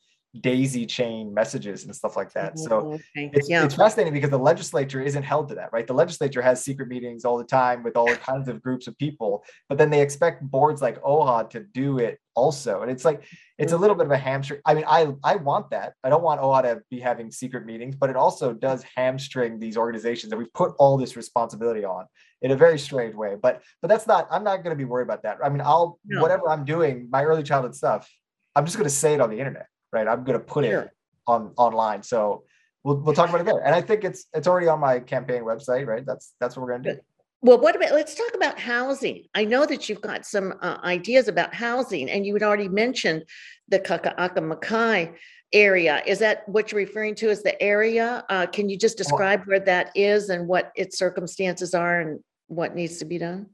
daisy 0.41 0.86
chain 0.86 1.34
messages 1.34 1.86
and 1.86 1.96
stuff 1.96 2.17
like 2.17 2.34
that. 2.34 2.58
So 2.58 3.00
it's, 3.13 3.50
Yeah, 3.50 3.65
it's 3.65 3.76
fascinating 3.76 4.13
because 4.13 4.32
the 4.32 4.39
legislature 4.39 5.02
isn't 5.02 5.24
held 5.24 5.50
to 5.50 5.56
that, 5.56 5.72
right? 5.72 5.86
The 5.86 5.93
legislature 5.93 6.41
has 6.41 6.63
secret 6.63 6.88
meetings 6.88 7.24
all 7.24 7.38
the 7.38 7.43
time 7.43 7.84
with 7.84 7.96
all 7.96 8.13
kinds 8.15 8.48
of 8.48 8.62
groups 8.62 8.88
of 8.88 8.98
people, 8.98 9.43
but 9.69 9.78
then 9.78 9.91
they 9.91 10.02
expect 10.02 10.41
boards 10.41 10.82
like 10.82 11.02
OHA 11.04 11.52
to 11.52 11.60
do 11.60 12.00
it 12.00 12.19
also. 12.36 12.82
And 12.82 12.89
it's 12.89 13.06
like, 13.06 13.24
it's 13.60 13.72
a 13.72 13.76
mm-hmm. 13.76 13.82
little 13.82 13.96
bit 13.96 14.08
of 14.08 14.12
a 14.12 14.17
hamstring. 14.17 14.60
I 14.65 14.74
mean, 14.74 14.86
I, 14.88 15.13
I 15.24 15.36
want 15.36 15.69
that. 15.69 15.93
I 16.04 16.10
don't 16.10 16.24
want 16.24 16.41
OHA 16.41 16.63
to 16.63 16.82
be 16.89 17.00
having 17.00 17.30
secret 17.30 17.65
meetings, 17.65 17.96
but 17.96 18.10
it 18.10 18.15
also 18.15 18.54
does 18.54 18.84
hamstring 18.96 19.60
these 19.60 19.78
organizations 19.78 20.32
that 20.32 20.38
we 20.38 20.46
put 20.56 20.74
all 20.80 20.98
this 20.98 21.15
responsibility 21.15 21.86
on 21.86 22.08
in 22.41 22.50
a 22.52 22.56
very 22.56 22.80
strange 22.80 23.13
way. 23.13 23.36
But, 23.39 23.62
but 23.84 23.88
that's 23.88 24.08
not, 24.08 24.28
I'm 24.32 24.43
not 24.43 24.63
going 24.63 24.76
to 24.76 24.78
be 24.78 24.86
worried 24.86 25.06
about 25.06 25.22
that. 25.24 25.38
I 25.43 25.50
mean, 25.50 25.62
I'll, 25.62 26.00
No. 26.06 26.24
whatever 26.24 26.50
I'm 26.50 26.65
doing, 26.65 27.08
my 27.12 27.24
early 27.24 27.43
childhood 27.43 27.76
stuff, 27.76 28.10
I'm 28.56 28.65
just 28.65 28.78
going 28.78 28.89
to 28.89 28.96
say 28.96 29.13
it 29.13 29.22
on 29.22 29.30
the 29.30 29.39
internet, 29.39 29.67
right? 29.93 30.08
I'm 30.08 30.23
going 30.23 30.38
to 30.38 30.43
put 30.43 30.65
it 30.65 30.89
on 31.27 31.51
online. 31.56 32.03
So 32.03 32.43
we'll 32.84 32.97
we'll 32.97 33.15
talk 33.15 33.29
about 33.29 33.41
it 33.41 33.45
there. 33.45 33.63
And 33.63 33.73
I 33.73 33.82
think 33.82 34.03
it's 34.03 34.25
it's 34.34 34.47
already 34.47 34.67
on 34.67 34.79
my 34.79 34.99
campaign 34.99 35.43
website, 35.43 35.88
right? 35.88 36.06
That's 36.06 36.34
that's 36.39 36.58
what 36.58 36.65
we're 36.65 36.77
gonna 36.77 36.95
do. 36.95 36.99
well, 37.41 37.60
what 37.60 37.75
about, 37.75 37.91
let's 37.91 38.15
talk 38.15 38.34
about 38.36 38.60
housing. 38.60 39.25
I 39.34 39.45
know 39.45 39.65
that 39.65 39.88
you've 39.88 40.01
got 40.01 40.25
some 40.25 40.56
uh, 40.62 40.77
ideas 40.84 41.27
about 41.27 41.53
housing 41.53 42.10
and 42.10 42.25
you 42.25 42.34
had 42.34 42.43
already 42.43 42.67
mentioned 42.67 43.23
the 43.69 43.79
Kaka'ako 43.79 44.39
Makai 44.51 45.15
area. 45.53 46.01
Is 46.06 46.19
that 46.19 46.47
what 46.49 46.71
you're 46.71 46.79
referring 46.79 47.15
to 47.15 47.29
as 47.29 47.43
the 47.43 47.62
area? 47.62 48.25
Uh, 48.29 48.47
can 48.47 48.69
you 48.69 48.77
just 48.77 48.97
describe 48.97 49.43
where 49.45 49.60
that 49.60 49.91
is 49.95 50.29
and 50.29 50.47
what 50.47 50.71
its 50.75 50.97
circumstances 50.97 51.73
are 51.73 52.01
and 52.01 52.19
what 52.47 52.75
needs 52.75 52.97
to 52.97 53.06
be 53.06 53.17
done? 53.17 53.47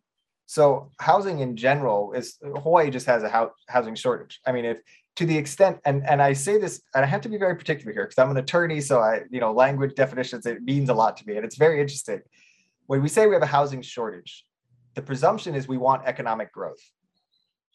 So 0.45 0.89
housing 0.99 1.39
in 1.39 1.55
general 1.55 2.13
is 2.13 2.37
Hawaii 2.41 2.89
just 2.89 3.05
has 3.05 3.21
a 3.21 3.29
hou- 3.29 3.51
housing 3.67 3.95
shortage. 3.95 4.39
I 4.47 4.51
mean, 4.51 4.65
if 4.65 4.79
to 5.15 5.25
the 5.25 5.37
extent, 5.37 5.79
and 5.85 6.07
and 6.07 6.21
I 6.21 6.33
say 6.33 6.57
this, 6.57 6.81
and 6.95 7.03
I 7.03 7.07
have 7.07 7.21
to 7.21 7.29
be 7.29 7.37
very 7.37 7.55
particular 7.55 7.91
here 7.91 8.05
because 8.05 8.17
I'm 8.17 8.31
an 8.31 8.37
attorney, 8.37 8.81
so 8.81 8.99
I 8.99 9.21
you 9.29 9.39
know 9.39 9.51
language 9.51 9.95
definitions 9.95 10.45
it 10.45 10.63
means 10.63 10.89
a 10.89 10.93
lot 10.93 11.17
to 11.17 11.27
me, 11.27 11.35
and 11.35 11.45
it's 11.45 11.57
very 11.57 11.81
interesting. 11.81 12.21
When 12.87 13.01
we 13.01 13.09
say 13.09 13.27
we 13.27 13.35
have 13.35 13.43
a 13.43 13.47
housing 13.47 13.81
shortage, 13.81 14.45
the 14.95 15.01
presumption 15.01 15.55
is 15.55 15.67
we 15.67 15.77
want 15.77 16.05
economic 16.05 16.51
growth, 16.51 16.81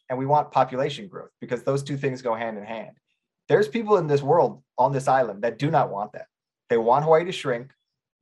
and 0.09 0.19
we 0.19 0.27
want 0.27 0.53
population 0.53 1.09
growth 1.09 1.31
because 1.41 1.63
those 1.63 1.83
two 1.83 1.97
things 1.97 2.23
go 2.23 2.35
hand 2.35 2.59
in 2.59 2.65
hand. 2.65 2.97
There's 3.49 3.69
people 3.69 3.99
in 3.99 4.07
this 4.07 4.23
world 4.23 4.63
on 4.79 4.93
this 4.93 5.07
island 5.07 5.43
that 5.43 5.59
do 5.59 5.71
not 5.71 5.91
want 5.91 6.13
that. 6.13 6.27
They 6.71 6.79
want 6.79 7.05
Hawaii 7.05 7.25
to 7.25 7.33
shrink. 7.33 7.71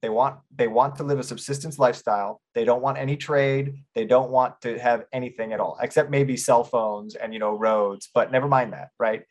They 0.02 0.08
want 0.08 0.40
they 0.54 0.66
want 0.66 0.96
to 0.96 1.04
live 1.04 1.20
a 1.20 1.22
subsistence 1.22 1.78
lifestyle. 1.78 2.40
They 2.54 2.64
don't 2.64 2.82
want 2.82 2.98
any 2.98 3.16
trade. 3.16 3.84
They 3.94 4.04
don't 4.04 4.30
want 4.30 4.60
to 4.62 4.76
have 4.80 5.04
anything 5.12 5.52
at 5.52 5.60
all, 5.60 5.78
except 5.80 6.10
maybe 6.10 6.36
cell 6.36 6.64
phones 6.64 7.14
and 7.14 7.32
you 7.32 7.38
know 7.38 7.56
roads. 7.56 8.10
But 8.12 8.32
never 8.32 8.48
mind 8.48 8.72
that, 8.72 8.88
right? 8.98 9.22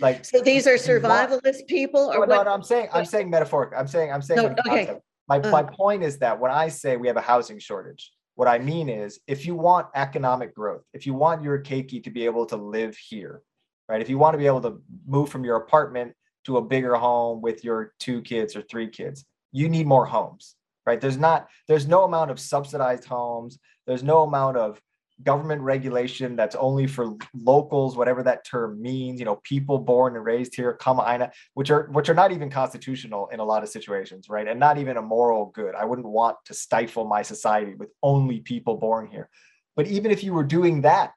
Like 0.00 0.24
So 0.24 0.40
these 0.40 0.66
are 0.66 0.78
they 0.78 0.98
want- 0.98 1.30
survivalist 1.30 1.66
people 1.68 2.10
or 2.10 2.26
no, 2.26 2.36
what? 2.38 2.44
no, 2.46 2.52
I'm 2.54 2.62
saying 2.62 2.88
I'm 2.92 3.04
saying 3.04 3.28
metaphoric. 3.28 3.74
I'm 3.76 3.86
saying 3.86 4.10
I'm 4.10 4.22
saying 4.22 4.42
No, 4.42 4.46
okay. 4.48 4.86
concept. 4.86 5.02
My 5.28 5.40
Uh. 5.40 5.50
my 5.50 5.62
point 5.62 6.02
is 6.02 6.18
that 6.20 6.40
when 6.40 6.50
I 6.50 6.68
say 6.68 6.96
we 6.96 7.06
have 7.08 7.18
a 7.18 7.26
housing 7.32 7.58
shortage, 7.58 8.10
what 8.34 8.48
I 8.48 8.58
mean 8.58 8.88
is 8.88 9.20
if 9.26 9.44
you 9.44 9.54
want 9.54 9.88
economic 9.94 10.54
growth, 10.54 10.84
if 10.94 11.06
you 11.06 11.12
want 11.12 11.42
your 11.42 11.58
keiki 11.62 12.02
to 12.02 12.10
be 12.10 12.24
able 12.24 12.46
to 12.46 12.56
live 12.56 12.96
here, 12.96 13.42
right? 13.90 14.00
If 14.00 14.08
you 14.08 14.16
want 14.16 14.32
to 14.34 14.38
be 14.38 14.46
able 14.46 14.62
to 14.62 14.82
move 15.06 15.28
from 15.28 15.44
your 15.44 15.56
apartment 15.56 16.14
to 16.44 16.56
a 16.56 16.62
bigger 16.62 16.94
home 16.94 17.42
with 17.42 17.62
your 17.62 17.92
two 18.00 18.22
kids 18.22 18.56
or 18.56 18.62
three 18.62 18.88
kids, 18.88 19.26
you 19.54 19.68
need 19.68 19.86
more 19.86 20.04
homes, 20.04 20.56
right? 20.84 21.00
There's 21.00 21.16
not 21.16 21.48
there's 21.68 21.86
no 21.86 22.02
amount 22.02 22.30
of 22.32 22.40
subsidized 22.40 23.04
homes. 23.04 23.58
There's 23.86 24.02
no 24.02 24.24
amount 24.24 24.56
of 24.56 24.80
government 25.22 25.62
regulation 25.62 26.34
that's 26.34 26.56
only 26.56 26.88
for 26.88 27.14
locals, 27.34 27.96
whatever 27.96 28.24
that 28.24 28.44
term 28.44 28.82
means, 28.82 29.20
you 29.20 29.24
know, 29.24 29.36
people 29.44 29.78
born 29.78 30.16
and 30.16 30.24
raised 30.24 30.56
here, 30.56 30.76
Kama'aina, 30.80 31.30
which 31.54 31.70
are 31.70 31.88
which 31.92 32.08
are 32.08 32.14
not 32.14 32.32
even 32.32 32.50
constitutional 32.50 33.28
in 33.28 33.38
a 33.38 33.44
lot 33.44 33.62
of 33.62 33.68
situations, 33.68 34.28
right? 34.28 34.48
And 34.48 34.58
not 34.58 34.76
even 34.76 34.96
a 34.96 35.02
moral 35.02 35.52
good. 35.54 35.76
I 35.76 35.84
wouldn't 35.84 36.08
want 36.08 36.36
to 36.46 36.54
stifle 36.54 37.04
my 37.04 37.22
society 37.22 37.74
with 37.76 37.90
only 38.02 38.40
people 38.40 38.76
born 38.76 39.06
here. 39.06 39.30
But 39.76 39.86
even 39.86 40.10
if 40.10 40.24
you 40.24 40.34
were 40.34 40.44
doing 40.44 40.80
that, 40.80 41.12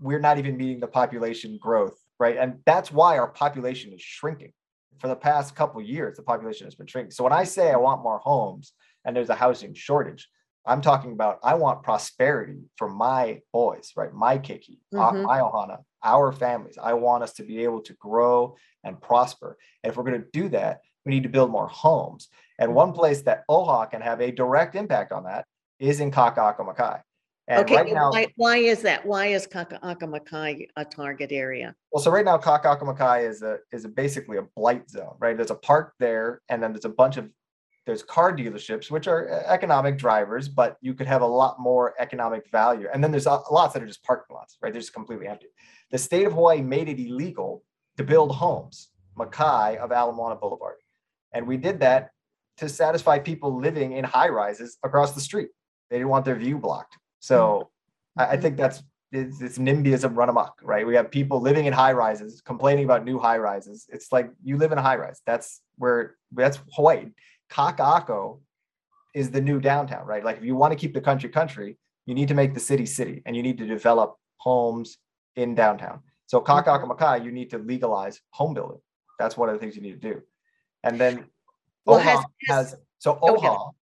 we're 0.00 0.20
not 0.20 0.38
even 0.38 0.56
meeting 0.56 0.80
the 0.80 0.88
population 0.88 1.56
growth, 1.62 1.96
right? 2.18 2.36
And 2.36 2.58
that's 2.66 2.90
why 2.90 3.18
our 3.18 3.28
population 3.28 3.92
is 3.92 4.02
shrinking. 4.02 4.52
For 4.98 5.08
the 5.08 5.16
past 5.16 5.54
couple 5.54 5.80
years, 5.82 6.16
the 6.16 6.22
population 6.22 6.66
has 6.66 6.74
been 6.74 6.86
shrinking. 6.86 7.10
So 7.10 7.24
when 7.24 7.32
I 7.32 7.44
say 7.44 7.70
I 7.70 7.76
want 7.76 8.02
more 8.02 8.18
homes 8.18 8.72
and 9.04 9.14
there's 9.14 9.30
a 9.30 9.34
housing 9.34 9.74
shortage, 9.74 10.28
I'm 10.64 10.80
talking 10.80 11.12
about 11.12 11.38
I 11.44 11.54
want 11.54 11.82
prosperity 11.84 12.58
for 12.76 12.88
my 12.88 13.40
boys, 13.52 13.92
right? 13.96 14.12
My 14.12 14.38
Keiki, 14.38 14.78
Mhm. 15.14 15.22
my 15.22 15.38
Ohana, 15.40 15.78
our 16.02 16.32
families. 16.32 16.78
I 16.82 16.94
want 16.94 17.22
us 17.22 17.34
to 17.34 17.44
be 17.44 17.62
able 17.62 17.82
to 17.82 17.94
grow 17.94 18.56
and 18.82 19.00
prosper. 19.00 19.56
And 19.82 19.90
if 19.90 19.96
we're 19.96 20.04
going 20.04 20.20
to 20.20 20.28
do 20.32 20.48
that, 20.50 20.80
we 21.04 21.10
need 21.12 21.22
to 21.22 21.28
build 21.28 21.50
more 21.50 21.68
homes. 21.68 22.28
And 22.58 22.74
one 22.74 22.92
place 22.92 23.22
that 23.22 23.44
OHA 23.48 23.90
can 23.90 24.00
have 24.00 24.20
a 24.20 24.32
direct 24.32 24.74
impact 24.74 25.12
on 25.12 25.24
that 25.24 25.46
is 25.78 26.00
in 26.00 26.10
Kaka'ako 26.10 26.74
Makai. 26.74 27.02
And 27.48 27.60
Okay, 27.60 27.76
right 27.76 27.92
now, 27.92 28.10
why, 28.10 28.26
why 28.36 28.56
is 28.56 28.82
that? 28.82 29.06
Why 29.06 29.26
is 29.26 29.46
Kaka'ako 29.46 30.02
Makai 30.02 30.66
a 30.76 30.84
target 30.84 31.30
area? 31.30 31.76
well, 31.92 32.02
so 32.02 32.10
right 32.10 32.24
now 32.24 32.36
Kaka'ako 32.36 32.82
Makai 32.82 33.28
is 33.28 33.42
a 33.42 33.58
is 33.72 33.84
a 33.84 33.88
basically 33.88 34.38
a 34.38 34.42
blight 34.56 34.90
zone, 34.90 35.14
right? 35.20 35.36
There's 35.36 35.52
a 35.52 35.56
park 35.56 35.94
there, 36.00 36.42
and 36.48 36.60
then 36.60 36.72
there's 36.72 36.84
a 36.84 36.90
bunch 36.90 37.16
of 37.18 37.30
there's 37.86 38.02
car 38.02 38.36
dealerships, 38.36 38.90
which 38.90 39.06
are 39.06 39.30
uh, 39.30 39.42
economic 39.46 39.96
drivers, 39.96 40.48
but 40.48 40.76
you 40.80 40.92
could 40.92 41.06
have 41.06 41.22
a 41.22 41.26
lot 41.26 41.60
more 41.60 41.94
economic 42.00 42.50
value. 42.50 42.88
And 42.92 43.02
then 43.02 43.12
there's 43.12 43.28
uh, 43.28 43.38
lots 43.48 43.74
that 43.74 43.82
are 43.82 43.86
just 43.86 44.02
parking 44.02 44.34
lots, 44.34 44.58
right? 44.60 44.72
They're 44.72 44.82
just 44.82 44.92
completely 44.92 45.28
empty. 45.28 45.46
The 45.92 45.98
state 45.98 46.26
of 46.26 46.32
Hawaii 46.32 46.62
made 46.62 46.88
it 46.88 46.98
illegal 46.98 47.62
to 47.96 48.02
build 48.02 48.34
homes, 48.34 48.88
Makai 49.16 49.76
of 49.76 49.92
Ala 49.92 50.12
Moana 50.12 50.34
Boulevard. 50.34 50.76
And 51.32 51.46
we 51.46 51.56
did 51.56 51.78
that 51.80 52.10
to 52.56 52.68
satisfy 52.68 53.20
people 53.20 53.56
living 53.56 53.92
in 53.92 54.02
high 54.02 54.30
rises 54.30 54.78
across 54.82 55.12
the 55.12 55.20
street. 55.20 55.50
They 55.88 55.98
didn't 55.98 56.08
want 56.08 56.24
their 56.24 56.34
view 56.34 56.58
blocked. 56.58 56.96
So 57.20 57.70
I, 58.16 58.32
I 58.32 58.36
Mhm. 58.36 58.42
think 58.42 58.56
that's 58.56 58.82
it's, 59.12 59.40
it's 59.40 59.56
NIMBYism 59.56 60.16
run 60.16 60.28
amok, 60.28 60.58
right? 60.62 60.86
We 60.86 60.96
have 60.96 61.10
people 61.10 61.40
living 61.40 61.66
in 61.66 61.72
high 61.72 61.92
rises 61.92 62.40
complaining 62.40 62.84
about 62.84 63.04
new 63.04 63.18
high 63.18 63.38
rises. 63.38 63.86
It's 63.88 64.10
like 64.12 64.30
you 64.42 64.56
live 64.58 64.72
in 64.72 64.78
a 64.78 64.82
high 64.82 64.96
rise. 64.96 65.22
That's 65.24 65.62
where 65.78 66.16
that's 66.32 66.58
Hawaii. 66.74 67.12
Kaka'ako 67.50 68.40
is 69.14 69.30
the 69.30 69.40
new 69.40 69.60
downtown, 69.60 70.04
right? 70.06 70.24
Like 70.24 70.38
if 70.38 70.44
you 70.44 70.56
want 70.56 70.72
to 70.72 70.76
keep 70.78 70.92
the 70.92 71.00
country 71.00 71.28
country, 71.30 71.78
you 72.04 72.14
need 72.14 72.28
to 72.28 72.34
make 72.34 72.52
the 72.52 72.60
city 72.60 72.84
city 72.84 73.22
and 73.24 73.36
you 73.36 73.42
need 73.42 73.58
to 73.58 73.66
develop 73.66 74.16
homes 74.38 74.98
in 75.36 75.54
downtown. 75.54 76.00
So 76.26 76.40
Kaka'ako 76.40 76.90
Makai, 76.90 77.24
you 77.24 77.30
need 77.30 77.50
to 77.50 77.58
legalize 77.58 78.20
home 78.30 78.54
building. 78.54 78.80
That's 79.20 79.36
one 79.36 79.48
of 79.48 79.54
the 79.54 79.60
things 79.60 79.76
you 79.76 79.82
need 79.82 80.00
to 80.02 80.12
do. 80.14 80.22
And 80.82 81.00
then 81.00 81.26
Well, 81.86 82.00
OHA 82.00 82.02
has- 82.02 82.24
has, 82.48 82.70
has- 82.72 82.76
so. 82.98 83.18
OHA, 83.22 83.40
so 83.40 83.75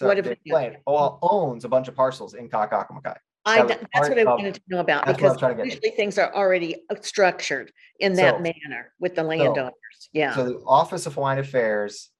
What 0.00 0.18
if 0.18 0.26
it- 0.26 0.32
explain, 0.44 0.78
OHA 0.86 1.18
owns 1.22 1.64
a 1.64 1.68
bunch 1.68 1.88
of 1.88 1.94
parcels 1.94 2.34
in 2.34 2.48
Kaka'ako 2.48 3.14
I, 3.44 3.56
that 3.56 3.66
was 3.66 3.68
that's 3.68 3.82
what 3.82 3.92
part 3.92 4.18
I 4.18 4.20
of- 4.20 4.26
wanted 4.28 4.54
to 4.54 4.60
know 4.68 4.78
about 4.80 5.04
that's 5.06 5.20
what 5.20 5.28
I 5.28 5.32
was 5.32 5.36
because 5.36 5.38
trying 5.40 5.56
to 5.56 5.56
get 5.56 5.70
to. 5.70 5.74
usually 5.76 5.90
things 5.96 6.16
are 6.18 6.32
already 6.34 6.76
uh, 6.90 6.94
structured 7.00 7.72
in 8.00 8.14
that 8.14 8.36
So- 8.36 8.40
manner 8.40 8.92
with 9.00 9.14
the 9.16 9.22
landowners. 9.24 9.72
Yeah. 10.12 10.34
So 10.34 10.44
the 10.44 10.58
Office 10.66 11.06
of 11.06 11.14
Hawaiian 11.14 11.40
Affairs 11.40 12.10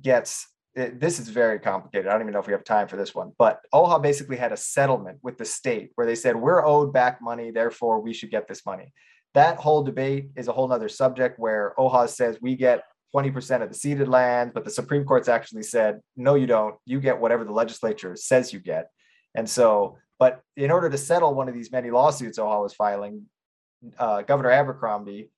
gets 0.00 0.48
it- 0.74 1.00
this 1.00 1.18
is 1.18 1.28
very 1.30 1.58
complicated. 1.58 2.06
I 2.06 2.12
don't 2.12 2.20
even 2.22 2.34
know 2.34 2.38
if 2.40 2.46
we 2.46 2.52
have 2.52 2.62
time 2.64 2.86
for 2.86 2.96
this 2.96 3.14
one, 3.14 3.32
but 3.38 3.60
OHA 3.72 3.98
basically 4.02 4.36
had 4.36 4.52
a 4.52 4.58
settlement 4.58 5.18
with 5.22 5.38
the 5.38 5.44
state 5.46 5.92
where 5.94 6.06
they 6.06 6.14
said 6.14 6.36
we're 6.36 6.62
owed 6.66 6.92
back 6.92 7.22
money, 7.22 7.50
therefore 7.50 8.00
we 8.00 8.12
should 8.12 8.30
get 8.30 8.46
this 8.46 8.66
money. 8.66 8.92
That 9.32 9.56
whole 9.56 9.82
debate 9.82 10.30
is 10.36 10.48
a 10.48 10.52
whole 10.52 10.68
nother 10.68 10.90
subject 10.90 11.38
where 11.38 11.74
OHA 11.78 12.08
says 12.10 12.38
we 12.42 12.56
get 12.56 12.82
20% 13.14 13.62
of 13.62 13.68
the 13.68 13.74
ceded 13.74 14.08
land, 14.08 14.52
but 14.54 14.64
the 14.64 14.70
Supreme 14.70 15.04
Court's 15.04 15.28
actually 15.28 15.62
said, 15.62 16.00
no, 16.16 16.34
you 16.34 16.46
don't. 16.46 16.74
You 16.84 17.00
get 17.00 17.20
whatever 17.20 17.44
the 17.44 17.52
legislature 17.52 18.16
says 18.16 18.52
you 18.52 18.60
get. 18.60 18.90
And 19.34 19.48
so, 19.48 19.98
but 20.18 20.42
in 20.56 20.70
order 20.70 20.90
to 20.90 20.98
settle 20.98 21.34
one 21.34 21.48
of 21.48 21.54
these 21.54 21.70
many 21.70 21.90
lawsuits 21.90 22.38
OHA 22.38 22.62
was 22.62 22.74
filing, 22.74 23.26
uh, 23.98 24.22
Governor 24.22 24.50
Abercrombie 24.50 25.30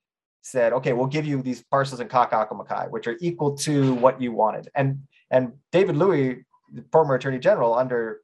said, 0.43 0.73
okay, 0.73 0.93
we'll 0.93 1.07
give 1.07 1.27
you 1.27 1.43
these 1.43 1.63
parcels 1.65 2.01
in 2.01 2.09
Kaka'ako 2.09 2.53
Makai, 2.53 2.91
which 2.91 3.07
are 3.07 3.17
equal 3.21 3.57
to 3.59 3.95
what 3.95 4.21
you 4.21 4.33
wanted. 4.33 4.69
And 4.75 5.01
and 5.31 5.53
David 5.73 5.97
Louie, 5.97 6.45
the 6.73 6.85
former 6.91 7.15
Attorney 7.15 7.39
General 7.39 7.75
under 7.75 8.21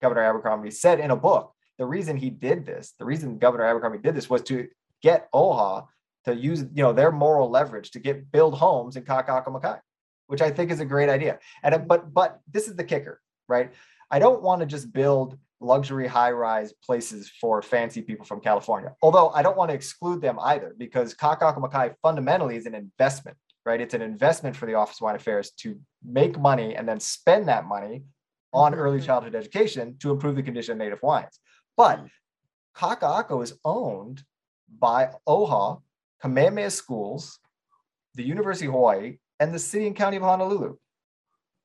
Governor 0.00 0.22
Abercrombie, 0.22 0.70
said 0.70 1.00
in 1.00 1.10
a 1.10 1.16
book 1.16 1.52
the 1.78 1.84
reason 1.84 2.16
he 2.16 2.30
did 2.30 2.64
this, 2.64 2.94
the 2.98 3.04
reason 3.04 3.38
Governor 3.38 3.64
Abercrombie 3.64 3.98
did 3.98 4.14
this 4.14 4.30
was 4.30 4.42
to 4.42 4.68
get 5.02 5.28
OHA 5.32 5.86
to 6.26 6.34
use 6.34 6.60
you 6.74 6.82
know 6.82 6.92
their 6.92 7.12
moral 7.12 7.48
leverage 7.50 7.90
to 7.92 8.00
get 8.00 8.30
build 8.30 8.54
homes 8.54 8.96
in 8.96 9.04
Kaka'ako 9.04 9.48
Makai, 9.48 9.80
which 10.26 10.42
I 10.42 10.50
think 10.50 10.70
is 10.70 10.80
a 10.80 10.84
great 10.84 11.08
idea. 11.08 11.38
And 11.62 11.88
but 11.88 12.12
but 12.12 12.40
this 12.50 12.68
is 12.68 12.76
the 12.76 12.84
kicker, 12.84 13.20
right? 13.48 13.72
I 14.10 14.18
don't 14.18 14.42
want 14.42 14.60
to 14.60 14.66
just 14.66 14.92
build 14.92 15.38
luxury 15.60 16.06
high-rise 16.06 16.72
places 16.84 17.30
for 17.40 17.62
fancy 17.62 18.02
people 18.02 18.26
from 18.26 18.40
California. 18.40 18.94
Although 19.02 19.30
I 19.30 19.42
don't 19.42 19.56
want 19.56 19.70
to 19.70 19.74
exclude 19.74 20.20
them 20.20 20.38
either, 20.40 20.74
because 20.76 21.14
Kaka'ako 21.14 21.58
Makai 21.58 21.94
fundamentally 22.02 22.56
is 22.56 22.66
an 22.66 22.74
investment, 22.74 23.36
right? 23.64 23.80
It's 23.80 23.94
an 23.94 24.02
investment 24.02 24.54
for 24.54 24.66
the 24.66 24.74
Office 24.74 24.96
of 24.96 25.00
Hawaiian 25.00 25.16
Affairs 25.16 25.50
to 25.62 25.80
make 26.04 26.38
money 26.38 26.76
and 26.76 26.86
then 26.86 27.00
spend 27.00 27.48
that 27.48 27.64
money 27.64 28.04
on 28.52 28.74
early 28.74 28.98
Mhm. 29.00 29.06
childhood 29.06 29.34
education 29.34 29.96
to 29.98 30.10
improve 30.10 30.36
the 30.36 30.42
condition 30.42 30.72
of 30.72 30.78
native 30.78 31.00
Hawaiians. 31.00 31.40
But 31.76 32.00
Kaka'ako 32.76 33.42
is 33.42 33.58
owned 33.64 34.22
by 34.68 35.10
OHA, 35.26 35.82
Kamehameha 36.26 36.70
Schools, 36.70 37.38
the 38.14 38.22
University 38.24 38.66
of 38.66 38.72
Hawaii, 38.72 39.18
and 39.40 39.54
the 39.54 39.58
city 39.58 39.86
and 39.86 39.96
county 39.96 40.16
of 40.16 40.22
Honolulu 40.22 40.76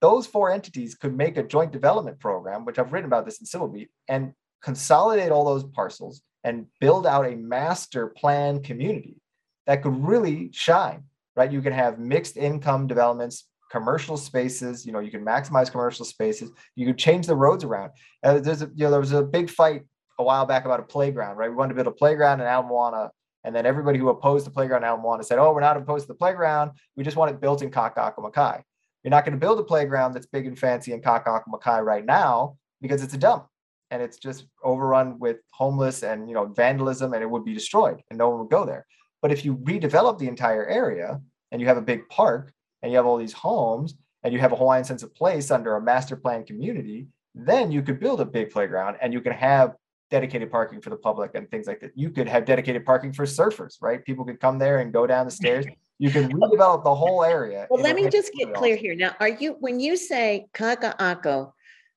those 0.02 0.26
four 0.26 0.52
entities 0.52 0.96
could 0.96 1.16
make 1.16 1.38
a 1.38 1.44
joint 1.44 1.72
development 1.72 2.20
program, 2.20 2.66
which 2.66 2.80
I've 2.80 2.92
written 2.92 3.08
about 3.08 3.26
this 3.26 3.40
in 3.40 3.46
Civil 3.46 3.68
Beat, 3.68 3.90
and 4.08 4.34
consolidate 4.62 5.32
all 5.32 5.46
those 5.46 5.64
parcels 5.64 6.22
and 6.44 6.66
build 6.80 7.06
out 7.06 7.26
a 7.26 7.36
master 7.36 8.08
plan 8.08 8.64
community 8.64 9.22
that 9.68 9.84
could 9.84 9.96
really 10.04 10.50
shine, 10.52 11.04
right? 11.36 11.52
You 11.52 11.62
can 11.62 11.74
have 11.74 12.00
mixed 12.00 12.36
income 12.36 12.88
developments, 12.88 13.48
commercial 13.72 14.18
spaces, 14.18 14.86
you 14.86 14.92
know, 14.92 15.00
you 15.00 15.12
can 15.12 15.24
maximize 15.24 15.72
commercial 15.72 16.04
spaces, 16.04 16.50
you 16.76 16.88
could 16.88 16.98
change 16.98 17.28
the 17.28 17.36
roads 17.36 17.64
around. 17.64 17.92
Uh, 18.24 18.40
there's 18.40 18.64
a, 18.64 18.72
you 18.74 18.86
know, 18.86 18.92
there 18.92 19.00
was 19.00 19.12
a 19.12 19.22
big 19.22 19.52
fight 19.52 19.84
a 20.18 20.24
while 20.24 20.48
back 20.48 20.66
about 20.66 20.80
a 20.80 20.84
playground, 20.84 21.38
right? 21.38 21.50
We 21.50 21.56
wanted 21.56 21.70
to 21.70 21.76
build 21.76 21.88
a 21.88 21.92
playground 21.92 22.42
in 22.42 22.48
Ala 22.48 22.64
Moana, 22.64 23.12
and 23.44 23.56
then 23.56 23.66
everybody 23.66 23.98
who 23.98 24.10
opposed 24.10 24.46
the 24.46 24.52
playground 24.52 24.84
in 24.84 25.02
Moana 25.02 25.24
said, 25.24 25.40
oh, 25.40 25.54
we're 25.54 25.62
not 25.62 25.78
opposed 25.78 26.04
to 26.04 26.08
the 26.10 26.18
playground, 26.18 26.72
we 26.96 27.04
just 27.04 27.18
want 27.18 27.32
it 27.32 27.42
built 27.42 27.62
in 27.62 27.72
Kaka'ako 27.72 28.20
Makai. 28.20 28.62
You're 29.04 29.12
not 29.12 29.26
going 29.26 29.34
to 29.34 29.40
build 29.40 29.60
a 29.60 29.64
playground 29.64 30.14
that's 30.14 30.28
big 30.28 30.46
and 30.46 30.58
fancy 30.58 30.94
in 30.94 31.02
Kaka'ako 31.02 31.48
Makai 31.48 31.84
right 31.84 32.06
now 32.06 32.58
because 32.82 33.04
it's 33.04 33.14
a 33.14 33.18
dump 33.18 33.48
and 33.90 34.02
it's 34.02 34.18
just 34.18 34.46
overrun 34.64 35.20
with 35.20 35.38
homeless 35.52 36.04
and 36.04 36.30
you 36.30 36.36
know 36.36 36.46
vandalism 36.46 37.14
and 37.14 37.22
it 37.22 37.30
would 37.30 37.44
be 37.44 37.54
destroyed 37.54 38.02
and 38.10 38.18
no 38.18 38.30
one 38.30 38.40
would 38.40 38.50
go 38.50 38.66
there. 38.66 38.86
But 39.22 39.32
if 39.32 39.46
you 39.46 39.58
redevelop 39.58 40.18
the 40.18 40.28
entire 40.28 40.66
area 40.66 41.20
and 41.52 41.62
you 41.62 41.68
have 41.68 41.78
a 41.78 41.82
big 41.82 42.08
park 42.10 42.54
and 42.82 42.92
you 42.92 42.98
have 42.98 43.06
all 43.06 43.18
these 43.18 43.34
homes 43.34 43.96
and 44.24 44.34
you 44.34 44.40
have 44.40 44.52
a 44.52 44.56
Hawaiian 44.56 44.84
sense 44.84 45.04
of 45.04 45.14
place 45.14 45.52
under 45.52 45.76
a 45.76 45.82
master 45.82 46.16
plan 46.16 46.46
community, 46.46 47.08
then 47.36 47.72
you 47.72 47.82
could 47.82 48.00
build 48.00 48.22
a 48.22 48.26
big 48.26 48.50
playground 48.50 48.98
and 49.02 49.14
you 49.14 49.22
can 49.22 49.34
have 49.34 49.76
dedicated 50.12 50.52
parking 50.52 50.82
for 50.82 50.90
the 50.92 50.98
public 50.98 51.32
and 51.34 51.50
things 51.50 51.66
like 51.66 51.80
that. 51.80 51.92
You 51.96 52.12
could 52.12 52.28
have 52.28 52.46
dedicated 52.46 52.86
parking 52.86 53.14
for 53.14 53.26
surfers, 53.26 53.78
right? 53.82 54.04
People 54.06 54.26
could 54.26 54.40
come 54.40 54.60
there 54.60 54.80
and 54.80 54.94
go 54.94 55.08
down 55.08 55.26
the 55.26 55.32
stairs. 55.32 55.66
You 55.98 56.12
can 56.12 56.32
redevelop 56.40 56.84
the 56.84 56.94
whole 56.94 57.24
area. 57.24 57.66
Well, 57.70 57.82
let 57.82 57.96
me 57.96 58.10
just 58.10 58.32
get 58.34 58.54
clear 58.54 58.76
here. 58.76 58.94
Now, 58.94 59.16
are 59.20 59.30
you, 59.30 59.56
when 59.60 59.80
you 59.80 59.96
say 59.96 60.48
Kaka'ako 60.54 61.54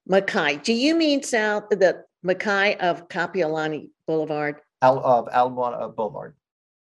Makai, 0.09 0.62
do 0.62 0.72
you 0.72 0.94
mean 0.94 1.22
south, 1.22 1.64
the 1.70 2.05
Makai 2.24 2.79
of 2.79 3.09
Kapiolani 3.09 3.90
Boulevard? 4.07 4.61
Al, 4.81 5.05
of 5.05 5.29
Ala 5.35 5.50
Moana 5.50 5.88
Boulevard. 5.88 6.35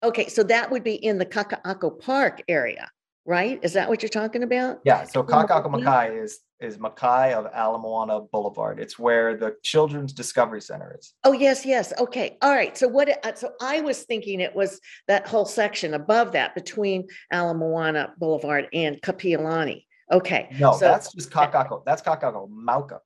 Okay, 0.01 0.27
so 0.27 0.43
that 0.43 0.71
would 0.71 0.83
be 0.83 0.95
in 0.95 1.17
the 1.17 1.25
Kaka'ako 1.25 1.99
Park 1.99 2.41
area, 2.47 2.89
right? 3.29 3.59
Is 3.61 3.73
that 3.73 3.87
what 3.87 4.01
you're 4.01 4.09
talking 4.09 4.41
about? 4.41 4.79
Yeah, 4.83 5.03
so 5.03 5.19
Ala 5.21 5.45
Makai 5.69 6.21
is 6.23 6.39
is 6.59 6.77
Makai 6.77 7.31
of 7.31 7.45
Ala 7.55 7.77
Moana 7.77 8.21
Boulevard. 8.21 8.79
It's 8.79 8.97
where 8.97 9.37
the 9.37 9.55
Children's 9.63 10.11
Discovery 10.11 10.59
Center 10.59 10.97
is. 10.99 11.13
Oh, 11.23 11.31
yes, 11.31 11.65
yes. 11.65 11.93
Okay, 11.97 12.37
all 12.41 12.51
right. 12.51 12.77
So 12.77 12.87
what, 12.87 13.07
uh, 13.25 13.33
so 13.35 13.51
I 13.61 13.79
was 13.79 14.03
thinking 14.03 14.41
it 14.41 14.53
was 14.53 14.81
that 15.07 15.25
whole 15.25 15.45
section 15.45 15.93
above 15.93 16.33
that 16.33 16.55
between 16.55 17.07
Ala 17.31 17.53
Moana 17.53 18.13
Boulevard 18.17 18.67
and 18.73 19.01
Kapiolani. 19.01 19.85
Okay. 20.11 20.49
No, 20.59 20.73
so 20.73 20.79
that's 20.79 21.13
just 21.13 21.31
Kaka'ako. 21.31 21.85
That's 21.85 22.01
Kaka'ako 22.01 22.49
Mauka. 22.49 22.97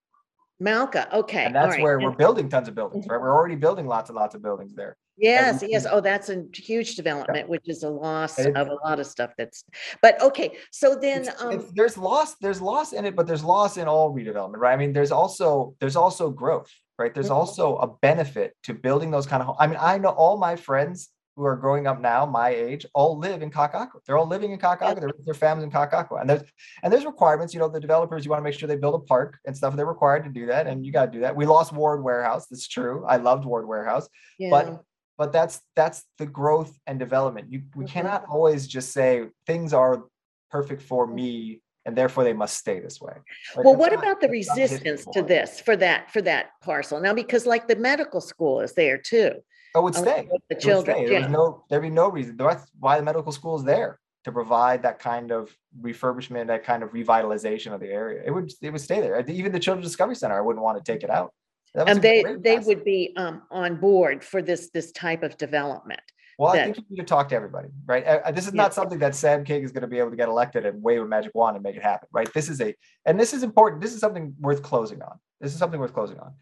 Malka, 0.60 1.14
okay. 1.16 1.46
And 1.46 1.54
that's 1.54 1.76
right. 1.76 1.84
where 1.84 2.00
we're 2.00 2.12
building 2.12 2.48
tons 2.48 2.70
of 2.70 2.76
buildings, 2.76 3.06
right? 3.08 3.20
We're 3.20 3.36
already 3.36 3.56
building 3.56 3.86
lots 3.86 4.10
and 4.10 4.16
lots 4.16 4.34
of 4.34 4.42
buildings 4.42 4.74
there. 4.74 4.96
Yes, 5.18 5.64
yes. 5.68 5.86
Oh, 5.90 6.02
that's 6.02 6.30
a 6.30 6.44
huge 6.54 6.96
development, 6.96 7.48
which 7.48 7.68
is 7.68 7.84
a 7.84 7.90
loss 7.90 8.40
of 8.40 8.56
a 8.56 8.78
lot 8.84 9.00
of 9.00 9.06
stuff 9.06 9.32
that's, 9.38 9.64
but 10.02 10.22
okay, 10.22 10.58
so 10.72 10.96
then, 10.96 11.22
It's- 11.22 11.42
um, 11.42 11.52
it's- 11.54 11.72
there's 11.76 11.98
loss, 11.98 12.36
there's 12.36 12.62
loss 12.62 12.94
in 12.94 13.06
it, 13.06 13.16
but 13.16 13.28
there's 13.28 13.44
loss 13.44 13.78
in 13.78 13.88
all 13.88 14.14
redevelopment, 14.14 14.58
right? 14.58 14.74
I 14.74 14.78
mean, 14.78 14.94
there's 14.94 15.12
also 15.12 15.76
there's 15.80 15.96
also 15.96 16.30
growth, 16.30 16.70
right? 16.98 17.14
There's 17.14 17.30
Mhm. 17.30 17.36
also 17.36 17.78
a 17.78 17.88
benefit 17.88 18.56
to 18.64 18.74
building 18.74 19.12
those 19.12 19.26
kind 19.28 19.44
of, 19.44 19.56
I 19.60 19.68
mean, 19.68 19.78
I 19.80 19.98
know 19.98 20.10
all 20.10 20.38
my 20.38 20.56
friends 20.56 21.10
who 21.36 21.46
are 21.46 21.56
growing 21.56 21.88
up 21.88 22.00
now, 22.00 22.28
my 22.28 22.50
age, 22.50 22.86
all 22.94 23.18
live 23.18 23.42
in 23.42 23.50
Kaka'ako. 23.50 24.04
They're 24.06 24.18
all 24.20 24.28
living 24.28 24.52
in 24.52 24.60
Kaka'ako. 24.60 25.00
They're 25.00 25.08
with 25.18 25.26
their 25.26 25.34
families 25.34 25.64
in 25.66 25.72
Kaka'ako. 25.72 26.22
And 26.22 26.30
there's 26.30 26.44
and 26.84 26.94
there's 26.94 27.06
requirements, 27.06 27.54
you 27.56 27.60
know, 27.60 27.68
the 27.70 27.80
developers, 27.80 28.24
you 28.24 28.30
want 28.32 28.40
to 28.42 28.44
make 28.44 28.54
sure 28.54 28.68
they 28.68 28.76
build 28.76 28.94
a 28.96 29.00
park 29.00 29.40
and 29.46 29.56
stuff. 29.58 29.76
They're 29.76 29.86
required 29.88 30.26
to 30.26 30.30
do 30.30 30.46
that. 30.48 30.68
And 30.68 30.86
you 30.86 30.92
got 30.92 31.06
to 31.06 31.12
do 31.12 31.22
that. 31.22 31.36
We 31.36 31.46
lost 31.48 31.74
Ward 31.74 32.04
Warehouse. 32.04 32.46
That's 32.48 32.68
true. 32.68 33.04
I 33.08 33.18
loved 33.18 33.46
Ward 33.46 33.68
Warehouse 33.68 34.08
Yeah, 34.38 34.50
but 34.52 34.84
but 35.18 35.32
that's 35.32 35.62
that's 35.76 36.04
the 36.18 36.26
growth 36.26 36.78
and 36.88 37.00
development. 37.00 37.52
You 37.52 37.64
we 37.76 37.86
Mhm. 37.86 37.90
cannot 37.90 38.26
always 38.30 38.68
just 38.68 38.92
say 38.92 39.28
things 39.46 39.74
are 39.74 40.04
perfect 40.50 40.82
for 40.82 41.06
me 41.08 41.62
and 41.86 41.98
therefore 41.98 42.24
they 42.24 42.34
must 42.34 42.58
stay 42.58 42.80
this 42.80 43.02
way. 43.02 43.14
Like, 43.56 43.66
well, 43.66 43.76
what 43.76 43.92
not- 43.92 44.04
about 44.04 44.22
the 44.22 44.28
that's 44.28 44.48
not 44.50 44.58
history 44.58 44.92
resistance 44.92 45.14
to 45.16 45.22
this, 45.22 45.60
for 45.60 45.76
that, 45.78 46.10
for 46.12 46.22
that 46.22 46.52
parcel? 46.62 47.02
Now, 47.02 47.14
because 47.14 47.46
like 47.46 47.68
the 47.68 47.76
medical 47.76 48.22
school 48.22 48.62
is 48.62 48.74
there 48.74 48.98
too. 48.98 49.32
it 49.76 49.82
would 49.84 49.96
stay. 49.96 50.28
with 50.32 50.42
The 50.50 50.56
It 50.56 50.62
children, 50.62 50.98
stay. 50.98 51.06
there 51.10 51.20
was 51.22 51.30
no 51.30 51.66
there'd 51.70 51.82
be 51.82 51.90
no 51.90 52.10
reason. 52.10 52.38
That's 52.38 52.70
why 52.80 52.98
the 52.98 53.04
medical 53.04 53.32
school 53.32 53.56
is 53.58 53.64
there 53.64 54.00
to 54.24 54.32
provide 54.32 54.84
that 54.84 55.00
kind 55.00 55.32
of 55.32 55.54
refurbishment 55.82 56.48
that 56.48 56.64
kind 56.64 56.82
of 56.84 56.92
revitalization 56.92 57.74
of 57.74 57.80
the 57.82 57.90
area. 57.90 58.22
It 58.26 58.32
would 58.32 58.52
it 58.62 58.70
would 58.72 58.82
stay 58.82 59.02
there. 59.02 59.20
Even 59.30 59.52
the 59.52 59.60
children's 59.60 59.88
discovery 59.88 60.16
center 60.16 60.38
i 60.38 60.42
wouldn't 60.42 60.64
want 60.64 60.78
to 60.78 60.92
take 60.92 61.04
it 61.04 61.10
out 61.10 61.34
That 61.76 61.88
was 61.88 61.98
and 61.98 62.00
a 62.00 62.02
they, 62.08 62.22
great 62.22 62.44
they 62.44 62.60
would 62.60 62.84
be 62.84 63.14
um 63.18 63.44
on 63.52 63.78
board 63.78 64.24
for 64.24 64.42
this, 64.42 64.70
this 64.70 64.92
type 64.92 65.24
of 65.24 65.38
development. 65.38 66.02
Well, 66.38 66.52
I 66.52 66.56
that- 66.58 66.64
think 66.66 66.78
you 66.78 66.84
need 66.90 66.98
to 66.98 67.04
talk 67.06 67.30
to 67.30 67.36
everybody, 67.36 67.70
right? 67.86 68.06
Uh, 68.06 68.22
uh, 68.26 68.32
This 68.32 68.48
is 68.48 68.54
Yeah. 68.54 68.64
not 68.64 68.74
something 68.74 69.00
that 69.00 69.16
Sam 69.16 69.44
King 69.44 69.64
is 69.64 69.72
going 69.72 69.82
to 69.82 69.88
be 69.88 70.00
able 70.00 70.10
to 70.12 70.16
get 70.16 70.30
elected 70.30 70.66
and 70.66 70.82
wave 70.82 71.02
a 71.02 71.06
magic 71.06 71.34
wand 71.36 71.56
and 71.56 71.64
make 71.64 71.76
it 71.76 71.84
happen, 71.84 72.08
right? 72.12 72.32
This 72.34 72.50
is 72.50 72.60
a, 72.62 72.76
and 73.06 73.20
this 73.20 73.34
is 73.34 73.44
important. 73.44 73.82
This 73.82 73.94
is 73.94 74.00
something 74.00 74.36
worth 74.40 74.62
closing 74.64 75.02
on. 75.02 75.20
This 75.42 75.54
is 75.54 75.60
something 75.60 75.80
worth 75.80 75.94
closing 75.94 76.20
on. 76.20 76.34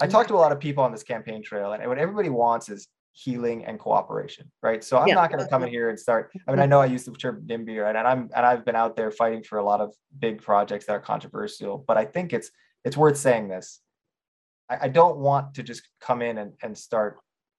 I 0.00 0.06
talked 0.06 0.28
to 0.28 0.34
a 0.34 0.42
lot 0.44 0.50
of 0.52 0.58
people 0.60 0.82
on 0.82 0.92
this 0.92 1.02
campaign 1.02 1.42
trail, 1.42 1.72
and 1.72 1.86
what 1.88 1.98
everybody 1.98 2.28
wants 2.28 2.68
is 2.68 2.88
healing 3.12 3.64
and 3.64 3.78
cooperation, 3.78 4.50
right? 4.60 4.82
So 4.82 4.98
I'm 4.98 5.06
Yeah. 5.08 5.14
not 5.14 5.30
going 5.30 5.42
to 5.44 5.48
come 5.48 5.62
in 5.62 5.68
here 5.68 5.88
and 5.88 5.98
start. 5.98 6.32
I 6.48 6.50
mean, 6.50 6.58
I 6.60 6.66
know 6.66 6.80
I 6.80 6.86
used 6.86 7.06
the 7.06 7.12
term 7.12 7.42
NIMBY, 7.46 7.80
right? 7.80 7.94
And 7.94 8.06
I'm 8.08 8.28
and 8.34 8.44
I've 8.44 8.64
been 8.64 8.74
out 8.76 8.96
there 8.96 9.10
fighting 9.12 9.44
for 9.44 9.58
a 9.58 9.64
lot 9.64 9.80
of 9.80 9.94
big 10.18 10.42
projects 10.42 10.86
that 10.86 10.94
are 10.94 11.00
controversial, 11.00 11.78
but 11.86 11.96
I 11.96 12.06
think 12.06 12.32
it's 12.32 12.50
it's 12.84 12.96
worth 12.96 13.16
saying 13.16 13.48
this. 13.48 13.80
I, 14.70 14.78
I 14.82 14.88
don't 14.88 15.18
want 15.18 15.54
to 15.54 15.62
just 15.62 15.82
come 16.00 16.22
in 16.22 16.38
and, 16.38 16.52
and 16.62 16.76
start 16.76 17.18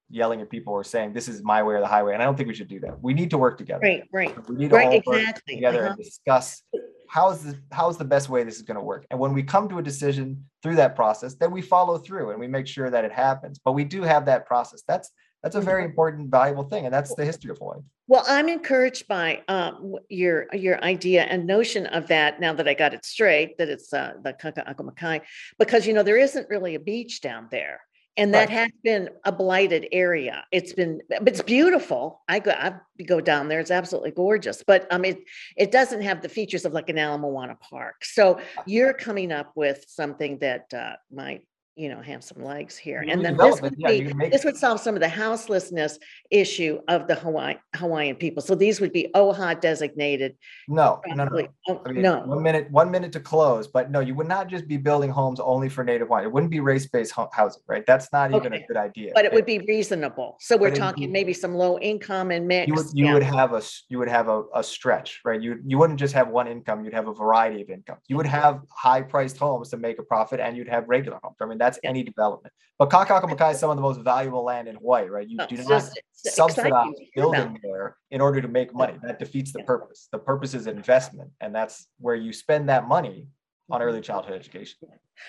yelling 0.09 0.41
at 0.41 0.49
people 0.49 0.73
or 0.73 0.83
saying 0.83 1.13
this 1.13 1.27
is 1.27 1.43
my 1.43 1.63
way 1.63 1.75
or 1.75 1.79
the 1.79 1.87
highway. 1.87 2.13
And 2.13 2.21
I 2.21 2.25
don't 2.25 2.35
think 2.35 2.47
we 2.47 2.55
should 2.55 2.67
do 2.67 2.79
that. 2.81 3.01
We 3.01 3.13
need 3.13 3.29
to 3.31 3.37
work 3.37 3.57
together. 3.57 3.81
Right, 3.83 4.03
right, 4.13 4.49
We 4.49 4.55
need 4.55 4.69
to 4.69 4.75
right, 4.75 4.87
all 4.87 5.13
work 5.13 5.19
exactly. 5.19 5.55
together 5.55 5.79
uh-huh. 5.81 5.89
and 5.89 5.97
discuss 5.97 6.63
how's 7.07 7.43
the 7.43 7.57
how's 7.71 7.97
the 7.97 8.05
best 8.05 8.29
way 8.29 8.43
this 8.43 8.55
is 8.55 8.61
going 8.61 8.75
to 8.75 8.83
work. 8.83 9.05
And 9.09 9.19
when 9.19 9.33
we 9.33 9.43
come 9.43 9.69
to 9.69 9.77
a 9.77 9.81
decision 9.81 10.45
through 10.61 10.75
that 10.75 10.95
process, 10.95 11.35
then 11.35 11.51
we 11.51 11.61
follow 11.61 11.97
through 11.97 12.31
and 12.31 12.39
we 12.39 12.47
make 12.47 12.67
sure 12.67 12.89
that 12.89 13.05
it 13.05 13.11
happens. 13.11 13.59
But 13.63 13.73
we 13.73 13.83
do 13.83 14.01
have 14.01 14.25
that 14.25 14.45
process. 14.45 14.83
That's 14.87 15.09
that's 15.45 15.55
a 15.55 15.61
very 15.61 15.83
Mm-hmm. 15.83 15.91
important, 15.91 16.29
valuable 16.31 16.63
thing, 16.63 16.85
and 16.85 16.93
that's 16.93 17.13
the 17.13 17.23
history 17.23 17.51
of 17.51 17.59
Hawaii. 17.59 17.81
Well, 18.07 18.23
I'm 18.27 18.49
encouraged 18.49 19.07
by 19.07 19.41
um 19.47 19.95
your 20.09 20.47
your 20.53 20.83
idea 20.83 21.23
and 21.23 21.47
notion 21.47 21.87
of 21.87 22.07
that 22.07 22.39
now 22.39 22.53
that 22.53 22.67
I 22.67 22.73
got 22.75 22.93
it 22.93 23.05
straight, 23.05 23.57
that 23.57 23.69
it's 23.69 23.93
uh 23.93 24.13
the 24.23 24.33
Kaka'ako 24.33 24.81
Makai, 24.91 25.21
because 25.59 25.87
you 25.87 25.93
know, 25.93 26.03
there 26.03 26.17
isn't 26.17 26.49
really 26.49 26.75
a 26.75 26.79
beach 26.79 27.21
down 27.21 27.47
there. 27.51 27.81
And 28.17 28.33
that 28.33 28.49
Right. 28.49 28.57
has 28.59 28.71
been 28.81 29.09
a 29.25 29.31
blighted 29.31 29.87
area. 29.91 30.45
It's 30.49 30.71
been, 30.71 31.01
but 31.09 31.27
it's 31.27 31.41
beautiful. 31.41 32.21
I 32.29 32.39
go, 32.39 32.51
I 32.51 32.75
go 33.05 33.19
down 33.19 33.49
there. 33.49 33.59
It's 33.59 33.71
absolutely 33.71 34.11
gorgeous. 34.11 34.63
But 34.65 34.87
um, 34.89 35.03
it 35.03 35.19
it 35.57 35.71
doesn't 35.71 36.01
have 36.01 36.21
the 36.21 36.29
features 36.29 36.63
of 36.65 36.71
like 36.73 36.87
an 36.89 36.97
Ala 36.97 37.17
Moana 37.17 37.57
Park. 37.59 38.05
So 38.05 38.39
you're 38.65 38.93
coming 38.93 39.33
up 39.33 39.51
with 39.55 39.83
something 39.89 40.39
that 40.39 40.73
uh 40.73 40.95
might, 41.11 41.45
you 41.75 41.89
know, 41.89 42.01
have 42.01 42.23
some 42.23 42.41
legs 42.41 42.77
here. 42.77 43.03
You 43.03 43.11
And 43.11 43.23
then 43.23 43.35
this 43.35 43.61
would 43.61 43.75
yeah, 43.77 43.89
be, 43.89 44.13
make 44.13 44.31
this 44.31 44.45
would 44.45 44.55
solve 44.55 44.79
some 44.79 44.95
of 44.95 45.01
the 45.01 45.09
houselessness 45.09 45.99
issue 46.31 46.79
of 46.87 47.07
the 47.07 47.15
Hawaii 47.15 47.55
Hawaiian 47.75 48.15
people. 48.15 48.41
So 48.41 48.55
these 48.55 48.79
would 48.79 48.93
be 48.93 49.09
OHA 49.13 49.59
designated. 49.59 50.37
No, 50.69 51.01
no, 51.05 51.15
no. 51.15 51.25
probably- 51.25 51.49
oh, 51.67 51.81
I 51.85 51.91
mean, 51.91 52.01
No, 52.01 52.21
one 52.21 52.41
minute, 52.41 52.71
one 52.71 52.91
minute 52.91 53.11
to 53.13 53.19
close, 53.19 53.67
but 53.67 53.91
no, 53.91 53.99
you 53.99 54.15
would 54.15 54.27
not 54.27 54.47
just 54.47 54.67
be 54.67 54.77
building 54.77 55.09
homes 55.09 55.41
only 55.41 55.67
for 55.67 55.83
native 55.83 56.07
Hawaiian. 56.07 56.27
It 56.27 56.31
wouldn't 56.31 56.51
be 56.51 56.61
race-based 56.61 57.13
housing, 57.33 57.61
right? 57.67 57.83
That's 57.85 58.11
not 58.13 58.33
even 58.33 58.53
a 58.53 58.65
good 58.65 58.77
idea. 58.77 59.11
but 59.13 59.25
it 59.25 59.33
would 59.33 59.45
be 59.45 59.59
reasonable. 59.59 60.37
So 60.39 60.55
we're 60.55 60.69
But 60.69 60.77
talking 60.77 61.11
maybe 61.11 61.33
some 61.33 61.55
low 61.55 61.77
income 61.79 62.31
and 62.31 62.49
You 62.49 62.73
would, 62.75 62.85
you 62.93 63.05
yeah. 63.05 63.13
would 63.13 63.23
have 63.23 63.53
a, 63.53 63.61
you 63.89 63.99
would 63.99 64.07
have 64.07 64.29
a, 64.29 64.43
a 64.53 64.63
stretch, 64.63 65.19
right? 65.25 65.41
You, 65.41 65.59
you 65.65 65.77
wouldn't 65.77 65.99
just 65.99 66.13
have 66.13 66.29
one 66.29 66.47
income, 66.47 66.85
you'd 66.85 66.93
have 66.93 67.09
a 67.09 67.13
variety 67.13 67.61
of 67.61 67.69
income. 67.69 67.97
You 68.07 68.15
would 68.15 68.27
mm-hmm. 68.27 68.41
have 68.41 68.61
high-priced 68.69 69.37
homes 69.37 69.69
to 69.69 69.77
make 69.77 69.99
a 69.99 70.03
profit 70.03 70.39
and 70.39 70.55
you'd 70.55 70.69
have 70.69 70.87
regular 70.87 71.19
homes. 71.21 71.35
I 71.41 71.45
mean, 71.45 71.57
that's 71.65 71.79
Yeah. 71.83 71.89
any 71.89 72.03
development. 72.03 72.53
But 72.77 72.89
Kaka'ako 72.89 73.29
Makai 73.31 73.51
is 73.53 73.59
some 73.59 73.69
of 73.69 73.77
the 73.77 73.81
most 73.81 74.01
valuable 74.01 74.43
land 74.43 74.67
in 74.67 74.75
Hawaii, 74.75 75.07
right? 75.07 75.27
You 75.27 75.37
Oh, 75.41 75.47
do 75.47 75.57
not 75.57 75.83
it's 75.95 76.33
subsidize 76.35 76.93
building 77.15 77.59
there 77.63 77.97
in 78.11 78.21
order 78.21 78.41
to 78.41 78.47
make 78.47 78.73
money. 78.73 78.97
That 79.03 79.17
defeats 79.19 79.51
the 79.51 79.59
Yeah. 79.59 79.65
purpose. 79.65 80.07
The 80.11 80.19
purpose 80.19 80.53
is 80.53 80.67
investment, 80.67 81.31
and 81.41 81.55
that's 81.55 81.87
where 81.99 82.15
you 82.15 82.33
spend 82.33 82.69
that 82.69 82.87
money 82.87 83.27
on 83.69 83.81
early 83.81 84.01
childhood 84.01 84.33
education. 84.33 84.77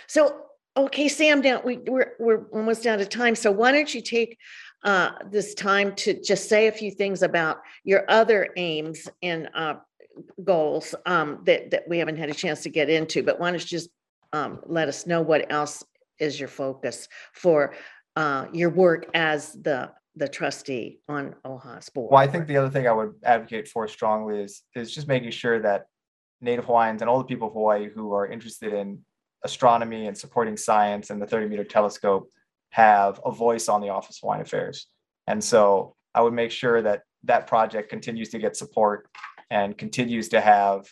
So, 0.09 0.43
okay, 0.77 1.09
Sam, 1.09 1.41
down, 1.41 1.63
we, 1.65 1.79
we're, 1.79 2.13
we're 2.19 2.45
almost 2.53 2.87
out 2.87 3.01
of 3.01 3.09
time. 3.09 3.35
So 3.35 3.51
why 3.51 3.73
don't 3.73 3.93
you 3.95 4.03
take 4.03 4.37
uh, 4.85 5.13
this 5.31 5.55
time 5.55 5.95
to 5.97 6.21
just 6.21 6.49
say 6.49 6.67
a 6.67 6.73
few 6.73 6.91
things 6.91 7.23
about 7.23 7.63
your 7.85 8.05
other 8.11 8.49
aims 8.57 9.09
and 9.23 9.49
uh, 9.55 9.77
goals 10.45 10.95
um, 11.07 11.41
that, 11.45 11.71
that 11.71 11.89
we 11.89 11.99
haven't 11.99 12.17
had 12.17 12.29
a 12.29 12.35
chance 12.35 12.63
to 12.65 12.71
get 12.71 12.91
into, 12.91 13.23
but 13.23 13.41
why 13.41 13.51
don't 13.51 13.61
you 13.61 13.67
just 13.67 13.91
um, 14.33 14.61
let 14.67 14.89
us 14.89 15.07
know 15.07 15.23
what 15.23 15.51
else 15.51 15.83
is 16.19 16.39
your 16.39 16.49
focus 16.49 17.09
for 17.33 17.75
uh, 18.17 18.47
your 18.53 18.71
work 18.71 19.07
as 19.15 19.53
the, 19.53 19.91
the 20.15 20.29
trustee 20.29 21.01
on 21.09 21.35
OHA's 21.45 21.89
board? 21.91 22.11
Well, 22.13 22.21
I 22.21 22.27
think 22.27 22.47
the 22.47 22.57
other 22.57 22.71
thing 22.71 22.87
I 22.87 22.93
would 22.93 23.15
advocate 23.25 23.69
for 23.69 23.87
strongly 23.89 24.41
is 24.41 24.63
is 24.75 24.95
just 24.95 25.09
making 25.09 25.31
sure 25.31 25.61
that 25.61 25.87
Native 26.41 26.65
Hawaiians 26.65 27.03
and 27.03 27.09
all 27.09 27.19
the 27.19 27.25
people 27.25 27.49
of 27.49 27.55
Hawaii 27.55 27.89
who 27.89 28.13
are 28.13 28.27
interested 28.27 28.73
in 28.73 29.01
astronomy 29.45 30.07
and 30.07 30.17
supporting 30.17 30.57
science 30.57 31.11
and 31.11 31.21
the 31.21 31.27
30 31.27 31.49
meter 31.49 31.65
telescope 31.65 32.31
have 32.71 33.21
a 33.25 33.31
voice 33.31 33.69
on 33.69 33.81
the 33.81 33.89
Office 33.89 34.19
of 34.19 34.23
Hawaiian 34.23 34.43
Affairs. 34.43 34.87
And 35.27 35.43
so 35.43 35.95
I 36.15 36.23
would 36.23 36.33
make 36.33 36.51
sure 36.51 36.83
that 36.83 37.03
that 37.25 37.47
project 37.47 37.91
continues 37.91 38.31
to 38.31 38.39
get 38.39 38.57
support 38.57 39.09
and 39.51 39.77
continues 39.77 40.29
to 40.31 40.41
have 40.41 40.87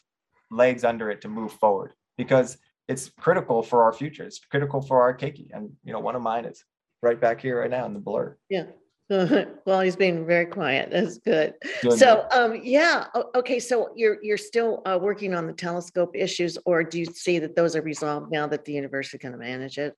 legs 0.51 0.85
under 0.85 1.11
it 1.11 1.21
to 1.23 1.29
move 1.29 1.53
forward 1.53 1.93
because 2.17 2.57
it's 2.88 3.11
critical 3.18 3.62
for 3.62 3.83
our 3.83 3.92
future. 3.92 4.25
It's 4.25 4.38
critical 4.38 4.81
for 4.81 5.01
our 5.01 5.16
keiki. 5.16 5.49
And 5.53 5.70
you 5.85 5.92
know, 5.92 6.01
one 6.01 6.16
of 6.16 6.23
mine 6.23 6.44
is 6.44 6.64
right 7.03 7.20
back 7.20 7.40
here 7.40 7.61
right 7.61 7.70
now 7.70 7.87
in 7.87 7.94
the 7.94 8.01
blur. 8.01 8.37
Yeah. 8.49 8.64
Well, 9.66 9.81
he's 9.81 9.97
being 9.97 10.27
very 10.27 10.47
quiet. 10.47 10.90
That's 10.90 11.18
good. 11.18 11.55
Doing 11.83 11.99
So, 11.99 12.27
um, 12.33 12.61
yeah, 12.62 13.07
okay, 13.35 13.61
so 13.61 13.90
you're, 13.94 14.16
you're 14.23 14.38
still, 14.38 14.83
uh, 14.87 14.99
working 15.01 15.35
on 15.35 15.47
the 15.47 15.53
telescope 15.53 16.12
issues, 16.14 16.57
or 16.64 16.83
do 16.83 16.99
you 16.99 17.07
see 17.07 17.38
that 17.38 17.55
those 17.55 17.77
are 17.77 17.83
resolved 17.83 18.33
now 18.33 18.47
that 18.47 18.64
the 18.64 18.73
university 18.73 19.18
can 19.18 19.38
manage 19.38 19.77
it? 19.77 19.94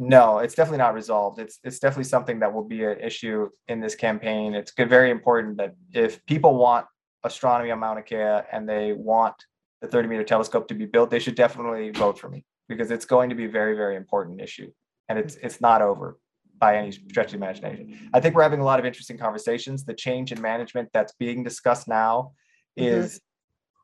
No, 0.00 0.38
it's 0.38 0.54
definitely 0.54 0.78
not 0.78 0.94
resolved. 0.94 1.38
It's 1.38 1.58
it's 1.62 1.78
definitely 1.78 2.04
something 2.04 2.40
that 2.40 2.52
will 2.52 2.64
be 2.64 2.84
an 2.84 2.98
issue 3.00 3.50
in 3.68 3.80
this 3.80 3.94
campaign. 3.94 4.54
It's 4.54 4.72
good, 4.72 4.88
very 4.88 5.10
important 5.10 5.58
that 5.58 5.74
if 5.92 6.24
people 6.24 6.56
want 6.56 6.86
astronomy 7.22 7.70
on 7.70 7.80
Mauna 7.80 8.02
Kea 8.02 8.40
and 8.50 8.66
they 8.66 8.94
want 8.94 9.34
the 9.80 9.88
30 9.88 10.08
meter 10.08 10.24
telescope 10.24 10.68
to 10.68 10.74
be 10.74 10.86
built, 10.86 11.10
they 11.10 11.18
should 11.18 11.34
definitely 11.34 11.90
vote 11.90 12.18
for 12.18 12.28
me 12.28 12.44
because 12.68 12.90
it's 12.90 13.04
going 13.04 13.28
to 13.30 13.34
be 13.34 13.46
a 13.46 13.48
very, 13.48 13.74
very 13.74 13.96
important 13.96 14.40
issue. 14.40 14.70
And 15.08 15.18
it's 15.18 15.36
it's 15.36 15.60
not 15.60 15.82
over 15.82 16.18
by 16.58 16.76
any 16.76 16.92
stretch 16.92 17.26
of 17.26 17.30
the 17.32 17.36
imagination. 17.38 18.10
I 18.12 18.20
think 18.20 18.34
we're 18.34 18.42
having 18.42 18.60
a 18.60 18.64
lot 18.64 18.78
of 18.78 18.84
interesting 18.86 19.16
conversations. 19.18 19.84
The 19.84 19.94
change 19.94 20.30
in 20.30 20.40
management 20.40 20.90
that's 20.92 21.12
being 21.14 21.42
discussed 21.42 21.88
now 21.88 22.32
Mhm. 22.78 22.84
is 22.84 23.20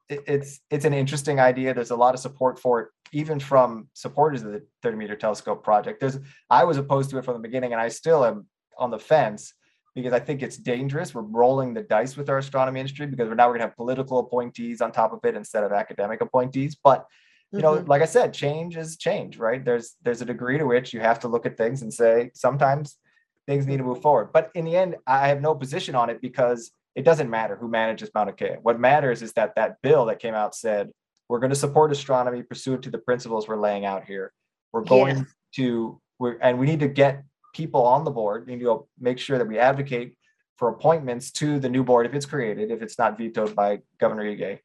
it- 0.08 0.22
it's 0.26 0.60
it's 0.70 0.84
an 0.84 0.92
interesting 0.94 1.40
idea. 1.40 1.74
There's 1.74 1.90
a 1.90 1.96
lot 1.96 2.14
of 2.14 2.20
support 2.20 2.58
for 2.60 2.80
it, 2.82 2.88
even 3.12 3.40
from 3.40 3.88
supporters 3.94 4.42
of 4.42 4.52
the 4.52 4.64
30 4.82 4.98
meter 4.98 5.16
telescope 5.16 5.64
project. 5.64 5.98
There's 6.00 6.18
I 6.50 6.64
was 6.64 6.76
opposed 6.76 7.10
to 7.10 7.18
it 7.18 7.24
from 7.24 7.34
the 7.34 7.40
beginning, 7.48 7.72
and 7.72 7.80
I 7.80 7.88
still 7.88 8.24
am 8.24 8.46
on 8.78 8.90
the 8.90 8.98
fence 8.98 9.54
because 9.96 10.12
I 10.12 10.20
think 10.20 10.42
it's 10.42 10.58
dangerous. 10.58 11.14
We're 11.14 11.22
rolling 11.22 11.72
the 11.72 11.80
dice 11.82 12.18
with 12.18 12.28
our 12.28 12.36
astronomy 12.38 12.80
industry 12.80 13.06
because 13.06 13.28
we're 13.28 13.34
now 13.34 13.48
we're 13.48 13.54
gonna 13.54 13.64
have 13.64 13.76
political 13.76 14.18
appointees 14.18 14.82
on 14.82 14.92
top 14.92 15.12
of 15.14 15.20
it 15.24 15.34
instead 15.34 15.64
of 15.64 15.72
academic 15.72 16.20
appointees. 16.20 16.76
But 16.76 17.06
you 17.50 17.60
know, 17.60 17.76
Mhm. 17.78 17.88
like 17.88 18.02
I 18.02 18.06
said, 18.06 18.34
change 18.34 18.76
is 18.76 18.98
change, 18.98 19.38
right? 19.38 19.64
There's 19.64 19.96
there's 20.02 20.20
a 20.20 20.26
degree 20.26 20.58
to 20.58 20.64
which 20.66 20.92
you 20.92 21.00
have 21.00 21.20
to 21.20 21.28
look 21.28 21.46
at 21.46 21.56
things 21.56 21.80
and 21.80 21.92
say 21.92 22.30
sometimes 22.34 22.98
things 23.46 23.66
need 23.66 23.78
to 23.78 23.84
move 23.84 24.02
forward. 24.02 24.32
But 24.34 24.50
in 24.54 24.66
the 24.66 24.76
end, 24.76 24.96
I 25.06 25.28
have 25.28 25.40
no 25.40 25.54
position 25.54 25.94
on 25.94 26.10
it 26.10 26.20
because 26.20 26.72
it 26.94 27.04
doesn't 27.04 27.30
matter 27.30 27.56
who 27.56 27.68
manages 27.68 28.10
Mauna 28.14 28.32
Kea. 28.34 28.56
What 28.60 28.78
matters 28.78 29.22
is 29.22 29.32
that 29.34 29.54
that 29.54 29.80
bill 29.80 30.04
that 30.06 30.18
came 30.18 30.34
out 30.34 30.54
said 30.54 30.90
we're 31.28 31.38
going 31.38 31.50
to 31.50 31.56
support 31.56 31.90
astronomy 31.90 32.42
pursuant 32.42 32.82
to 32.82 32.90
the 32.90 32.98
principles 32.98 33.48
we're 33.48 33.56
laying 33.60 33.84
out 33.86 34.04
here. 34.04 34.32
We're 34.72 34.84
going 34.84 35.16
Yes. 35.18 35.26
to 35.54 36.00
we're 36.18 36.36
and 36.42 36.58
we 36.58 36.66
need 36.66 36.80
to 36.80 36.88
get 36.88 37.22
people 37.56 37.82
on 37.86 38.04
the 38.04 38.10
board. 38.10 38.46
We 38.46 38.54
need 38.56 38.64
to 38.64 38.86
make 38.98 39.18
sure 39.18 39.38
that 39.38 39.48
we 39.48 39.58
advocate 39.58 40.16
for 40.58 40.68
appointments 40.68 41.30
to 41.32 41.58
the 41.58 41.68
new 41.68 41.82
board 41.82 42.06
if 42.06 42.14
it's 42.14 42.26
created, 42.26 42.70
if 42.70 42.82
it's 42.82 42.98
not 42.98 43.16
vetoed 43.18 43.54
by 43.54 43.80
Governor 43.98 44.24
Ige 44.24 44.58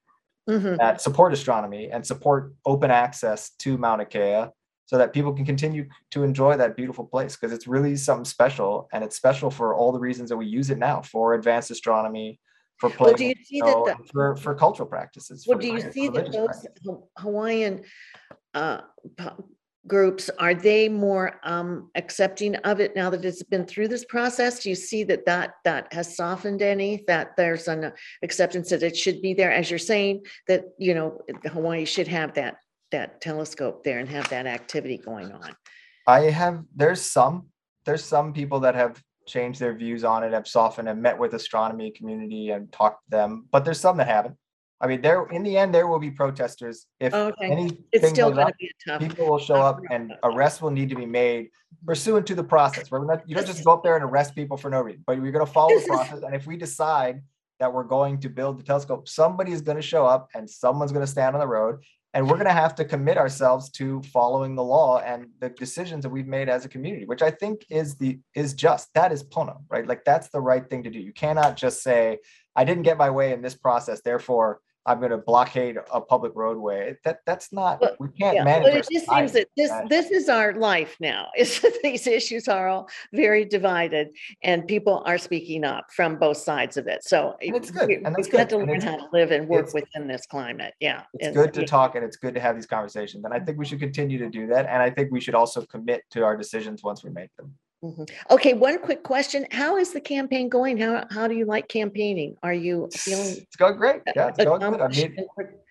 Mhm. 0.50 0.78
that 0.78 1.00
support 1.02 1.32
astronomy 1.34 1.90
and 1.92 2.06
support 2.06 2.54
open 2.66 2.90
access 2.92 3.52
to 3.64 3.78
Mauna 3.78 4.06
Kea 4.06 4.48
so 4.86 4.98
that 4.98 5.14
people 5.14 5.32
can 5.34 5.46
continue 5.46 5.88
to 6.10 6.24
enjoy 6.24 6.58
that 6.58 6.76
beautiful 6.76 7.06
place 7.06 7.36
because 7.36 7.54
it's 7.54 7.68
really 7.68 7.96
something 7.96 8.26
special 8.26 8.90
and 8.92 9.04
it's 9.06 9.16
special 9.16 9.50
for 9.52 9.74
all 9.76 9.92
the 9.94 10.00
reasons 10.00 10.30
that 10.30 10.38
we 10.38 10.48
use 10.48 10.70
it 10.70 10.78
now 10.78 11.02
for 11.02 11.34
advanced 11.36 11.72
astronomy, 11.72 12.40
for 12.78 12.90
Well, 12.90 12.98
playing, 12.98 13.18
do 13.18 13.26
you 13.26 13.36
see 13.46 13.58
you 13.58 13.64
that, 13.66 13.98
the- 14.00 14.06
for 14.12 14.36
for 14.36 14.56
cultural 14.56 14.90
practices. 14.90 15.46
well, 15.48 15.60
do 15.60 15.68
you 15.68 15.82
see 15.92 16.08
that 16.10 16.32
those 16.32 16.46
practices. 16.46 16.98
Hawaiian 17.18 17.84
uh, 18.54 18.82
groups, 19.88 20.30
are 20.38 20.54
they 20.54 20.88
more 20.88 21.40
um, 21.44 21.90
accepting 21.96 22.56
of 22.58 22.80
it 22.80 22.96
now 22.96 23.10
that 23.10 23.26
it's 23.26 23.44
been 23.44 23.66
through 23.66 23.88
this 23.88 24.06
process? 24.06 24.60
Do 24.60 24.70
you 24.70 24.76
see 24.76 25.04
that 25.06 25.26
that, 25.26 25.56
that 25.64 25.92
has 25.92 26.16
softened 26.16 26.62
any, 26.62 27.04
that 27.08 27.36
there's 27.36 27.68
an 27.68 27.92
acceptance 28.24 28.70
that 28.70 28.84
it 28.84 28.96
should 28.96 29.22
be 29.22 29.34
there, 29.34 29.52
as 29.52 29.70
you're 29.70 29.80
saying, 29.80 30.24
that, 30.48 30.66
you 30.78 30.94
know, 30.94 31.22
Hawaii 31.52 31.86
should 31.86 32.08
have 32.08 32.34
that, 32.36 32.58
that 32.92 33.22
telescope 33.22 33.84
there 33.84 34.00
and 34.00 34.10
have 34.10 34.30
that 34.30 34.46
activity 34.46 34.98
going 34.98 35.32
on? 35.32 35.56
I 36.08 36.22
have, 36.22 36.64
there's 36.76 37.02
some, 37.02 37.48
there's 37.86 38.04
some 38.04 38.34
people 38.34 38.60
that 38.62 38.76
have 38.76 39.02
changed 39.28 39.60
their 39.60 39.74
views 39.74 40.04
on 40.04 40.24
it, 40.24 40.34
have 40.34 40.48
softened 40.48 40.90
and 40.90 41.02
met 41.02 41.18
with 41.18 41.34
astronomy 41.34 41.92
community 41.92 42.52
and 42.52 42.72
talked 42.72 43.04
to 43.06 43.18
them, 43.18 43.48
but 43.52 43.66
there's 43.66 43.80
some 43.80 43.98
that 43.98 44.08
haven't. 44.08 44.36
I 44.82 44.88
mean, 44.88 45.02
there, 45.02 45.28
in 45.28 45.44
the 45.44 45.58
end, 45.58 45.74
there 45.74 45.88
will 45.88 46.00
be 46.00 46.10
protesters. 46.10 46.88
If 47.00 47.14
oh, 47.14 47.28
Okay, 47.28 47.52
anything 47.52 47.84
it's 47.92 48.10
still 48.10 48.30
goes 48.30 48.38
gonna 48.38 48.50
up, 48.50 48.58
be 48.58 48.66
a 48.68 48.90
tough. 48.90 49.02
people 49.02 49.28
will 49.28 49.38
show 49.38 49.56
up 49.56 49.80
and 49.92 50.14
arrests 50.24 50.60
will 50.60 50.72
need 50.72 50.90
to 50.90 50.96
be 50.96 51.06
made 51.06 51.50
pursuant 51.86 52.26
to 52.28 52.36
the 52.36 52.44
process. 52.44 52.90
We're 52.90 53.06
not, 53.06 53.28
you 53.30 53.36
don't 53.36 53.46
just 53.46 53.64
go 53.64 53.74
up 53.74 53.84
there 53.84 53.96
and 53.96 54.04
arrest 54.04 54.34
people 54.34 54.58
for 54.58 54.72
no 54.72 54.82
reason, 54.82 55.04
but 55.06 55.22
we're 55.22 55.32
gonna 55.32 55.46
follow 55.46 55.80
the 55.80 55.86
process. 55.88 56.24
And 56.24 56.34
if 56.34 56.48
we 56.48 56.58
decide 56.58 57.22
that 57.60 57.72
we're 57.72 57.84
going 57.84 58.20
to 58.22 58.30
build 58.30 58.58
the 58.58 58.64
telescope, 58.64 59.08
somebody 59.08 59.52
is 59.52 59.62
gonna 59.62 59.84
show 59.84 60.06
up 60.06 60.30
and 60.34 60.50
someone's 60.50 60.92
gonna 60.92 61.06
stand 61.06 61.36
on 61.36 61.40
the 61.40 61.48
road. 61.48 61.84
And 62.16 62.28
we're 62.30 62.38
gonna 62.38 62.52
have 62.52 62.74
to 62.76 62.84
commit 62.84 63.18
ourselves 63.18 63.70
to 63.72 64.02
following 64.12 64.56
the 64.56 64.64
law 64.64 65.00
and 65.00 65.28
the 65.40 65.50
decisions 65.50 66.02
that 66.04 66.10
we've 66.10 66.28
made 66.28 66.50
as 66.50 66.66
a 66.66 66.70
community, 66.70 67.06
which 67.06 67.22
I 67.22 67.30
think 67.30 67.66
is 67.70 67.96
the, 67.96 68.20
is 68.36 68.56
just, 68.56 68.90
that 68.96 69.12
is 69.12 69.24
Pono, 69.24 69.58
right? 69.70 69.88
Like, 69.88 70.04
that's 70.04 70.30
the 70.30 70.42
right 70.42 70.68
thing 70.68 70.84
to 70.84 70.90
do. 70.90 71.00
You 71.00 71.14
cannot 71.14 71.56
just 71.56 71.84
say, 71.84 72.18
I 72.56 72.66
didn't 72.66 72.84
get 72.84 72.98
my 72.98 73.12
way 73.12 73.32
in 73.32 73.42
this 73.42 73.56
process, 73.56 74.02
therefore 74.02 74.60
I'm 74.86 75.00
gonna 75.00 75.18
blockade 75.18 75.78
a 75.94 76.02
public 76.02 76.32
roadway. 76.36 76.96
That, 77.06 77.20
that's 77.26 77.54
not, 77.54 77.82
Well, 77.82 77.96
we 78.00 78.08
can't 78.10 78.36
Yeah, 78.36 78.44
manage. 78.44 78.64
but 78.64 78.74
it 78.78 78.88
just 78.92 79.10
seems 79.10 79.32
that 79.34 79.48
this, 79.56 79.72
this 79.90 80.10
is 80.10 80.28
our 80.28 80.54
life 80.54 80.98
now, 81.00 81.30
is 81.38 81.62
that 81.62 81.78
these 81.84 82.08
issues 82.08 82.48
are 82.48 82.68
all 82.68 82.90
very 83.14 83.46
divided 83.46 84.10
and 84.44 84.68
people 84.68 85.04
are 85.06 85.18
speaking 85.20 85.64
up 85.64 85.86
from 85.94 86.18
both 86.18 86.38
sides 86.38 86.78
of 86.78 86.88
it. 86.88 87.04
So. 87.04 87.36
And 87.42 87.56
it's 87.56 87.72
we- 87.72 87.80
good, 87.80 87.90
and 87.92 88.16
that's 88.16 88.28
We've 88.28 88.32
got 88.32 88.50
good, 88.50 88.56
to 88.56 88.60
and 88.62 88.70
learn 88.70 88.82
how 88.82 88.98
to 88.98 89.08
live 89.14 89.32
and 89.32 89.48
work 89.48 89.72
within 89.74 90.08
this 90.08 90.26
climate, 90.26 90.74
yeah. 90.80 91.04
It's 91.14 91.28
and- 91.28 91.36
good 91.36 91.54
to 91.54 91.62
yeah. 91.62 91.68
talk 91.68 91.96
and 91.96 92.04
it's 92.04 92.18
good 92.18 92.34
to 92.34 92.40
have 92.40 92.56
these 92.56 92.66
conversations. 92.68 93.24
And 93.24 93.34
I 93.34 93.40
think 93.40 93.60
we 93.60 93.66
should 93.66 93.80
continue 93.80 94.18
to 94.18 94.30
do 94.30 94.48
that. 94.48 94.66
And 94.66 94.82
I 94.82 94.90
think 94.90 95.12
we 95.12 95.22
should 95.22 95.36
also 95.36 95.62
commit 95.66 96.02
to 96.12 96.24
our 96.24 96.36
decisions 96.36 96.82
once 96.84 97.04
we 97.04 97.12
make 97.12 97.30
them. 97.38 97.54
Mhm. 97.84 98.10
Okay, 98.30 98.54
one 98.54 98.80
quick 98.80 99.04
question. 99.04 99.48
How 99.52 99.78
is 99.78 99.92
the 99.92 100.02
campaign 100.02 100.50
going? 100.50 100.78
How, 100.78 101.06
how 101.10 101.28
do 101.28 101.34
you 101.36 101.46
like 101.46 101.68
campaigning? 101.68 102.36
Are 102.44 102.54
you 102.54 102.90
feeling? 102.94 103.38
It's 103.38 103.56
going 103.56 103.76
great. 103.78 104.02
Yeah, 104.16 104.28
it's 104.30 104.38
going 104.44 104.60
good. 104.62 104.82
I 104.82 104.88
mean, 104.90 105.16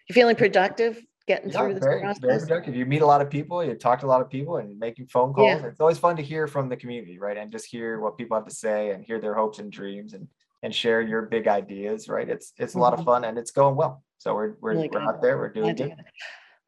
You 0.09 0.15
feeling 0.15 0.35
productive 0.35 1.01
getting 1.29 1.51
yeah, 1.51 1.61
through 1.61 1.75
this 1.75 1.85
very, 1.85 2.01
very 2.01 2.15
process? 2.15 2.43
productive. 2.49 2.75
You 2.75 2.85
meet 2.85 3.03
a 3.03 3.07
lot 3.07 3.21
of 3.21 3.31
people, 3.31 3.63
you 3.63 3.75
talk 3.77 4.01
to 4.01 4.07
a 4.07 4.09
lot 4.09 4.21
of 4.21 4.29
people 4.29 4.57
and 4.57 4.77
making 4.77 5.07
phone 5.07 5.33
Yeah. 5.39 5.55
calls. 5.61 5.65
It's 5.73 5.81
always 5.81 5.99
fun 5.99 6.17
to 6.17 6.23
hear 6.23 6.49
from 6.49 6.69
the 6.69 6.77
community, 6.77 7.19
right? 7.21 7.37
And 7.37 7.53
just 7.53 7.67
hear 7.67 8.01
what 8.01 8.19
people 8.19 8.37
have 8.37 8.47
to 8.47 8.55
say 8.55 8.91
and 8.91 9.05
hear 9.05 9.21
their 9.21 9.35
hopes 9.35 9.61
and 9.61 9.71
dreams 9.71 10.13
and, 10.15 10.27
and 10.65 10.75
share 10.75 11.01
your 11.03 11.23
big 11.23 11.47
ideas, 11.47 12.09
right? 12.09 12.29
It's, 12.29 12.53
it's 12.59 12.75
a 12.75 12.79
lot 12.79 12.93
of 12.93 13.01
Mhm. 13.01 13.05
fun 13.05 13.25
and 13.25 13.39
it's 13.39 13.53
going 13.53 13.77
well. 13.77 14.03
So 14.19 14.35
we're, 14.35 14.55
we're, 14.61 14.73
Really 14.73 14.89
we're 14.93 14.99
good. 14.99 15.09
out 15.09 15.23
there, 15.23 15.39
we're 15.39 15.53
doing 15.53 15.77
good. 15.77 15.95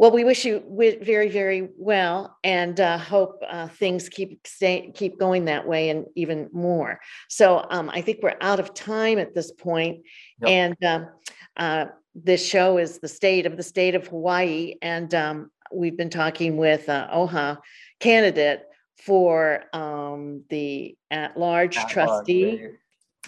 Well, 0.03 0.11
we 0.11 0.25
wish 0.25 0.45
you 0.45 0.59
wi- 0.59 0.99
very, 1.01 1.29
very 1.29 1.69
well 1.77 2.37
and 2.43 2.81
uh, 2.81 2.99
hope 2.99 3.41
uh, 3.49 3.69
things 3.69 4.09
keep 4.09 4.45
stay, 4.45 4.91
keep 4.93 5.17
going 5.17 5.45
that 5.45 5.65
way 5.65 5.91
and 5.91 6.07
even 6.17 6.51
more. 6.53 6.99
So 7.29 7.65
um, 7.71 7.89
I 7.89 8.01
think 8.01 8.19
we're 8.21 8.35
out 8.41 8.59
of 8.59 8.75
time 8.75 9.21
at 9.21 9.33
this 9.33 9.53
point. 9.53 10.01
Yep. 10.41 10.51
And 10.51 10.85
um, 10.85 11.09
uh, 11.57 11.85
this 12.17 12.45
show 12.45 12.79
is 12.79 12.99
the 12.99 13.07
state 13.07 13.47
of 13.47 13.57
the 13.57 13.63
state 13.63 13.95
of 13.95 14.09
Hawaii. 14.09 14.75
And 14.83 15.15
um, 15.15 15.53
we've 15.73 15.97
been 15.97 16.11
talking 16.11 16.57
with 16.57 16.89
uh, 16.89 17.07
OHA 17.13 17.59
candidate 18.01 18.65
for 19.07 19.67
um, 19.73 20.43
the 20.51 20.97
at-large 21.13 21.77
At 21.77 21.83
large, 21.83 21.93
trustee 21.93 22.71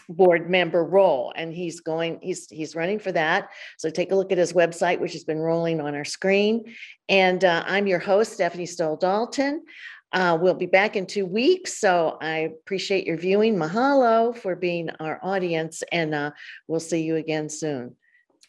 board 0.09 0.51
member 0.51 0.85
role 0.85 1.33
and 1.37 1.53
he's 1.53 1.81
going, 1.81 2.19
he's, 2.23 2.49
he's 2.51 2.75
running 2.75 2.99
for 2.99 3.13
that. 3.13 3.51
So 3.79 3.91
take 3.91 4.13
a 4.13 4.17
look 4.17 4.33
at 4.33 4.39
his 4.39 4.53
website, 4.53 5.01
which 5.01 5.13
has 5.13 5.25
been 5.25 5.39
rolling 5.39 5.81
on 5.81 5.95
our 5.95 6.05
screen. 6.05 6.75
And 7.09 7.45
uh, 7.45 7.65
I'm 7.67 7.87
your 7.87 7.99
host, 7.99 8.33
Stephanie 8.33 8.67
Stoll 8.67 8.97
Dalton. 8.97 9.65
Uh, 10.13 10.39
we'll 10.41 10.55
be 10.55 10.67
back 10.67 10.95
in 10.95 11.07
two 11.07 11.27
weeks, 11.27 11.81
so 11.81 12.17
I 12.21 12.39
appreciate 12.39 13.05
your 13.05 13.17
viewing. 13.17 13.57
Mahalo 13.57 14.37
for 14.37 14.55
being 14.55 14.89
our 15.01 15.19
audience 15.23 15.83
and 15.91 16.15
uh, 16.15 16.31
we'll 16.69 16.79
see 16.81 17.03
you 17.03 17.17
again 17.17 17.49
soon. 17.49 17.97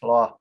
Aloha. 0.02 0.34